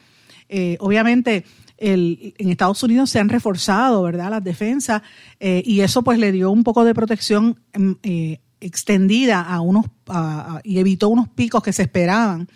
Eh, 0.47 0.77
obviamente, 0.79 1.43
en 1.77 2.49
Estados 2.49 2.81
Unidos 2.83 3.09
se 3.09 3.19
han 3.19 3.29
reforzado, 3.29 4.01
¿verdad?, 4.03 4.29
las 4.29 4.43
defensas 4.43 5.01
eh, 5.39 5.61
y 5.65 5.81
eso 5.81 6.01
pues 6.01 6.19
le 6.19 6.31
dio 6.31 6.51
un 6.51 6.63
poco 6.63 6.83
de 6.83 6.93
protección 6.93 7.59
mm, 7.77 7.91
eh, 8.03 8.39
extendida 8.59 9.41
a 9.41 9.61
unos 9.61 9.85
y 10.63 10.79
evitó 10.79 11.07
unos 11.07 11.29
picos 11.29 11.63
que 11.63 11.71
se 11.71 11.83
esperaban 11.83 12.49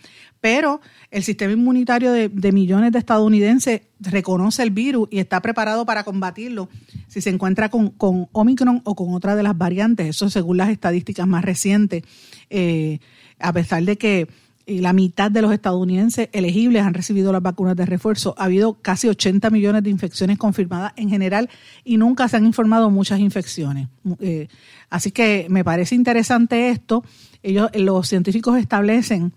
pero 0.43 0.81
el 1.09 1.23
sistema 1.23 1.53
inmunitario 1.53 2.11
de, 2.11 2.51
millones 2.51 2.91
de 2.91 2.99
estadounidenses 2.99 3.83
reconoce 4.01 4.61
el 4.61 4.71
virus 4.71 5.07
y 5.09 5.19
está 5.19 5.41
preparado 5.41 5.85
para 5.85 6.03
combatirlo 6.03 6.67
si 7.07 7.21
se 7.21 7.29
encuentra 7.29 7.69
con, 7.69 7.93
Omicron 7.97 8.81
o 8.83 8.93
con 8.93 9.13
otra 9.13 9.37
de 9.37 9.43
las 9.43 9.57
variantes, 9.57 10.05
eso 10.05 10.29
según 10.29 10.57
las 10.57 10.67
estadísticas 10.67 11.25
más 11.27 11.45
recientes, 11.45 12.03
eh, 12.49 12.99
a 13.39 13.53
pesar 13.53 13.83
de 13.83 13.97
que 13.97 14.27
y 14.65 14.79
la 14.79 14.91
mitad 14.91 15.31
de 15.31 15.41
los 15.41 15.53
estadounidenses 15.53 16.27
elegibles 16.33 16.83
han 16.83 16.93
recibido 16.93 17.31
las 17.31 17.41
vacunas 17.41 17.75
de 17.75 17.85
refuerzo. 17.85 18.33
Ha 18.37 18.45
habido 18.45 18.81
casi 18.81 19.07
80 19.07 19.49
millones 19.49 19.83
de 19.83 19.89
infecciones 19.89 20.37
confirmadas 20.37 20.93
en 20.95 21.09
general 21.09 21.49
y 21.85 21.97
nunca 21.97 22.27
se 22.29 22.37
han 22.37 22.45
informado 22.45 22.89
muchas 22.89 23.19
infecciones. 23.19 23.89
Eh, 24.19 24.47
así 24.89 25.11
que 25.11 25.47
me 25.49 25.65
parece 25.65 25.95
interesante 25.95 26.69
esto. 26.69 27.03
Ellos, 27.43 27.69
los 27.75 28.07
científicos 28.07 28.57
establecen 28.57 29.33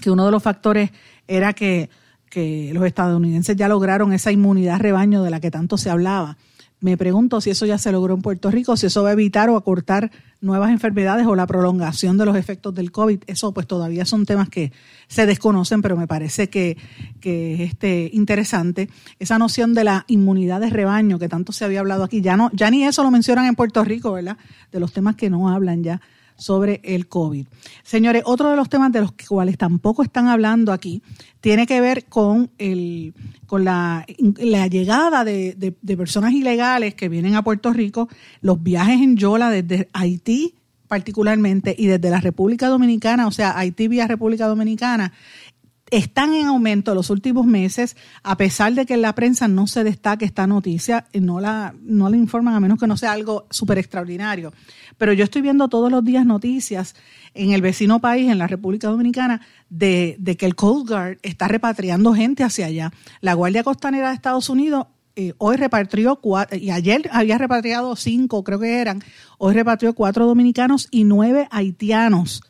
que 0.00 0.10
uno 0.10 0.24
de 0.24 0.30
los 0.30 0.42
factores 0.42 0.90
era 1.28 1.52
que, 1.52 1.90
que 2.30 2.70
los 2.72 2.84
estadounidenses 2.86 3.56
ya 3.56 3.68
lograron 3.68 4.12
esa 4.12 4.32
inmunidad 4.32 4.80
rebaño 4.80 5.22
de 5.22 5.30
la 5.30 5.40
que 5.40 5.50
tanto 5.50 5.76
se 5.76 5.90
hablaba. 5.90 6.36
Me 6.82 6.96
pregunto 6.96 7.40
si 7.40 7.50
eso 7.50 7.64
ya 7.64 7.78
se 7.78 7.92
logró 7.92 8.14
en 8.14 8.22
Puerto 8.22 8.50
Rico, 8.50 8.76
si 8.76 8.86
eso 8.86 9.04
va 9.04 9.10
a 9.10 9.12
evitar 9.12 9.48
o 9.48 9.56
acortar 9.56 10.10
nuevas 10.40 10.72
enfermedades 10.72 11.28
o 11.28 11.36
la 11.36 11.46
prolongación 11.46 12.18
de 12.18 12.26
los 12.26 12.36
efectos 12.36 12.74
del 12.74 12.90
COVID. 12.90 13.22
Eso 13.28 13.54
pues 13.54 13.68
todavía 13.68 14.04
son 14.04 14.26
temas 14.26 14.48
que 14.48 14.72
se 15.06 15.24
desconocen, 15.24 15.80
pero 15.80 15.96
me 15.96 16.08
parece 16.08 16.50
que, 16.50 16.76
que 17.20 17.54
es 17.54 17.60
este, 17.60 18.10
interesante. 18.12 18.90
Esa 19.20 19.38
noción 19.38 19.74
de 19.74 19.84
la 19.84 20.04
inmunidad 20.08 20.60
de 20.60 20.70
rebaño 20.70 21.20
que 21.20 21.28
tanto 21.28 21.52
se 21.52 21.64
había 21.64 21.78
hablado 21.78 22.02
aquí, 22.02 22.20
ya, 22.20 22.36
no, 22.36 22.50
ya 22.52 22.68
ni 22.68 22.82
eso 22.82 23.04
lo 23.04 23.12
mencionan 23.12 23.44
en 23.44 23.54
Puerto 23.54 23.84
Rico, 23.84 24.10
¿verdad? 24.10 24.36
De 24.72 24.80
los 24.80 24.92
temas 24.92 25.14
que 25.14 25.30
no 25.30 25.50
hablan 25.50 25.84
ya 25.84 26.00
sobre 26.36 26.80
el 26.84 27.08
COVID. 27.08 27.46
Señores, 27.82 28.22
otro 28.26 28.50
de 28.50 28.56
los 28.56 28.68
temas 28.68 28.92
de 28.92 29.00
los 29.00 29.12
cuales 29.28 29.58
tampoco 29.58 30.02
están 30.02 30.28
hablando 30.28 30.72
aquí 30.72 31.02
tiene 31.40 31.66
que 31.66 31.80
ver 31.80 32.04
con, 32.06 32.50
el, 32.58 33.14
con 33.46 33.64
la, 33.64 34.06
la 34.38 34.66
llegada 34.66 35.24
de, 35.24 35.54
de, 35.56 35.96
personas 35.96 36.32
ilegales 36.32 36.94
que 36.94 37.08
vienen 37.08 37.34
a 37.34 37.42
Puerto 37.42 37.72
Rico, 37.72 38.08
los 38.40 38.62
viajes 38.62 39.00
en 39.00 39.16
Yola 39.16 39.50
desde 39.50 39.88
Haití 39.92 40.54
particularmente 40.92 41.74
y 41.78 41.86
desde 41.86 42.10
la 42.10 42.20
República 42.20 42.68
Dominicana, 42.68 43.26
o 43.26 43.30
sea, 43.30 43.56
Haití 43.58 43.88
vía 43.88 44.06
República 44.06 44.46
Dominicana, 44.46 45.14
están 45.92 46.32
en 46.32 46.46
aumento 46.46 46.94
los 46.94 47.10
últimos 47.10 47.46
meses, 47.46 47.96
a 48.22 48.38
pesar 48.38 48.72
de 48.72 48.86
que 48.86 48.94
en 48.94 49.02
la 49.02 49.14
prensa 49.14 49.46
no 49.46 49.66
se 49.66 49.84
destaque 49.84 50.24
esta 50.24 50.46
noticia, 50.46 51.06
no 51.12 51.38
la, 51.38 51.74
no 51.82 52.08
la 52.08 52.16
informan 52.16 52.54
a 52.54 52.60
menos 52.60 52.80
que 52.80 52.86
no 52.86 52.96
sea 52.96 53.12
algo 53.12 53.46
súper 53.50 53.76
extraordinario. 53.76 54.54
Pero 54.96 55.12
yo 55.12 55.22
estoy 55.22 55.42
viendo 55.42 55.68
todos 55.68 55.92
los 55.92 56.02
días 56.02 56.24
noticias 56.24 56.94
en 57.34 57.52
el 57.52 57.60
vecino 57.60 58.00
país, 58.00 58.30
en 58.30 58.38
la 58.38 58.46
República 58.46 58.88
Dominicana, 58.88 59.42
de, 59.68 60.16
que 60.38 60.46
el 60.46 60.54
Coast 60.54 60.88
Guard 60.88 61.18
está 61.22 61.46
repatriando 61.46 62.14
gente 62.14 62.42
hacia 62.42 62.66
allá. 62.66 62.90
La 63.20 63.34
Guardia 63.34 63.62
Costanera 63.62 64.08
de 64.08 64.14
Estados 64.14 64.48
Unidos 64.48 64.86
eh, 65.14 65.34
hoy 65.36 65.56
repatrió 65.56 66.16
cuatro, 66.16 66.56
y 66.56 66.70
ayer 66.70 67.10
había 67.12 67.36
repatriado 67.36 67.96
cinco, 67.96 68.42
creo 68.44 68.58
que 68.58 68.80
eran, 68.80 69.02
hoy 69.36 69.52
repatrió 69.52 69.92
cuatro 69.92 70.24
dominicanos 70.24 70.88
y 70.90 71.04
nueve 71.04 71.48
haitianos 71.50 72.40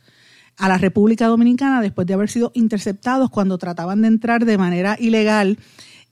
a 0.57 0.69
la 0.69 0.79
República 0.79 1.27
Dominicana 1.27 1.81
después 1.81 2.07
de 2.07 2.15
haber 2.15 2.31
sido 2.31 2.53
interceptados 2.55 3.31
cuando 3.31 3.59
trataban 3.59 4.03
de 4.03 4.09
entrar 4.09 4.45
de 4.45 4.59
manera 4.59 4.97
ilegal 4.99 5.59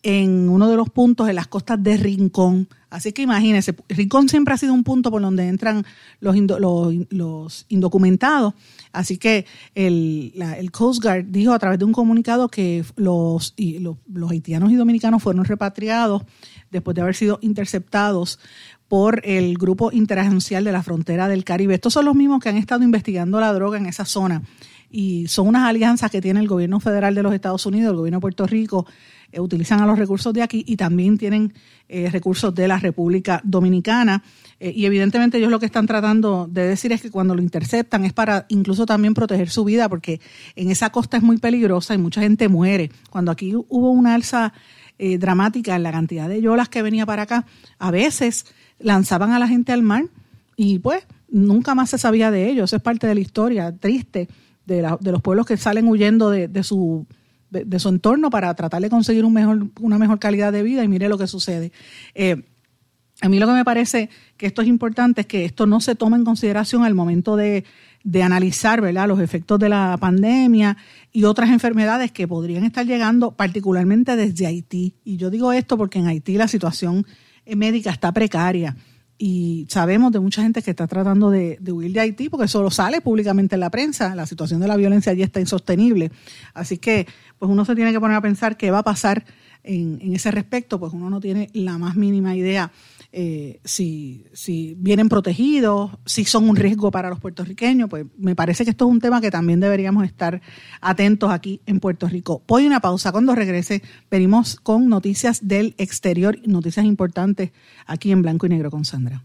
en 0.02 0.48
uno 0.48 0.68
de 0.68 0.76
los 0.76 0.88
puntos 0.88 1.28
en 1.28 1.34
las 1.34 1.46
costas 1.46 1.82
de 1.82 1.96
Rincón. 1.96 2.68
Así 2.88 3.12
que 3.12 3.22
imagínense, 3.22 3.76
Rincón 3.88 4.28
siempre 4.28 4.54
ha 4.54 4.56
sido 4.56 4.72
un 4.72 4.82
punto 4.82 5.10
por 5.10 5.22
donde 5.22 5.46
entran 5.46 5.84
los, 6.20 7.66
indocumentados. 7.68 8.54
Así 8.92 9.18
que 9.18 9.46
el, 9.74 10.32
Coast 10.72 11.02
Guard 11.02 11.26
dijo 11.26 11.52
a 11.52 11.58
través 11.58 11.78
de 11.78 11.84
un 11.84 11.92
comunicado 11.92 12.48
que 12.48 12.84
los, 12.96 13.54
los, 13.58 13.96
los 14.12 14.30
haitianos 14.30 14.72
y 14.72 14.76
dominicanos 14.76 15.22
fueron 15.22 15.44
repatriados 15.44 16.22
después 16.70 16.94
de 16.94 17.02
haber 17.02 17.14
sido 17.14 17.38
interceptados 17.42 18.40
por 18.90 19.22
el 19.22 19.56
Grupo 19.56 19.92
Interagencial 19.92 20.64
de 20.64 20.72
la 20.72 20.82
Frontera 20.82 21.28
del 21.28 21.44
Caribe. 21.44 21.74
Estos 21.74 21.92
son 21.92 22.06
los 22.06 22.16
mismos 22.16 22.42
que 22.42 22.48
han 22.48 22.56
estado 22.56 22.82
investigando 22.82 23.38
la 23.38 23.52
droga 23.52 23.78
en 23.78 23.86
esa 23.86 24.04
zona 24.04 24.42
y 24.90 25.28
son 25.28 25.46
unas 25.46 25.68
alianzas 25.68 26.10
que 26.10 26.20
tiene 26.20 26.40
el 26.40 26.48
gobierno 26.48 26.80
federal 26.80 27.14
de 27.14 27.22
los 27.22 27.32
Estados 27.32 27.64
Unidos, 27.66 27.92
el 27.92 27.98
gobierno 27.98 28.16
de 28.16 28.22
Puerto 28.22 28.48
Rico, 28.48 28.88
eh, 29.30 29.38
utilizan 29.38 29.80
a 29.80 29.86
los 29.86 29.96
recursos 29.96 30.34
de 30.34 30.42
aquí 30.42 30.64
y 30.66 30.76
también 30.76 31.18
tienen 31.18 31.54
eh, 31.88 32.10
recursos 32.10 32.52
de 32.52 32.66
la 32.66 32.80
República 32.80 33.40
Dominicana. 33.44 34.24
Eh, 34.58 34.72
y 34.74 34.86
evidentemente 34.86 35.38
ellos 35.38 35.52
lo 35.52 35.60
que 35.60 35.66
están 35.66 35.86
tratando 35.86 36.48
de 36.50 36.66
decir 36.66 36.90
es 36.90 37.00
que 37.00 37.12
cuando 37.12 37.36
lo 37.36 37.42
interceptan 37.42 38.04
es 38.04 38.12
para 38.12 38.46
incluso 38.48 38.86
también 38.86 39.14
proteger 39.14 39.50
su 39.50 39.62
vida, 39.62 39.88
porque 39.88 40.20
en 40.56 40.68
esa 40.68 40.90
costa 40.90 41.16
es 41.16 41.22
muy 41.22 41.38
peligrosa 41.38 41.94
y 41.94 41.98
mucha 41.98 42.22
gente 42.22 42.48
muere. 42.48 42.90
Cuando 43.08 43.30
aquí 43.30 43.54
hubo 43.54 43.92
una 43.92 44.16
alza 44.16 44.52
dramática 45.18 45.76
en 45.76 45.82
la 45.82 45.92
cantidad 45.92 46.28
de 46.28 46.42
yolas 46.42 46.68
que 46.68 46.82
venía 46.82 47.06
para 47.06 47.22
acá, 47.22 47.46
a 47.78 47.90
veces 47.90 48.44
lanzaban 48.80 49.32
a 49.32 49.38
la 49.38 49.48
gente 49.48 49.72
al 49.72 49.82
mar 49.82 50.04
y 50.56 50.78
pues 50.78 51.06
nunca 51.28 51.74
más 51.74 51.90
se 51.90 51.98
sabía 51.98 52.30
de 52.30 52.48
ellos. 52.48 52.70
Eso 52.70 52.76
es 52.76 52.82
parte 52.82 53.06
de 53.06 53.14
la 53.14 53.20
historia 53.20 53.74
triste 53.76 54.28
de, 54.66 54.96
de 55.00 55.12
los 55.12 55.22
pueblos 55.22 55.46
que 55.46 55.56
salen 55.56 55.88
huyendo 55.88 56.30
de, 56.30 56.62
su, 56.62 57.06
de, 57.50 57.78
su 57.78 57.88
entorno 57.88 58.30
para 58.30 58.54
tratar 58.54 58.82
de 58.82 58.90
conseguir 58.90 59.24
un 59.24 59.32
mejor, 59.32 59.66
una 59.80 59.98
mejor 59.98 60.18
calidad 60.18 60.52
de 60.52 60.62
vida 60.62 60.84
y 60.84 60.88
mire 60.88 61.08
lo 61.08 61.18
que 61.18 61.26
sucede. 61.26 61.72
Eh, 62.14 62.42
a 63.22 63.28
mí 63.28 63.38
lo 63.38 63.46
que 63.46 63.52
me 63.52 63.64
parece 63.64 64.08
que 64.36 64.46
esto 64.46 64.62
es 64.62 64.68
importante 64.68 65.22
es 65.22 65.26
que 65.26 65.44
esto 65.44 65.66
no 65.66 65.80
se 65.80 65.94
tome 65.94 66.16
en 66.16 66.24
consideración 66.24 66.84
al 66.84 66.94
momento 66.94 67.36
de, 67.36 67.64
de 68.02 68.22
analizar 68.22 68.80
¿verdad? 68.80 69.08
los 69.08 69.20
efectos 69.20 69.58
de 69.58 69.68
la 69.68 69.98
pandemia 70.00 70.76
y 71.12 71.24
otras 71.24 71.50
enfermedades 71.50 72.12
que 72.12 72.26
podrían 72.26 72.64
estar 72.64 72.86
llegando, 72.86 73.32
particularmente 73.32 74.16
desde 74.16 74.46
Haití. 74.46 74.94
Y 75.04 75.16
yo 75.16 75.28
digo 75.28 75.52
esto 75.52 75.76
porque 75.76 75.98
en 75.98 76.06
Haití 76.06 76.36
la 76.36 76.48
situación 76.48 77.06
médica 77.46 77.90
está 77.90 78.12
precaria. 78.12 78.76
Y 79.18 79.66
sabemos 79.68 80.12
de 80.12 80.20
mucha 80.20 80.42
gente 80.42 80.62
que 80.62 80.70
está 80.70 80.86
tratando 80.86 81.30
de, 81.30 81.58
huir 81.70 81.92
de 81.92 82.00
Haití 82.00 82.30
porque 82.30 82.46
eso 82.46 82.70
sale 82.70 83.02
públicamente 83.02 83.54
en 83.54 83.60
la 83.60 83.68
prensa, 83.68 84.14
la 84.14 84.24
situación 84.24 84.60
de 84.60 84.68
la 84.68 84.76
violencia 84.76 85.12
allí 85.12 85.22
está 85.22 85.40
insostenible. 85.40 86.10
Así 86.54 86.78
que 86.78 87.06
pues 87.38 87.50
uno 87.50 87.66
se 87.66 87.74
tiene 87.74 87.92
que 87.92 88.00
poner 88.00 88.16
a 88.16 88.22
pensar 88.22 88.56
qué 88.56 88.70
va 88.70 88.78
a 88.78 88.82
pasar 88.82 89.24
en, 89.62 89.98
en 90.00 90.14
ese 90.14 90.30
respecto, 90.30 90.80
pues 90.80 90.94
uno 90.94 91.10
no 91.10 91.20
tiene 91.20 91.50
la 91.52 91.76
más 91.76 91.96
mínima 91.96 92.34
idea 92.34 92.72
eh, 93.12 93.60
si, 93.64 94.26
si 94.32 94.74
vienen 94.78 95.08
protegidos, 95.08 95.90
si 96.06 96.24
son 96.24 96.48
un 96.48 96.56
riesgo 96.56 96.90
para 96.90 97.08
los 97.08 97.18
puertorriqueños, 97.18 97.88
pues 97.88 98.06
me 98.16 98.36
parece 98.36 98.64
que 98.64 98.70
esto 98.70 98.86
es 98.86 98.90
un 98.90 99.00
tema 99.00 99.20
que 99.20 99.30
también 99.30 99.60
deberíamos 99.60 100.04
estar 100.04 100.40
atentos 100.80 101.30
aquí 101.30 101.60
en 101.66 101.80
Puerto 101.80 102.08
Rico. 102.08 102.42
Voy 102.46 102.66
una 102.66 102.80
pausa, 102.80 103.12
cuando 103.12 103.34
regrese 103.34 103.82
venimos 104.10 104.56
con 104.56 104.88
noticias 104.88 105.46
del 105.46 105.74
exterior, 105.78 106.38
noticias 106.46 106.86
importantes 106.86 107.50
aquí 107.86 108.12
en 108.12 108.22
Blanco 108.22 108.46
y 108.46 108.50
Negro 108.50 108.70
con 108.70 108.84
Sandra. 108.84 109.24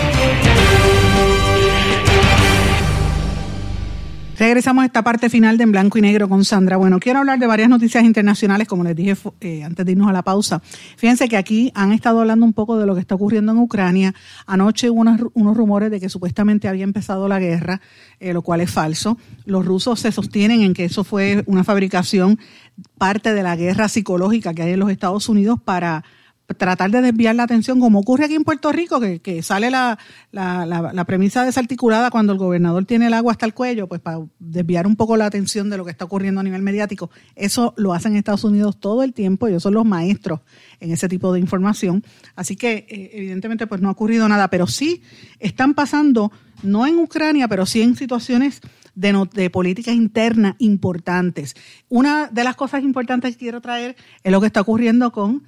Regresamos 4.41 4.81
a 4.81 4.85
esta 4.87 5.03
parte 5.03 5.29
final 5.29 5.59
de 5.59 5.65
En 5.65 5.71
Blanco 5.71 5.99
y 5.99 6.01
Negro 6.01 6.27
con 6.27 6.43
Sandra. 6.43 6.75
Bueno, 6.75 6.99
quiero 6.99 7.19
hablar 7.19 7.37
de 7.37 7.45
varias 7.45 7.69
noticias 7.69 8.03
internacionales, 8.03 8.67
como 8.67 8.83
les 8.83 8.95
dije 8.95 9.15
eh, 9.39 9.63
antes 9.63 9.85
de 9.85 9.91
irnos 9.91 10.09
a 10.09 10.13
la 10.13 10.23
pausa. 10.23 10.63
Fíjense 10.97 11.29
que 11.29 11.37
aquí 11.37 11.71
han 11.75 11.91
estado 11.91 12.21
hablando 12.21 12.43
un 12.43 12.53
poco 12.53 12.79
de 12.79 12.87
lo 12.87 12.95
que 12.95 13.01
está 13.01 13.13
ocurriendo 13.13 13.51
en 13.51 13.59
Ucrania. 13.59 14.15
Anoche 14.47 14.89
hubo 14.89 15.01
unos, 15.01 15.55
rumores 15.55 15.91
de 15.91 15.99
que 15.99 16.09
supuestamente 16.09 16.67
había 16.67 16.85
empezado 16.85 17.27
la 17.27 17.37
guerra, 17.37 17.81
eh, 18.19 18.33
lo 18.33 18.41
cual 18.41 18.61
es 18.61 18.71
falso. 18.71 19.19
Los 19.45 19.63
rusos 19.63 19.99
se 19.99 20.11
sostienen 20.11 20.63
en 20.63 20.73
que 20.73 20.85
eso 20.85 21.03
fue 21.03 21.43
una 21.45 21.63
fabricación, 21.63 22.39
parte 22.97 23.35
de 23.35 23.43
la 23.43 23.55
guerra 23.55 23.89
psicológica 23.89 24.55
que 24.55 24.63
hay 24.63 24.73
en 24.73 24.79
los 24.79 24.89
Estados 24.89 25.29
Unidos 25.29 25.59
para 25.63 26.03
tratar 26.57 26.91
de 26.91 27.01
desviar 27.01 27.35
la 27.35 27.43
atención, 27.43 27.79
como 27.79 27.99
ocurre 27.99 28.25
aquí 28.25 28.35
en 28.35 28.43
Puerto 28.43 28.71
Rico, 28.71 28.99
que, 28.99 29.41
sale 29.43 29.69
la, 29.71 29.97
premisa 31.05 31.45
desarticulada 31.45 32.11
cuando 32.11 32.33
el 32.33 32.39
gobernador 32.39 32.85
tiene 32.85 33.07
el 33.07 33.13
agua 33.13 33.31
hasta 33.31 33.45
el 33.45 33.53
cuello, 33.53 33.87
pues 33.87 34.01
para 34.01 34.19
desviar 34.39 34.87
un 34.87 34.95
poco 34.95 35.17
la 35.17 35.25
atención 35.25 35.69
de 35.69 35.77
lo 35.77 35.85
que 35.85 35.91
está 35.91 36.05
ocurriendo 36.05 36.41
a 36.41 36.43
nivel 36.43 36.61
mediático. 36.61 37.09
Eso 37.35 37.73
lo 37.77 37.93
hacen 37.93 38.13
en 38.13 38.19
Estados 38.19 38.43
Unidos 38.43 38.79
todo 38.79 39.03
el 39.03 39.13
tiempo, 39.13 39.47
ellos 39.47 39.63
son 39.63 39.73
los 39.73 39.85
maestros 39.85 40.41
en 40.79 40.91
ese 40.91 41.07
tipo 41.07 41.33
de 41.33 41.39
información. 41.39 42.03
Así 42.35 42.55
que 42.55 42.85
eh, 42.89 43.11
evidentemente 43.13 43.67
pues 43.67 43.81
no 43.81 43.89
ha 43.89 43.91
ocurrido 43.91 44.27
nada, 44.27 44.49
pero 44.49 44.67
sí 44.67 45.01
están 45.39 45.73
pasando, 45.73 46.31
no 46.63 46.85
en 46.87 46.97
Ucrania, 46.97 47.47
pero 47.47 47.65
sí 47.65 47.81
en 47.81 47.95
situaciones 47.95 48.61
de, 48.95 49.27
de, 49.33 49.49
política 49.49 49.91
interna 49.91 50.55
importantes. 50.59 51.55
Una 51.89 52.27
de 52.27 52.43
las 52.43 52.55
cosas 52.55 52.83
importantes 52.83 53.35
que 53.35 53.39
quiero 53.39 53.61
traer 53.61 53.95
es 54.23 54.31
lo 54.31 54.41
que 54.41 54.47
está 54.47 54.61
ocurriendo 54.61 55.11
con 55.11 55.43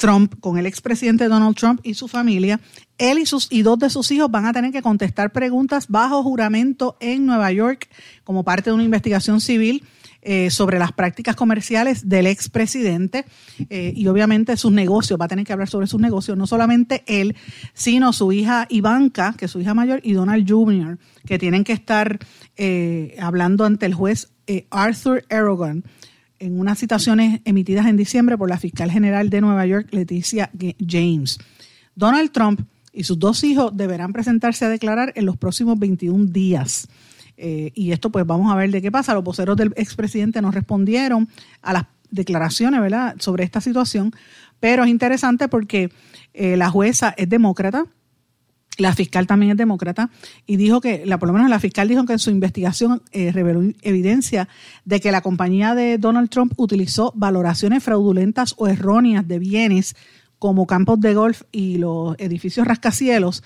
Trump, 0.00 0.34
con 0.40 0.56
el 0.56 0.66
expresidente 0.66 1.28
Donald 1.28 1.54
Trump 1.56 1.80
y 1.84 1.94
su 1.94 2.08
familia, 2.08 2.58
él 2.96 3.18
y, 3.18 3.26
sus, 3.26 3.48
y 3.50 3.62
dos 3.62 3.78
de 3.78 3.90
sus 3.90 4.10
hijos 4.10 4.30
van 4.30 4.46
a 4.46 4.52
tener 4.52 4.72
que 4.72 4.80
contestar 4.80 5.30
preguntas 5.30 5.86
bajo 5.88 6.22
juramento 6.22 6.96
en 7.00 7.26
Nueva 7.26 7.52
York 7.52 7.88
como 8.24 8.42
parte 8.42 8.70
de 8.70 8.74
una 8.74 8.82
investigación 8.82 9.40
civil 9.40 9.84
eh, 10.22 10.50
sobre 10.50 10.78
las 10.78 10.92
prácticas 10.92 11.36
comerciales 11.36 12.08
del 12.08 12.26
expresidente 12.26 13.26
eh, 13.68 13.92
y 13.94 14.06
obviamente 14.06 14.56
sus 14.56 14.72
negocios, 14.72 15.20
va 15.20 15.26
a 15.26 15.28
tener 15.28 15.46
que 15.46 15.52
hablar 15.52 15.68
sobre 15.68 15.86
sus 15.86 16.00
negocios, 16.00 16.36
no 16.36 16.46
solamente 16.46 17.04
él, 17.06 17.36
sino 17.74 18.12
su 18.12 18.32
hija 18.32 18.66
Ivanka, 18.70 19.34
que 19.36 19.44
es 19.44 19.50
su 19.50 19.60
hija 19.60 19.74
mayor, 19.74 20.00
y 20.02 20.12
Donald 20.12 20.50
Jr., 20.50 20.98
que 21.26 21.38
tienen 21.38 21.64
que 21.64 21.72
estar 21.72 22.18
eh, 22.56 23.16
hablando 23.20 23.64
ante 23.64 23.86
el 23.86 23.94
juez 23.94 24.32
Arthur 24.70 25.24
Aragon 25.30 25.84
en 26.40 26.58
unas 26.58 26.78
citaciones 26.78 27.40
emitidas 27.44 27.86
en 27.86 27.96
diciembre 27.96 28.36
por 28.36 28.48
la 28.48 28.58
fiscal 28.58 28.90
general 28.90 29.30
de 29.30 29.40
Nueva 29.40 29.66
York, 29.66 29.88
Leticia 29.92 30.50
James. 30.84 31.38
Donald 31.94 32.32
Trump 32.32 32.62
y 32.92 33.04
sus 33.04 33.18
dos 33.18 33.44
hijos 33.44 33.76
deberán 33.76 34.12
presentarse 34.12 34.64
a 34.64 34.68
declarar 34.68 35.12
en 35.14 35.26
los 35.26 35.36
próximos 35.36 35.78
21 35.78 36.26
días. 36.26 36.88
Eh, 37.36 37.70
y 37.74 37.92
esto 37.92 38.10
pues 38.10 38.26
vamos 38.26 38.52
a 38.52 38.56
ver 38.56 38.70
de 38.70 38.82
qué 38.82 38.90
pasa. 38.90 39.14
Los 39.14 39.22
voceros 39.22 39.56
del 39.56 39.72
expresidente 39.76 40.42
no 40.42 40.50
respondieron 40.50 41.28
a 41.62 41.72
las 41.72 41.84
declaraciones 42.10 42.80
¿verdad? 42.80 43.16
sobre 43.18 43.44
esta 43.44 43.60
situación, 43.60 44.12
pero 44.58 44.84
es 44.84 44.90
interesante 44.90 45.48
porque 45.48 45.90
eh, 46.34 46.56
la 46.56 46.70
jueza 46.70 47.14
es 47.16 47.28
demócrata, 47.28 47.86
la 48.80 48.94
fiscal 48.94 49.26
también 49.26 49.52
es 49.52 49.58
demócrata 49.58 50.10
y 50.46 50.56
dijo 50.56 50.80
que, 50.80 51.04
la, 51.06 51.18
por 51.18 51.28
lo 51.28 51.34
menos 51.34 51.50
la 51.50 51.60
fiscal 51.60 51.88
dijo 51.88 52.04
que 52.04 52.14
en 52.14 52.18
su 52.18 52.30
investigación 52.30 53.02
eh, 53.12 53.32
reveló 53.32 53.62
evidencia 53.82 54.48
de 54.84 55.00
que 55.00 55.12
la 55.12 55.20
compañía 55.20 55.74
de 55.74 55.98
Donald 55.98 56.30
Trump 56.30 56.52
utilizó 56.56 57.12
valoraciones 57.14 57.82
fraudulentas 57.82 58.54
o 58.58 58.68
erróneas 58.68 59.26
de 59.26 59.38
bienes 59.38 59.96
como 60.38 60.66
campos 60.66 61.00
de 61.00 61.14
golf 61.14 61.42
y 61.52 61.78
los 61.78 62.16
edificios 62.18 62.66
rascacielos 62.66 63.42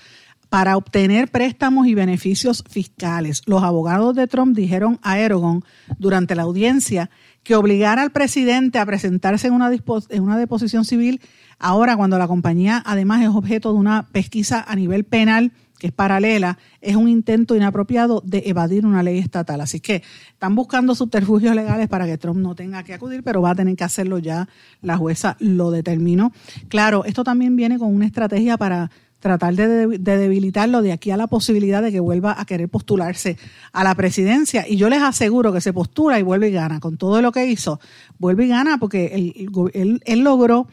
para 0.49 0.77
obtener 0.77 1.29
préstamos 1.29 1.87
y 1.87 1.95
beneficios 1.95 2.63
fiscales. 2.69 3.41
Los 3.45 3.63
abogados 3.63 4.15
de 4.15 4.27
Trump 4.27 4.55
dijeron 4.55 4.99
a 5.01 5.19
Eragon 5.19 5.63
durante 5.97 6.35
la 6.35 6.43
audiencia 6.43 7.09
que 7.43 7.55
obligar 7.55 7.99
al 7.99 8.11
presidente 8.11 8.79
a 8.79 8.85
presentarse 8.85 9.47
en 9.47 9.53
una, 9.53 9.71
en 10.09 10.23
una 10.23 10.37
deposición 10.37 10.85
civil 10.85 11.21
Ahora, 11.59 11.95
cuando 11.95 12.17
la 12.17 12.27
compañía 12.27 12.81
además 12.85 13.21
es 13.21 13.29
objeto 13.29 13.71
de 13.71 13.79
una 13.79 14.07
pesquisa 14.11 14.63
a 14.67 14.75
nivel 14.75 15.05
penal, 15.05 15.53
que 15.79 15.87
es 15.87 15.93
paralela, 15.93 16.57
es 16.79 16.95
un 16.95 17.09
intento 17.09 17.55
inapropiado 17.55 18.21
de 18.25 18.43
evadir 18.45 18.85
una 18.85 19.03
ley 19.03 19.19
estatal. 19.19 19.59
Así 19.61 19.79
que 19.79 20.03
están 20.29 20.55
buscando 20.55 20.95
subterfugios 20.95 21.55
legales 21.55 21.87
para 21.87 22.05
que 22.05 22.17
Trump 22.17 22.39
no 22.39 22.55
tenga 22.55 22.83
que 22.83 22.93
acudir, 22.93 23.23
pero 23.23 23.41
va 23.41 23.51
a 23.51 23.55
tener 23.55 23.75
que 23.75 23.83
hacerlo 23.83 24.19
ya. 24.19 24.47
La 24.81 24.97
jueza 24.97 25.35
lo 25.39 25.71
determinó. 25.71 26.31
Claro, 26.69 27.03
esto 27.05 27.23
también 27.23 27.55
viene 27.55 27.77
con 27.77 27.93
una 27.93 28.05
estrategia 28.05 28.57
para 28.57 28.89
tratar 29.25 29.55
de, 29.55 29.97
debilitarlo 29.97 30.83
de 30.83 30.91
aquí 30.91 31.09
a 31.09 31.17
la 31.17 31.25
posibilidad 31.25 31.81
de 31.81 31.91
que 31.91 31.99
vuelva 31.99 32.39
a 32.39 32.45
querer 32.45 32.69
postularse 32.69 33.37
a 33.73 33.83
la 33.83 33.95
presidencia. 33.95 34.67
Y 34.69 34.75
yo 34.77 34.87
les 34.87 35.01
aseguro 35.01 35.51
que 35.51 35.61
se 35.61 35.73
postula 35.73 36.19
y 36.19 36.21
vuelve 36.21 36.49
y 36.49 36.51
gana. 36.51 36.79
Con 36.79 36.97
todo 36.97 37.23
lo 37.23 37.31
que 37.31 37.47
hizo, 37.47 37.79
vuelve 38.19 38.45
y 38.45 38.49
gana 38.49 38.77
porque 38.77 39.33
él 39.73 40.19
logró 40.19 40.67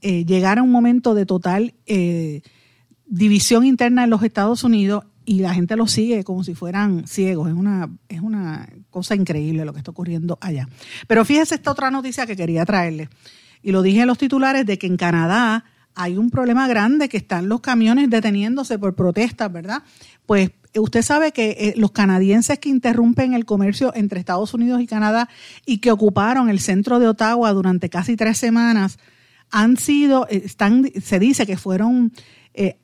eh, 0.00 0.24
llegar 0.24 0.58
a 0.58 0.62
un 0.62 0.70
momento 0.70 1.14
de 1.14 1.26
total 1.26 1.74
eh, 1.84 2.42
división 3.04 3.66
interna 3.66 4.04
en 4.04 4.10
los 4.10 4.22
Estados 4.22 4.64
Unidos 4.64 5.04
y 5.24 5.40
la 5.40 5.52
gente 5.52 5.76
lo 5.76 5.86
sigue 5.86 6.24
como 6.24 6.44
si 6.44 6.54
fueran 6.54 7.06
ciegos. 7.06 7.48
Es 7.48 7.54
una, 7.54 7.90
es 8.08 8.22
una 8.22 8.70
cosa 8.88 9.16
increíble 9.16 9.66
lo 9.66 9.72
que 9.74 9.80
está 9.80 9.90
ocurriendo 9.90 10.38
allá. 10.40 10.66
Pero 11.08 11.26
fíjese 11.26 11.56
esta 11.56 11.72
otra 11.72 11.90
noticia 11.90 12.26
que 12.26 12.36
quería 12.36 12.64
traerle. 12.64 13.10
Y 13.62 13.72
lo 13.72 13.82
dije 13.82 14.00
en 14.00 14.06
los 14.06 14.16
titulares 14.16 14.64
de 14.64 14.78
que 14.78 14.86
en 14.86 14.96
Canadá 14.96 15.64
hay 15.98 16.16
un 16.16 16.30
problema 16.30 16.68
grande 16.68 17.08
que 17.08 17.16
están 17.16 17.48
los 17.48 17.60
camiones 17.60 18.08
deteniéndose 18.08 18.78
por 18.78 18.94
protestas, 18.94 19.52
¿verdad? 19.52 19.82
Pues 20.26 20.52
usted 20.76 21.02
sabe 21.02 21.32
que 21.32 21.56
eh, 21.58 21.74
los 21.76 21.90
canadienses 21.90 22.60
que 22.60 22.68
interrumpen 22.68 23.34
el 23.34 23.44
comercio 23.44 23.92
entre 23.96 24.20
Estados 24.20 24.54
Unidos 24.54 24.80
y 24.80 24.86
Canadá 24.86 25.28
y 25.66 25.78
que 25.78 25.90
ocuparon 25.90 26.50
el 26.50 26.60
centro 26.60 27.00
de 27.00 27.08
Ottawa 27.08 27.52
durante 27.52 27.90
casi 27.90 28.16
tres 28.16 28.38
semanas, 28.38 28.98
han 29.50 29.76
sido, 29.76 30.28
eh, 30.30 30.42
están, 30.44 30.88
se 31.02 31.18
dice 31.18 31.46
que 31.46 31.56
fueron 31.56 32.12
eh, 32.54 32.76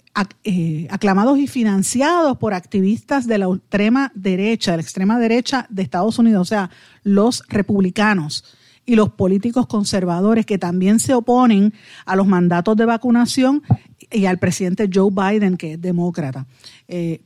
eh, 0.43 0.89
aclamados 0.91 1.39
y 1.39 1.47
financiados 1.47 2.39
por 2.39 2.53
activistas 2.53 3.29
de 3.29 3.39
la 3.39 3.47
extrema 3.47 4.11
derecha, 4.15 4.73
de 4.73 4.77
la 4.79 4.83
extrema 4.83 5.19
derecha 5.19 5.67
de 5.71 5.83
Estados 5.83 6.19
Unidos, 6.19 6.43
o 6.43 6.45
sea, 6.45 6.71
los 7.03 7.45
republicanos 7.49 8.45
y 8.87 8.97
los 8.97 9.11
políticos 9.11 9.67
conservadores 9.67 10.47
que 10.47 10.59
también 10.59 10.99
se 10.99 11.15
oponen 11.15 11.73
a 12.05 12.17
los 12.17 12.27
mandatos 12.27 12.77
de 12.77 12.85
vacunación 12.85 13.63
y 14.11 14.27
al 14.27 14.39
presidente 14.39 14.89
Joe 14.93 15.11
Biden, 15.11 15.57
que 15.57 15.73
es 15.73 15.81
demócrata. 15.81 16.47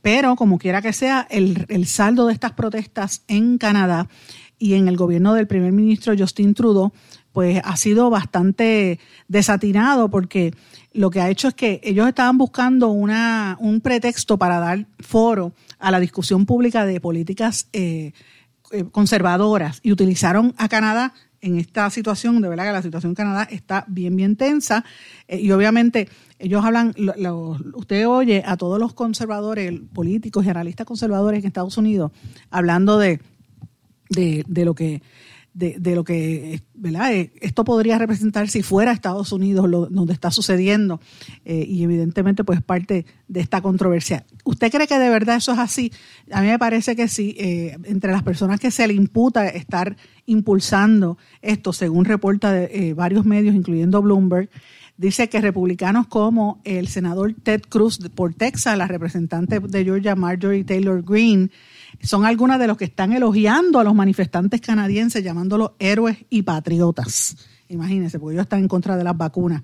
pero 0.01 0.35
como 0.35 0.57
quiera 0.57 0.81
que 0.81 0.93
sea, 0.93 1.27
el, 1.29 1.65
el 1.69 1.85
saldo 1.85 2.27
de 2.27 2.33
estas 2.33 2.53
protestas 2.53 3.23
en 3.27 3.57
Canadá 3.57 4.07
y 4.59 4.73
en 4.73 4.87
el 4.87 4.97
gobierno 4.97 5.33
del 5.33 5.47
primer 5.47 5.71
ministro 5.71 6.13
Justin 6.17 6.53
Trudeau 6.53 6.91
pues 7.31 7.61
ha 7.63 7.77
sido 7.77 8.09
bastante 8.09 8.99
desatinado 9.27 10.09
porque 10.09 10.53
lo 10.93 11.09
que 11.09 11.21
ha 11.21 11.29
hecho 11.29 11.47
es 11.47 11.53
que 11.53 11.79
ellos 11.83 12.07
estaban 12.07 12.37
buscando 12.37 12.89
una, 12.89 13.57
un 13.59 13.81
pretexto 13.81 14.37
para 14.37 14.59
dar 14.59 14.85
foro 14.99 15.53
a 15.77 15.91
la 15.91 15.99
discusión 15.99 16.45
pública 16.45 16.85
de 16.85 16.99
políticas 16.99 17.69
eh, 17.71 18.11
eh, 18.71 18.85
conservadoras 18.91 19.79
y 19.83 19.91
utilizaron 19.91 20.53
a 20.57 20.67
Canadá 20.67 21.13
en 21.41 21.57
esta 21.57 21.89
situación, 21.89 22.41
de 22.41 22.49
verdad 22.49 22.65
que 22.65 22.71
la 22.71 22.81
situación 22.81 23.11
en 23.11 23.15
Canadá 23.15 23.47
está 23.49 23.85
bien, 23.87 24.15
bien 24.15 24.35
tensa 24.35 24.83
eh, 25.27 25.39
y 25.39 25.51
obviamente 25.51 26.07
ellos 26.37 26.63
hablan, 26.63 26.93
usted 27.73 28.07
oye 28.07 28.43
a 28.45 28.57
todos 28.57 28.79
los 28.79 28.93
conservadores, 28.93 29.73
políticos 29.93 30.45
y 30.45 30.49
analistas 30.49 30.85
conservadores 30.85 31.41
en 31.41 31.47
Estados 31.47 31.77
Unidos 31.77 32.11
hablando 32.49 32.97
de, 32.97 33.19
de, 34.09 34.43
de 34.47 34.65
lo 34.65 34.73
que 34.73 35.01
de, 35.59 35.95
lo 35.95 36.03
que 36.03 36.61
¿verdad? 36.73 37.13
Eh, 37.13 37.33
esto 37.41 37.65
podría 37.65 37.97
representar 37.97 38.47
si 38.47 38.63
fuera 38.63 38.91
Estados 38.91 39.31
Unidos 39.31 39.69
lo, 39.69 39.87
donde 39.87 40.13
está 40.13 40.31
sucediendo 40.31 41.01
eh, 41.43 41.65
y 41.67 41.83
evidentemente 41.83 42.43
pues 42.43 42.61
parte 42.61 43.05
de 43.27 43.39
esta 43.41 43.61
controversia. 43.61 44.25
¿Usted 44.45 44.71
cree 44.71 44.87
que 44.87 44.97
de 44.97 45.09
verdad 45.09 45.37
eso 45.37 45.51
es 45.51 45.59
así? 45.59 45.91
A 46.31 46.41
mí 46.41 46.47
me 46.47 46.57
parece 46.57 46.95
que 46.95 47.07
sí. 47.07 47.35
Eh, 47.37 47.77
entre 47.83 48.11
las 48.11 48.23
personas 48.23 48.59
que 48.59 48.71
se 48.71 48.87
le 48.87 48.93
imputa 48.93 49.47
estar 49.49 49.97
impulsando 50.25 51.17
esto, 51.41 51.73
según 51.73 52.05
reporta 52.05 52.53
de, 52.53 52.93
varios 52.93 53.25
medios, 53.25 53.55
incluyendo 53.55 54.01
Bloomberg, 54.01 54.49
dice 54.97 55.27
que 55.29 55.41
republicanos 55.41 56.07
como 56.07 56.61
el 56.63 56.87
senador 56.87 57.33
Ted 57.43 57.61
Cruz 57.67 57.99
por 58.15 58.33
Texas, 58.33 58.77
la 58.77 58.87
representante 58.87 59.59
de 59.59 59.83
Georgia 59.83 60.15
Marjorie 60.15 60.63
Taylor 60.63 61.03
Greene, 61.03 61.49
son 62.01 62.25
algunas 62.25 62.59
de 62.59 62.67
los 62.67 62.77
que 62.77 62.85
están 62.85 63.13
elogiando 63.13 63.79
a 63.79 63.83
los 63.83 63.93
manifestantes 63.93 64.61
canadienses, 64.61 65.23
llamándolos 65.23 65.71
héroes 65.79 66.17
y 66.29 66.43
patriotas. 66.43 67.35
Imagínense, 67.69 68.19
porque 68.19 68.33
ellos 68.33 68.43
están 68.43 68.61
en 68.61 68.67
contra 68.67 68.97
de 68.97 69.03
las 69.03 69.15
vacunas. 69.15 69.61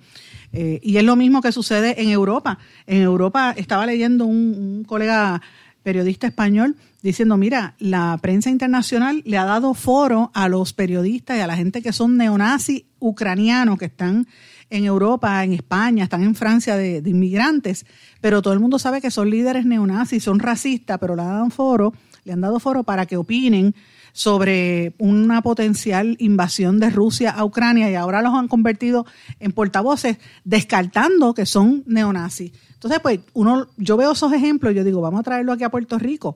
Eh, 0.53 0.79
y 0.83 0.97
es 0.97 1.03
lo 1.03 1.15
mismo 1.15 1.41
que 1.41 1.51
sucede 1.51 2.01
en 2.01 2.09
Europa. 2.09 2.59
En 2.85 3.01
Europa 3.01 3.53
estaba 3.57 3.85
leyendo 3.85 4.25
un, 4.25 4.83
colega 4.87 5.41
periodista 5.81 6.27
español 6.27 6.75
diciendo, 7.01 7.37
mira, 7.37 7.75
la 7.79 8.17
prensa 8.21 8.49
internacional 8.49 9.21
le 9.25 9.37
ha 9.37 9.45
dado 9.45 9.73
foro 9.73 10.31
a 10.33 10.47
los 10.49 10.73
periodistas 10.73 11.37
y 11.37 11.41
a 11.41 11.47
la 11.47 11.55
gente 11.55 11.81
que 11.81 11.93
son 11.93 12.17
neonazis 12.17 12.85
ucranianos 12.99 13.77
que 13.77 13.85
están 13.85 14.27
en 14.71 14.85
Europa, 14.85 15.43
en 15.43 15.53
España, 15.53 16.03
están 16.03 16.23
en 16.23 16.33
Francia 16.33 16.75
de, 16.75 17.01
de, 17.01 17.09
inmigrantes, 17.09 17.85
pero 18.19 18.41
todo 18.41 18.53
el 18.53 18.59
mundo 18.59 18.79
sabe 18.79 18.99
que 18.99 19.11
son 19.11 19.29
líderes 19.29 19.65
neonazis, 19.65 20.23
son 20.23 20.39
racistas, 20.39 20.97
pero 20.99 21.15
le 21.15 21.21
dan 21.21 21.51
foro 21.51 21.93
le 22.25 22.33
han 22.33 22.41
dado 22.41 22.59
foro 22.59 22.83
para 22.83 23.05
que 23.05 23.15
opinen 23.15 23.73
sobre 24.11 24.95
una 24.97 25.41
potencial 25.41 26.15
invasión 26.19 26.79
de 26.79 26.89
Rusia 26.89 27.31
a 27.31 27.45
Ucrania 27.45 27.89
y 27.89 27.95
ahora 27.95 28.21
los 28.21 28.33
han 28.33 28.47
convertido 28.47 29.05
en 29.39 29.51
portavoces 29.51 30.17
descartando 30.43 31.33
que 31.33 31.45
son 31.45 31.83
neonazis. 31.85 32.51
Entonces, 32.73 32.99
pues 33.01 33.19
uno, 33.33 33.67
yo 33.77 33.95
veo 33.95 34.11
esos 34.11 34.33
ejemplos 34.33 34.73
y 34.73 34.77
yo 34.77 34.83
digo, 34.83 35.01
vamos 35.01 35.19
a 35.19 35.23
traerlo 35.23 35.53
aquí 35.53 35.63
a 35.63 35.69
Puerto 35.69 35.99
Rico. 35.99 36.35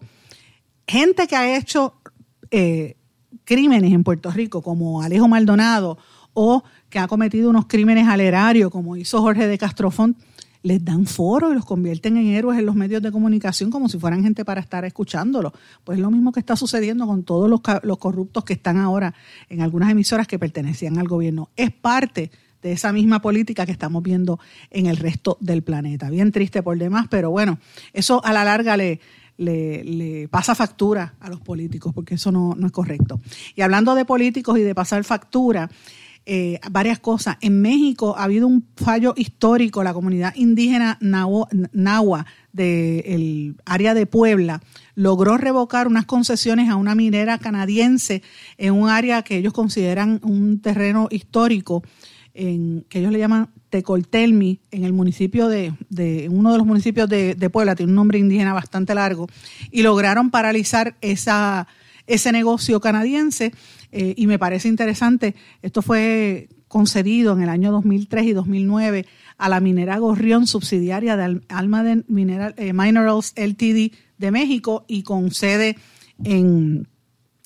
Gente 0.88 1.28
que 1.28 1.36
ha 1.36 1.58
hecho 1.58 1.96
eh, 2.52 2.96
crímenes 3.44 3.92
en 3.92 4.04
Puerto 4.04 4.30
Rico, 4.32 4.62
como 4.62 5.02
Alejo 5.02 5.28
Maldonado, 5.28 5.98
o 6.34 6.64
que 6.90 7.00
ha 7.00 7.08
cometido 7.08 7.50
unos 7.50 7.66
crímenes 7.66 8.08
al 8.08 8.22
erario, 8.22 8.70
como 8.70 8.96
hizo 8.96 9.22
Jorge 9.22 9.48
de 9.48 9.58
Castrofón, 9.58 10.18
les 10.62 10.84
dan 10.84 11.05
foro 11.05 11.51
y 11.51 11.55
los 11.55 11.66
convierten 11.66 12.18
en 12.18 12.28
héroes 12.28 12.60
en 12.60 12.66
los 12.66 12.76
medios 12.76 13.01
de 13.01 13.12
comunicación 13.12 13.70
como 13.70 13.88
si 13.88 13.97
fueran 13.97 14.24
gente 14.24 14.43
para 14.43 14.60
estar 14.60 14.84
escuchándolo. 14.86 15.53
Pues 15.84 15.97
es 15.97 16.01
lo 16.01 16.12
mismo 16.12 16.32
que 16.32 16.39
está 16.39 16.55
sucediendo 16.55 17.07
con 17.07 17.24
todos 17.24 17.49
los, 17.49 17.97
corruptos 17.97 18.43
que 18.43 18.53
están 18.53 18.78
ahora 18.78 19.14
en 19.49 19.62
algunas 19.62 19.89
emisoras 19.89 20.28
que 20.28 20.39
pertenecían 20.39 20.97
al 20.97 21.07
gobierno. 21.07 21.49
Es 21.55 21.72
parte 21.72 22.32
de 22.62 22.74
esa 22.74 22.91
misma 22.91 23.22
política 23.22 23.66
que 23.66 23.72
estamos 23.72 24.03
viendo 24.03 24.39
en 24.70 24.88
el 24.88 24.97
resto 24.97 25.38
del 25.39 25.64
planeta. 25.64 26.10
Bien 26.10 26.32
triste 26.32 26.62
por 26.62 26.78
demás, 26.78 27.07
pero 27.10 27.32
bueno, 27.32 27.60
eso 27.93 28.24
a 28.26 28.34
la 28.34 28.43
larga 28.43 28.76
le, 28.76 28.99
pasa 30.30 30.55
factura 30.55 31.14
a 31.22 31.30
los 31.30 31.39
políticos, 31.39 31.93
porque 31.93 32.16
eso 32.16 32.34
no, 32.34 32.53
no, 32.57 32.68
es 32.68 32.74
correcto. 32.74 33.22
Y 33.55 33.62
hablando 33.62 33.95
de 33.95 34.03
políticos 34.03 34.60
y 34.60 34.64
de 34.64 34.76
pasar 34.76 35.05
factura, 35.05 35.70
eh, 36.26 36.60
varias 36.70 37.00
cosas. 37.00 37.38
En 37.42 37.62
México 37.62 38.16
ha 38.18 38.24
habido 38.24 38.48
un 38.48 38.66
fallo 38.76 39.14
histórico. 39.18 39.84
La 39.84 39.94
comunidad 39.94 40.34
indígena 40.36 40.98
Nahua 41.02 42.26
del 42.54 43.56
área 43.66 43.94
de 43.94 44.06
Puebla 44.06 44.62
logró 44.96 45.38
revocar 45.38 45.88
unas 45.88 46.06
concesiones 46.06 46.70
a 46.70 46.76
una 46.76 46.94
minera 46.94 47.38
canadiense 47.38 48.22
en 48.58 48.74
un 48.74 48.90
área 48.90 49.22
que 49.24 49.38
ellos 49.38 49.54
consideran 49.54 50.20
un 50.24 50.60
terreno 50.62 51.08
histórico, 51.10 51.84
en, 52.34 52.86
que 52.90 53.00
ellos 53.00 53.12
le 53.12 53.20
llaman 53.20 53.50
Tecoltelmi, 53.70 54.60
en 54.72 54.84
el 54.84 54.94
municipio 54.94 55.48
de, 55.48 55.74
de 55.90 56.28
uno 56.30 56.52
de 56.52 56.58
los 56.58 56.68
municipios 56.68 57.08
de, 57.08 57.36
de, 57.36 57.50
Puebla, 57.50 57.76
tiene 57.76 57.92
un 57.92 57.96
nombre 57.96 58.20
indígena 58.20 58.54
bastante 58.54 58.94
largo, 58.94 59.28
y 59.72 59.84
lograron 59.84 60.32
paralizar 60.32 60.96
esa, 61.02 61.68
ese 62.10 62.32
negocio 62.32 62.82
canadiense 62.82 63.53
eh, 63.91 64.14
y 64.18 64.28
me 64.28 64.38
parece 64.38 64.68
interesante, 64.68 65.36
esto 65.62 65.82
fue 65.82 66.49
concedido 66.68 67.34
en 67.34 67.41
el 67.41 67.49
año 67.49 67.72
2003 67.72 68.26
y 68.26 68.34
2009 68.34 69.05
a 69.38 69.49
la 69.49 69.60
minera 69.60 69.97
Gorrión, 69.97 70.45
subsidiaria 70.47 71.16
de 71.16 71.41
Alma 71.49 71.84
de 71.84 72.03
Mineral, 72.07 72.53
eh, 72.57 72.74
Minerals 72.74 73.34
LTD 73.36 73.93
de 74.18 74.32
México 74.32 74.86
y 74.88 75.03
con 75.03 75.32
sede 75.32 75.78
en, 76.24 76.88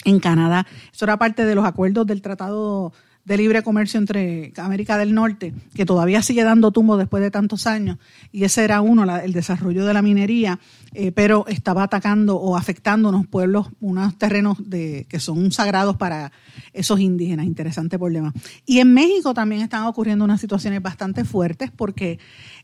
en 0.05 0.19
Canadá. 0.19 0.65
Eso 0.91 1.05
era 1.05 1.17
parte 1.17 1.45
de 1.45 1.55
los 1.55 1.65
acuerdos 1.65 2.07
del 2.07 2.21
Tratado 2.21 2.93
de 3.25 3.37
libre 3.37 3.63
comercio 3.63 3.99
entre 3.99 4.51
América 4.57 4.97
del 4.97 5.13
Norte, 5.13 5.53
que 5.73 5.85
todavía 5.85 6.21
sigue 6.21 6.43
dando 6.43 6.71
tumbo 6.71 6.97
después 6.97 7.23
de 7.23 7.31
tantos 7.31 7.67
años, 7.67 7.97
y 8.31 8.43
ese 8.43 8.63
era 8.63 8.81
uno, 8.81 9.03
el 9.17 9.31
desarrollo 9.31 9.85
de 9.85 9.93
la 9.93 10.01
minería, 10.01 10.59
eh, 10.93 11.11
pero 11.11 11.45
estaba 11.47 11.83
atacando 11.83 12.35
o 12.35 12.57
afectando 12.57 13.09
unos 13.09 13.25
pueblos, 13.25 13.67
unos 13.79 14.17
terrenos 14.17 14.69
de, 14.69 15.05
que 15.09 15.19
son 15.19 15.51
sagrados 15.51 15.95
para 15.95 16.31
esos 16.73 16.99
indígenas. 16.99 17.45
Interesante 17.45 17.97
problema. 17.97 18.33
Y 18.65 18.79
en 18.79 18.93
México 18.93 19.33
también 19.33 19.61
están 19.61 19.83
ocurriendo 19.85 20.25
unas 20.25 20.41
situaciones 20.41 20.81
bastante 20.81 21.23
fuertes 21.23 21.71
porque 21.71 22.19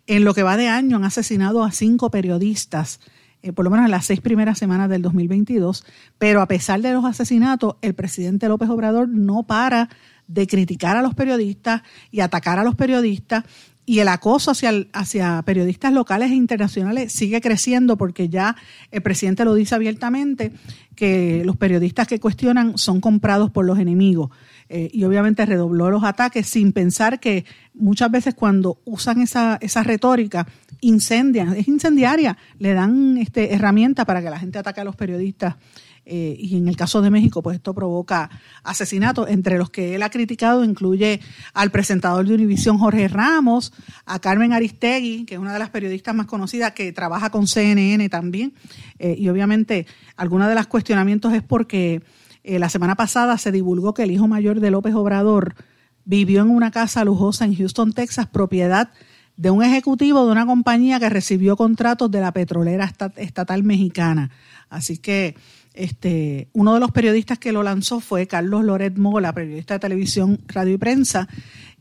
en 0.07 0.23
lo 0.23 0.33
que 0.33 0.43
va 0.43 0.57
de 0.57 0.67
año 0.67 0.97
han 0.97 1.05
asesinado 1.05 1.63
a 1.63 1.71
cinco 1.71 2.11
periodistas. 2.11 2.99
Eh, 3.41 3.53
por 3.53 3.63
lo 3.63 3.71
menos 3.71 3.85
en 3.85 3.91
las 3.91 4.05
seis 4.05 4.19
primeras 4.19 4.57
semanas 4.57 4.89
del 4.89 5.01
2022, 5.01 5.85
pero 6.17 6.41
a 6.41 6.47
pesar 6.47 6.81
de 6.81 6.91
los 6.91 7.05
asesinatos, 7.05 7.77
el 7.81 7.95
presidente 7.95 8.49
López 8.49 8.69
Obrador 8.69 9.07
no 9.07 9.43
para 9.43 9.89
de 10.29 10.47
criticar 10.47 10.95
a 10.95 11.01
los 11.01 11.15
periodistas 11.15 11.81
y 12.11 12.21
atacar 12.21 12.59
a 12.59 12.63
los 12.63 12.75
periodistas 12.75 13.43
y 13.89 14.01
el 14.01 14.07
acoso 14.07 14.51
hacia, 14.51 14.71
hacia 14.93 15.41
periodistas 15.41 15.91
locales 15.91 16.29
e 16.29 16.35
internacionales 16.35 17.11
sigue 17.11 17.41
creciendo 17.41 17.97
porque 17.97 18.29
ya 18.29 18.55
el 18.91 19.01
presidente 19.01 19.43
lo 19.43 19.55
dice 19.55 19.73
abiertamente 19.73 20.51
que 20.95 21.41
los 21.43 21.57
periodistas 21.57 22.07
que 22.07 22.19
cuestionan 22.19 22.77
son 22.77 23.01
comprados 23.01 23.49
por 23.49 23.65
los 23.65 23.79
enemigos. 23.79 24.29
Eh, 24.71 24.91
y 24.93 25.03
obviamente 25.05 25.43
redobló 25.47 25.89
los 25.89 26.03
ataques 26.03 26.45
sin 26.45 26.71
pensar 26.71 27.19
que 27.19 27.45
muchas 27.73 28.11
veces 28.11 28.35
cuando 28.35 28.79
usan 28.85 29.21
esa, 29.21 29.57
esa 29.59 29.81
retórica 29.81 30.45
incendian, 30.81 31.55
es 31.55 31.67
incendiaria, 31.67 32.37
le 32.59 32.75
dan 32.75 33.17
este, 33.17 33.55
herramientas 33.55 34.05
para 34.05 34.21
que 34.21 34.29
la 34.29 34.37
gente 34.37 34.59
ataque 34.59 34.81
a 34.81 34.83
los 34.83 34.95
periodistas 34.95 35.55
eh, 36.05 36.35
y 36.37 36.57
en 36.57 36.67
el 36.67 36.75
caso 36.75 37.01
de 37.01 37.09
México, 37.09 37.41
pues 37.41 37.57
esto 37.57 37.73
provoca 37.73 38.29
asesinatos. 38.63 39.29
Entre 39.29 39.57
los 39.57 39.69
que 39.69 39.95
él 39.95 40.03
ha 40.03 40.09
criticado 40.09 40.63
incluye 40.63 41.19
al 41.53 41.71
presentador 41.71 42.25
de 42.27 42.33
Univisión 42.33 42.77
Jorge 42.77 43.07
Ramos, 43.07 43.73
a 44.05 44.19
Carmen 44.19 44.53
Aristegui, 44.53 45.25
que 45.25 45.35
es 45.35 45.39
una 45.39 45.53
de 45.53 45.59
las 45.59 45.69
periodistas 45.69 46.15
más 46.15 46.25
conocidas 46.25 46.73
que 46.73 46.91
trabaja 46.91 47.29
con 47.29 47.47
CNN 47.47 48.09
también. 48.09 48.53
Eh, 48.97 49.15
y 49.17 49.29
obviamente, 49.29 49.85
algunos 50.15 50.47
de 50.47 50.55
los 50.55 50.67
cuestionamientos 50.67 51.33
es 51.33 51.43
porque 51.43 52.01
eh, 52.43 52.59
la 52.59 52.69
semana 52.69 52.95
pasada 52.95 53.37
se 53.37 53.51
divulgó 53.51 53.93
que 53.93 54.03
el 54.03 54.11
hijo 54.11 54.27
mayor 54.27 54.59
de 54.59 54.71
López 54.71 54.95
Obrador 54.95 55.55
vivió 56.05 56.41
en 56.41 56.49
una 56.49 56.71
casa 56.71 57.03
lujosa 57.03 57.45
en 57.45 57.55
Houston, 57.55 57.93
Texas, 57.93 58.27
propiedad 58.27 58.91
de 59.37 59.51
un 59.51 59.63
ejecutivo 59.63 60.25
de 60.25 60.31
una 60.31 60.45
compañía 60.45 60.99
que 60.99 61.07
recibió 61.07 61.55
contratos 61.55 62.11
de 62.11 62.19
la 62.19 62.33
petrolera 62.33 62.91
estatal 63.15 63.63
mexicana. 63.63 64.31
Así 64.69 64.97
que 64.97 65.35
este, 65.73 66.49
uno 66.53 66.73
de 66.73 66.79
los 66.79 66.91
periodistas 66.91 67.37
que 67.39 67.51
lo 67.51 67.63
lanzó 67.63 67.99
fue 67.99 68.27
Carlos 68.27 68.63
Loret 68.63 68.97
Mola, 68.97 69.33
periodista 69.33 69.75
de 69.75 69.79
televisión, 69.79 70.39
radio 70.47 70.73
y 70.73 70.77
prensa, 70.77 71.27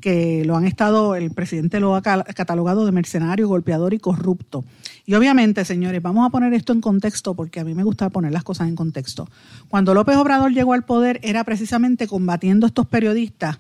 que 0.01 0.45
lo 0.45 0.57
han 0.57 0.67
estado, 0.67 1.17
el 1.17 1.31
presidente 1.33 1.81
lo 1.81 1.97
ha 1.97 2.03
catalogado 2.03 2.87
de 2.87 2.93
mercenario, 2.93 3.49
golpeador 3.49 3.95
y 3.95 3.99
corrupto. 3.99 4.65
Y 5.05 5.15
obviamente, 5.15 5.65
señores, 5.65 6.03
vamos 6.03 6.27
a 6.27 6.31
poner 6.31 6.55
esto 6.55 6.73
en 6.73 6.81
contexto 6.81 7.35
porque 7.35 7.61
a 7.61 7.65
mí 7.65 7.75
me 7.75 7.83
gusta 7.83 8.11
poner 8.11 8.31
las 8.31 8.45
cosas 8.45 8.69
en 8.69 8.77
contexto. 8.77 9.29
Cuando 9.69 9.95
López 9.95 10.17
Obrador 10.17 10.53
llegó 10.53 10.75
al 10.75 10.85
poder 10.85 11.19
era 11.23 11.43
precisamente 11.45 12.07
combatiendo 12.07 12.67
a 12.67 12.69
estos 12.69 12.87
periodistas 12.87 13.59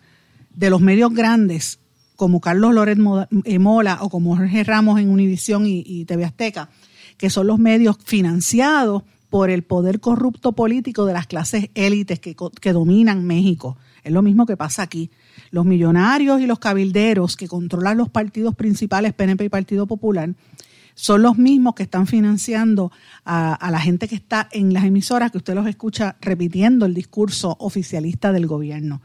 de 0.55 0.71
los 0.71 0.81
medios 0.81 1.13
grandes, 1.13 1.81
como 2.15 2.41
Carlos 2.41 2.75
Loret 2.75 2.99
eh, 3.45 3.59
Mola 3.59 3.99
o 4.03 4.11
como 4.11 4.37
Jorge 4.37 4.63
Ramos 4.63 5.01
en 5.01 5.09
Univisión 5.09 5.67
y, 5.67 5.83
y 5.87 6.05
TV 6.05 6.25
Azteca, 6.25 6.69
que 7.17 7.31
son 7.31 7.47
los 7.47 7.59
medios 7.59 7.97
financiados 8.05 9.03
por 9.31 9.51
el 9.51 9.63
poder 9.63 10.01
corrupto 10.01 10.53
político 10.53 11.05
de 11.05 11.13
las 11.13 11.27
clases 11.27 11.71
élites 11.75 12.21
que, 12.21 12.35
que, 12.61 12.73
dominan 12.73 13.27
México. 13.27 13.77
Es 14.03 14.13
lo 14.13 14.23
mismo 14.23 14.47
que 14.47 14.57
pasa 14.57 14.83
aquí. 14.83 15.11
Los 15.51 15.65
millonarios 15.65 16.41
y 16.41 16.47
los 16.47 16.59
cabilderos 16.59 17.37
que 17.37 17.49
controlan 17.49 17.99
los 17.99 18.09
partidos 18.09 18.55
principales, 18.55 19.13
PNP 19.13 19.45
y 19.45 19.49
Partido 19.49 19.87
Popular, 19.87 20.35
son 20.95 21.23
los 21.23 21.39
mismos 21.39 21.75
que 21.75 21.85
están 21.85 22.07
financiando 22.07 22.91
a, 23.25 23.55
a, 23.55 23.71
la 23.71 23.81
gente 23.81 24.09
que 24.09 24.17
está 24.17 24.49
en 24.51 24.73
las 24.73 24.85
emisoras, 24.85 25.31
que 25.31 25.39
usted 25.39 25.55
los 25.55 25.67
escucha 25.67 26.17
repitiendo 26.21 26.87
el 26.87 26.95
discurso 26.95 27.57
oficialista 27.61 28.33
del 28.33 28.47
gobierno. 28.47 29.01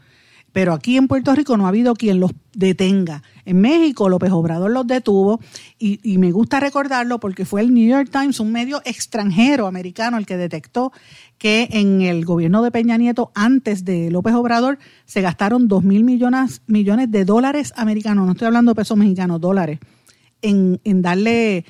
Pero 0.54 0.72
aquí 0.72 0.96
en 0.96 1.08
Puerto 1.08 1.34
Rico 1.34 1.56
no 1.56 1.66
ha 1.66 1.70
habido 1.70 1.94
quien 1.96 2.20
los 2.20 2.30
detenga. 2.52 3.24
En 3.44 3.60
México 3.60 4.08
López 4.08 4.30
Obrador 4.30 4.70
los 4.70 4.86
detuvo 4.86 5.40
y, 5.80 5.98
y, 6.04 6.18
me 6.18 6.30
gusta 6.30 6.60
recordarlo 6.60 7.18
porque 7.18 7.44
fue 7.44 7.60
el 7.60 7.74
New 7.74 7.88
York 7.88 8.08
Times, 8.08 8.38
un 8.38 8.52
medio 8.52 8.80
extranjero 8.84 9.66
americano, 9.66 10.16
el 10.16 10.26
que 10.26 10.36
detectó 10.36 10.92
que 11.38 11.66
en 11.72 12.02
el 12.02 12.24
gobierno 12.24 12.62
de 12.62 12.70
Peña 12.70 12.96
Nieto, 12.96 13.32
antes 13.34 13.84
de 13.84 14.12
López 14.12 14.32
Obrador, 14.34 14.78
se 15.06 15.22
gastaron 15.22 15.66
2 15.66 15.82
mil 15.82 16.04
millones, 16.04 16.62
millones 16.68 17.10
de 17.10 17.24
dólares 17.24 17.72
americanos, 17.74 18.24
no 18.24 18.32
estoy 18.32 18.46
hablando 18.46 18.70
de 18.70 18.76
pesos 18.76 18.96
mexicanos, 18.96 19.40
dólares, 19.40 19.80
en, 20.40 20.80
en 20.84 21.02
darle 21.02 21.64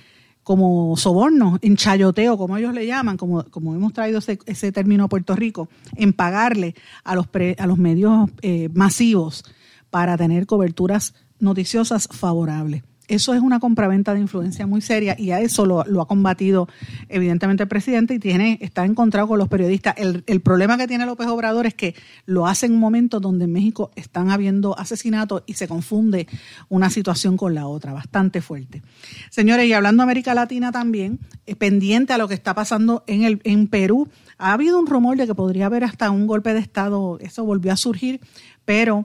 como 0.45 0.97
soborno, 0.97 1.59
en 1.63 1.77
chayoteo, 1.77 2.37
como 2.37 2.57
ellos 2.57 2.75
le 2.75 2.87
llaman, 2.87 3.17
como, 3.17 3.45
como 3.45 3.75
hemos 3.75 3.93
traído 3.93 4.19
ese, 4.19 4.39
ese 4.47 4.71
término 4.71 5.05
a 5.05 5.09
Puerto 5.09 5.35
Rico, 5.35 5.69
en 5.97 6.13
pagarle 6.13 6.75
a 7.03 7.15
los, 7.15 7.27
pre, 7.27 7.57
a 7.59 7.67
los 7.67 7.79
medios 7.79 8.31
eh, 8.43 8.69
masivos 8.73 9.45
para 9.91 10.17
tener 10.17 10.47
coberturas 10.47 11.15
noticiosas 11.41 12.09
favorables. 12.11 12.85
Eso 13.07 13.35
es 13.35 13.43
una 13.43 13.61
compraventa 13.61 14.15
de 14.15 14.21
influencia 14.21 14.67
muy 14.67 14.81
seria 14.81 15.15
y 15.19 15.31
a 15.31 15.41
eso 15.41 15.67
lo, 15.67 15.81
ha 15.81 16.09
combatido 16.09 16.69
evidentemente 17.11 17.63
el 17.63 17.69
presidente 17.69 18.15
y 18.15 18.19
tiene, 18.19 18.59
está 18.63 18.87
encontrado 18.87 19.29
con 19.29 19.39
los 19.39 19.49
periodistas. 19.49 19.95
El, 19.99 20.25
el, 20.27 20.41
problema 20.41 20.79
que 20.79 20.89
tiene 20.89 21.05
López 21.05 21.27
Obrador 21.27 21.67
es 21.67 21.75
que 21.75 21.95
lo 22.25 22.47
hace 22.47 22.65
en 22.65 22.73
un 22.73 22.81
momento 22.81 23.21
donde 23.21 23.45
en 23.45 23.53
México 23.53 23.91
están 23.95 24.31
habiendo 24.31 24.79
asesinatos 24.79 25.43
y 25.47 25.55
se 25.55 25.69
confunde 25.69 26.27
una 26.71 26.89
situación 26.89 27.37
con 27.37 27.55
la 27.55 27.67
otra, 27.67 27.93
bastante 27.93 28.41
fuerte. 28.41 28.83
Señores, 29.29 29.67
y 29.67 29.75
hablando 29.75 30.01
de 30.01 30.05
América 30.05 30.33
Latina 30.33 30.73
también, 30.73 31.19
eh, 31.47 31.57
pendiente 31.57 32.15
a 32.15 32.19
lo 32.19 32.27
que 32.27 32.35
está 32.35 32.55
pasando 32.55 33.05
en, 33.07 33.25
el, 33.25 33.41
en 33.45 33.69
Perú, 33.69 34.09
ha 34.39 34.55
habido 34.55 34.79
un 34.79 34.87
rumor 34.87 35.19
de 35.19 35.27
que 35.27 35.35
podría 35.35 35.67
haber 35.67 35.85
hasta 35.85 36.11
un 36.11 36.27
golpe 36.27 36.55
de 36.55 36.61
Estado, 36.61 37.19
eso 37.21 37.45
volvió 37.45 37.71
a 37.73 37.77
surgir, 37.77 38.21
pero 38.65 39.05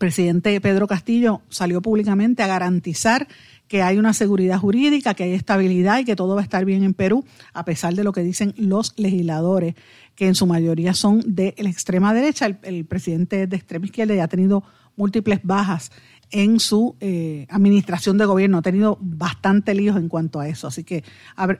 presidente 0.00 0.60
Pedro 0.60 0.88
Castillo 0.88 1.42
salió 1.50 1.80
públicamente 1.82 2.42
a 2.42 2.48
garantizar 2.48 3.28
que 3.68 3.82
hay 3.82 3.98
una 3.98 4.14
seguridad 4.14 4.58
jurídica, 4.58 5.14
que 5.14 5.22
hay 5.22 5.32
estabilidad 5.34 6.00
y 6.00 6.04
que 6.04 6.16
todo 6.16 6.34
va 6.34 6.40
a 6.40 6.44
estar 6.44 6.64
bien 6.64 6.82
en 6.82 6.94
Perú, 6.94 7.24
a 7.52 7.64
pesar 7.64 7.94
de 7.94 8.02
lo 8.02 8.12
que 8.12 8.22
dicen 8.22 8.52
los 8.56 8.94
legisladores, 8.96 9.76
que 10.16 10.26
en 10.26 10.34
su 10.34 10.46
mayoría 10.46 10.94
son 10.94 11.22
de 11.24 11.54
la 11.58 11.70
extrema 11.70 12.12
derecha. 12.12 12.46
El, 12.62 12.84
presidente 12.86 13.44
es 13.44 13.50
de 13.50 13.56
extrema 13.56 13.84
izquierda 13.84 14.14
y 14.14 14.18
ha 14.18 14.26
tenido 14.26 14.64
múltiples 14.96 15.38
bajas 15.44 15.92
en 16.32 16.58
su 16.58 16.96
eh, 17.00 17.46
administración 17.50 18.18
de 18.18 18.24
gobierno. 18.24 18.58
Ha 18.58 18.62
tenido 18.62 18.98
bastante 19.00 19.74
líos 19.74 19.96
en 19.98 20.08
cuanto 20.08 20.40
a 20.40 20.48
eso. 20.48 20.66
Así 20.66 20.82
que 20.82 21.04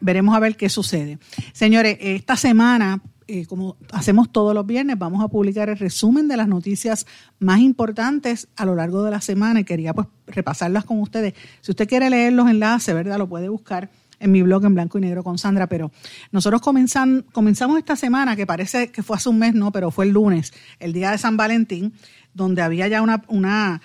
veremos 0.00 0.34
a 0.34 0.40
ver 0.40 0.56
qué 0.56 0.68
sucede. 0.68 1.18
Señores, 1.52 1.96
esta 2.00 2.36
semana 2.36 3.02
eh, 3.32 3.46
como 3.46 3.76
hacemos 3.92 4.32
todos 4.32 4.54
los 4.54 4.66
viernes, 4.66 4.98
vamos 4.98 5.22
a 5.22 5.28
publicar 5.28 5.68
el 5.68 5.78
resumen 5.78 6.26
de 6.26 6.36
las 6.36 6.48
noticias 6.48 7.06
más 7.38 7.60
importantes 7.60 8.48
a 8.56 8.64
lo 8.64 8.74
largo 8.74 9.04
de 9.04 9.12
la 9.12 9.20
semana 9.20 9.60
y 9.60 9.64
quería 9.64 9.94
pues 9.94 10.08
repasarlas 10.26 10.84
con 10.84 10.98
ustedes. 10.98 11.34
Si 11.60 11.70
usted 11.70 11.88
quiere 11.88 12.10
leer 12.10 12.32
los 12.32 12.50
enlaces, 12.50 12.92
¿verdad? 12.92 13.18
Lo 13.18 13.28
puede 13.28 13.48
buscar 13.48 13.88
en 14.18 14.32
mi 14.32 14.42
blog 14.42 14.64
en 14.64 14.74
blanco 14.74 14.98
y 14.98 15.00
negro 15.00 15.22
con 15.22 15.38
Sandra, 15.38 15.68
pero 15.68 15.92
nosotros 16.32 16.60
comenzan, 16.60 17.24
comenzamos 17.32 17.78
esta 17.78 17.94
semana, 17.94 18.34
que 18.34 18.46
parece 18.46 18.90
que 18.90 19.04
fue 19.04 19.16
hace 19.16 19.28
un 19.28 19.38
mes, 19.38 19.54
no, 19.54 19.70
pero 19.70 19.92
fue 19.92 20.06
el 20.06 20.10
lunes, 20.10 20.52
el 20.80 20.92
día 20.92 21.12
de 21.12 21.18
San 21.18 21.36
Valentín, 21.36 21.92
donde 22.34 22.62
había 22.62 22.88
ya 22.88 23.00
una, 23.00 23.22
una 23.28 23.80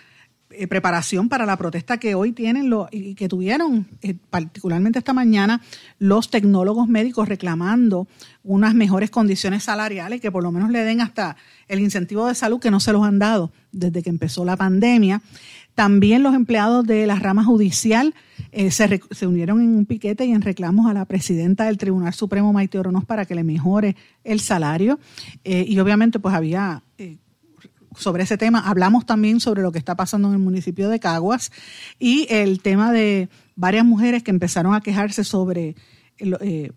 eh, 0.58 0.68
preparación 0.68 1.30
para 1.30 1.46
la 1.46 1.58
protesta 1.58 1.98
que 1.98 2.16
hoy 2.16 2.32
tienen 2.32 2.70
lo, 2.70 2.88
y 2.92 3.16
que 3.16 3.28
tuvieron, 3.28 3.88
eh, 4.02 4.16
particularmente 4.30 5.00
esta 5.00 5.14
mañana, 5.14 5.62
los 6.00 6.30
tecnólogos 6.30 6.88
médicos 6.88 7.28
reclamando 7.28 8.08
unas 8.44 8.74
mejores 8.74 9.10
condiciones 9.10 9.64
salariales, 9.64 10.22
que 10.22 10.32
por 10.32 10.44
lo 10.44 10.52
menos 10.52 10.70
le 10.70 10.84
den 10.84 11.02
hasta 11.02 11.36
el 11.68 11.80
incentivo 11.80 12.28
de 12.28 12.36
salud 12.36 12.60
que 12.60 12.72
no 12.72 12.80
se 12.80 12.94
los 12.94 13.04
han 13.04 13.20
dado 13.20 13.52
desde 13.72 14.04
que 14.04 14.10
empezó 14.10 14.46
la 14.46 14.56
pandemia. 14.56 15.22
También 15.74 16.24
los 16.24 16.34
empleados 16.34 16.86
de 16.86 17.06
la 17.06 17.16
rama 17.16 17.44
judicial 17.44 18.14
eh, 18.52 18.72
se, 18.72 19.02
se, 19.12 19.28
unieron 19.28 19.60
en 19.60 19.76
un 19.76 19.86
piquete 19.86 20.26
y 20.26 20.32
en 20.32 20.42
reclamos 20.42 20.90
a 20.90 20.94
la 20.94 21.06
presidenta 21.06 21.66
del 21.66 21.78
Tribunal 21.78 22.14
Supremo, 22.14 22.54
Maite 22.54 22.80
Oronos, 22.80 23.04
para 23.04 23.26
que 23.26 23.36
le 23.36 23.44
mejore 23.44 23.98
el 24.24 24.40
salario. 24.40 25.00
Y 25.44 25.78
obviamente 25.80 26.20
pues 26.20 26.34
había 26.34 26.82
sobre 27.98 28.24
ese 28.24 28.38
tema. 28.38 28.60
Hablamos 28.60 29.06
también 29.06 29.40
sobre 29.40 29.62
lo 29.62 29.72
que 29.72 29.80
está 29.80 29.96
pasando 29.96 30.28
en 30.28 30.36
el 30.36 30.40
municipio 30.40 30.90
de 30.90 31.00
Caguas 31.00 31.52
y 32.00 32.28
el 32.30 32.62
tema 32.62 32.92
de 32.92 33.30
varias 33.56 33.86
mujeres 33.86 34.24
que 34.24 34.32
empezaron 34.32 34.74
a 34.74 34.82
quejarse 34.82 35.24
sobre 35.24 35.76
eh, 36.18 36.72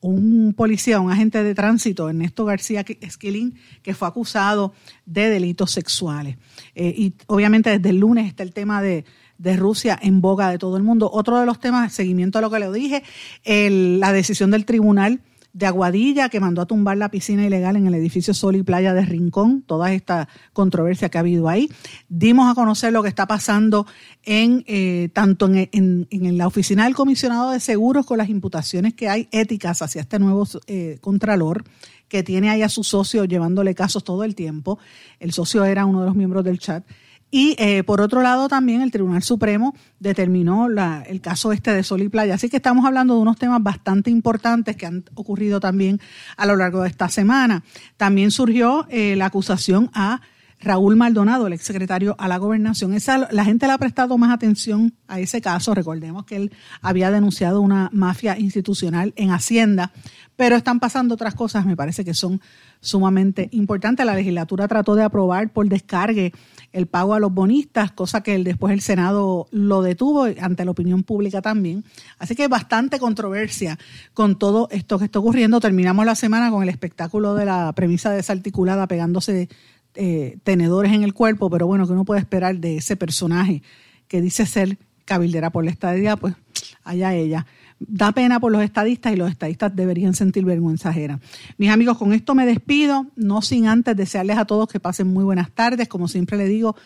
un 0.00 0.54
policía, 0.56 1.00
un 1.00 1.10
agente 1.10 1.42
de 1.42 1.54
tránsito, 1.54 2.08
Ernesto 2.08 2.44
García 2.44 2.84
Esquilín, 3.00 3.58
que 3.82 3.94
fue 3.94 4.08
acusado 4.08 4.72
de 5.06 5.30
delitos 5.30 5.72
sexuales. 5.72 6.36
Eh, 6.74 6.94
y 6.96 7.14
obviamente 7.26 7.70
desde 7.70 7.90
el 7.90 7.98
lunes 7.98 8.26
está 8.26 8.42
el 8.42 8.52
tema 8.52 8.80
de, 8.80 9.04
de, 9.38 9.56
Rusia 9.56 9.98
en 10.00 10.20
boga 10.20 10.50
de 10.50 10.58
todo 10.58 10.76
el 10.76 10.82
mundo. 10.82 11.10
Otro 11.12 11.40
de 11.40 11.46
los 11.46 11.58
temas, 11.58 11.92
seguimiento 11.92 12.38
a 12.38 12.42
lo 12.42 12.50
que 12.50 12.60
le 12.60 12.70
dije, 12.72 13.02
la 13.44 14.12
decisión 14.12 14.50
del 14.50 14.64
tribunal 14.64 15.20
de 15.52 15.66
Aguadilla, 15.66 16.28
que 16.28 16.40
mandó 16.40 16.62
a 16.62 16.66
tumbar 16.66 16.96
la 16.96 17.10
piscina 17.10 17.44
ilegal 17.44 17.76
en 17.76 17.86
el 17.86 17.94
edificio 17.94 18.34
Sol 18.34 18.56
y 18.56 18.62
Playa 18.62 18.94
de 18.94 19.04
Rincón, 19.04 19.62
toda 19.62 19.92
esta 19.92 20.28
controversia 20.52 21.08
que 21.08 21.18
ha 21.18 21.20
habido 21.20 21.48
ahí. 21.48 21.70
Dimos 22.08 22.50
a 22.50 22.54
conocer 22.54 22.92
lo 22.92 23.02
que 23.02 23.08
está 23.08 23.26
pasando 23.26 23.86
en 24.24 24.64
eh, 24.66 25.08
tanto 25.12 25.46
en, 25.46 25.68
en, 25.72 26.06
en, 26.10 26.38
la 26.38 26.46
oficina 26.46 26.84
del 26.84 26.94
comisionado 26.94 27.50
de 27.50 27.60
seguros 27.60 28.06
con 28.06 28.18
las 28.18 28.28
imputaciones 28.28 28.94
que 28.94 29.08
hay 29.08 29.28
éticas 29.32 29.82
hacia 29.82 30.02
este 30.02 30.18
nuevo 30.18 30.46
eh, 30.66 30.98
contralor 31.00 31.64
que 32.08 32.22
tiene 32.22 32.50
ahí 32.50 32.62
a 32.62 32.68
su 32.68 32.84
socio 32.84 33.24
llevándole 33.24 33.74
casos 33.74 34.04
todo 34.04 34.24
el 34.24 34.34
tiempo. 34.34 34.78
El 35.20 35.32
socio 35.32 35.64
era 35.64 35.86
uno 35.86 36.00
de 36.00 36.06
los 36.06 36.14
miembros 36.14 36.44
del 36.44 36.58
chat 36.58 36.84
y 37.30 37.56
eh, 37.58 37.82
por 37.84 38.00
otro 38.00 38.22
lado 38.22 38.48
también 38.48 38.80
el 38.80 38.90
Tribunal 38.90 39.22
Supremo 39.22 39.74
determinó 40.00 40.68
la, 40.68 41.02
el 41.06 41.20
caso 41.20 41.52
este 41.52 41.72
de 41.72 41.82
Sol 41.82 42.02
y 42.02 42.08
Playa. 42.08 42.34
Así 42.34 42.48
que 42.48 42.56
estamos 42.56 42.86
hablando 42.86 43.14
de 43.14 43.20
unos 43.20 43.36
temas 43.36 43.62
bastante 43.62 44.10
importantes 44.10 44.76
que 44.76 44.86
han 44.86 45.04
ocurrido 45.14 45.60
también 45.60 46.00
a 46.36 46.46
lo 46.46 46.56
largo 46.56 46.82
de 46.82 46.88
esta 46.88 47.08
semana. 47.08 47.62
También 47.96 48.30
surgió 48.30 48.86
eh, 48.88 49.14
la 49.16 49.26
acusación 49.26 49.90
a 49.92 50.22
Raúl 50.60 50.96
Maldonado, 50.96 51.46
el 51.46 51.52
exsecretario 51.52 52.16
a 52.18 52.26
la 52.28 52.38
gobernación. 52.38 52.92
Esa, 52.92 53.28
la 53.30 53.44
gente 53.44 53.66
le 53.66 53.72
ha 53.72 53.78
prestado 53.78 54.18
más 54.18 54.32
atención 54.32 54.94
a 55.06 55.20
ese 55.20 55.40
caso. 55.40 55.74
Recordemos 55.74 56.24
que 56.24 56.36
él 56.36 56.52
había 56.80 57.10
denunciado 57.10 57.60
una 57.60 57.90
mafia 57.92 58.38
institucional 58.38 59.12
en 59.16 59.30
Hacienda, 59.30 59.92
pero 60.38 60.54
están 60.54 60.78
pasando 60.78 61.14
otras 61.14 61.34
cosas, 61.34 61.66
me 61.66 61.74
parece 61.74 62.04
que 62.04 62.14
son 62.14 62.40
sumamente 62.80 63.48
importantes. 63.50 64.06
La 64.06 64.14
legislatura 64.14 64.68
trató 64.68 64.94
de 64.94 65.02
aprobar 65.02 65.52
por 65.52 65.68
descargue 65.68 66.32
el 66.72 66.86
pago 66.86 67.14
a 67.14 67.18
los 67.18 67.34
bonistas, 67.34 67.90
cosa 67.90 68.22
que 68.22 68.38
después 68.44 68.72
el 68.72 68.80
Senado 68.80 69.48
lo 69.50 69.82
detuvo 69.82 70.28
ante 70.40 70.64
la 70.64 70.70
opinión 70.70 71.02
pública 71.02 71.42
también. 71.42 71.84
Así 72.20 72.36
que 72.36 72.46
bastante 72.46 73.00
controversia 73.00 73.80
con 74.14 74.38
todo 74.38 74.68
esto 74.70 75.00
que 75.00 75.06
está 75.06 75.18
ocurriendo. 75.18 75.58
Terminamos 75.58 76.06
la 76.06 76.14
semana 76.14 76.52
con 76.52 76.62
el 76.62 76.68
espectáculo 76.68 77.34
de 77.34 77.44
la 77.44 77.72
premisa 77.72 78.12
desarticulada 78.12 78.86
pegándose 78.86 79.48
eh, 79.96 80.38
tenedores 80.44 80.92
en 80.92 81.02
el 81.02 81.14
cuerpo, 81.14 81.50
pero 81.50 81.66
bueno, 81.66 81.84
que 81.84 81.94
uno 81.94 82.04
puede 82.04 82.20
esperar 82.20 82.58
de 82.58 82.76
ese 82.76 82.94
personaje 82.94 83.64
que 84.06 84.20
dice 84.20 84.46
ser 84.46 84.78
cabildera 85.04 85.50
por 85.50 85.64
la 85.64 85.72
estadía, 85.72 86.16
pues 86.16 86.36
allá 86.84 87.12
ella 87.12 87.44
da 87.80 88.12
pena 88.12 88.40
por 88.40 88.50
los 88.52 88.62
estadistas 88.62 89.12
y 89.12 89.16
los 89.16 89.30
estadistas 89.30 89.74
deberían 89.74 90.14
sentir 90.14 90.44
vergüenza 90.44 90.90
ajena. 90.90 91.20
Mis 91.56 91.70
amigos, 91.70 91.98
con 91.98 92.12
esto 92.12 92.34
me 92.34 92.46
despido, 92.46 93.06
no 93.16 93.42
sin 93.42 93.66
antes 93.66 93.96
desearles 93.96 94.38
a 94.38 94.44
todos 94.44 94.68
que 94.68 94.80
pasen 94.80 95.06
muy 95.08 95.24
buenas 95.24 95.50
tardes. 95.50 95.88
Como 95.88 96.08
siempre 96.08 96.36
le 96.36 96.46
digo, 96.46 96.76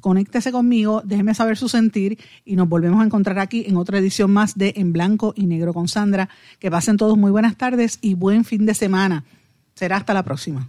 conéctese 0.00 0.52
conmigo, 0.52 1.02
déjeme 1.04 1.34
saber 1.34 1.56
su 1.56 1.68
sentir 1.68 2.18
y 2.44 2.56
nos 2.56 2.68
volvemos 2.68 3.00
a 3.00 3.04
encontrar 3.04 3.38
aquí 3.38 3.64
en 3.66 3.76
otra 3.76 3.98
edición 3.98 4.30
más 4.30 4.56
de 4.56 4.74
En 4.76 4.92
Blanco 4.92 5.32
y 5.36 5.46
Negro 5.46 5.72
con 5.72 5.88
Sandra. 5.88 6.28
Que 6.58 6.70
pasen 6.70 6.96
todos 6.96 7.16
muy 7.16 7.30
buenas 7.30 7.56
tardes 7.56 7.98
y 8.00 8.14
buen 8.14 8.44
fin 8.44 8.66
de 8.66 8.74
semana. 8.74 9.24
Será 9.74 9.96
hasta 9.96 10.14
la 10.14 10.22
próxima. 10.22 10.68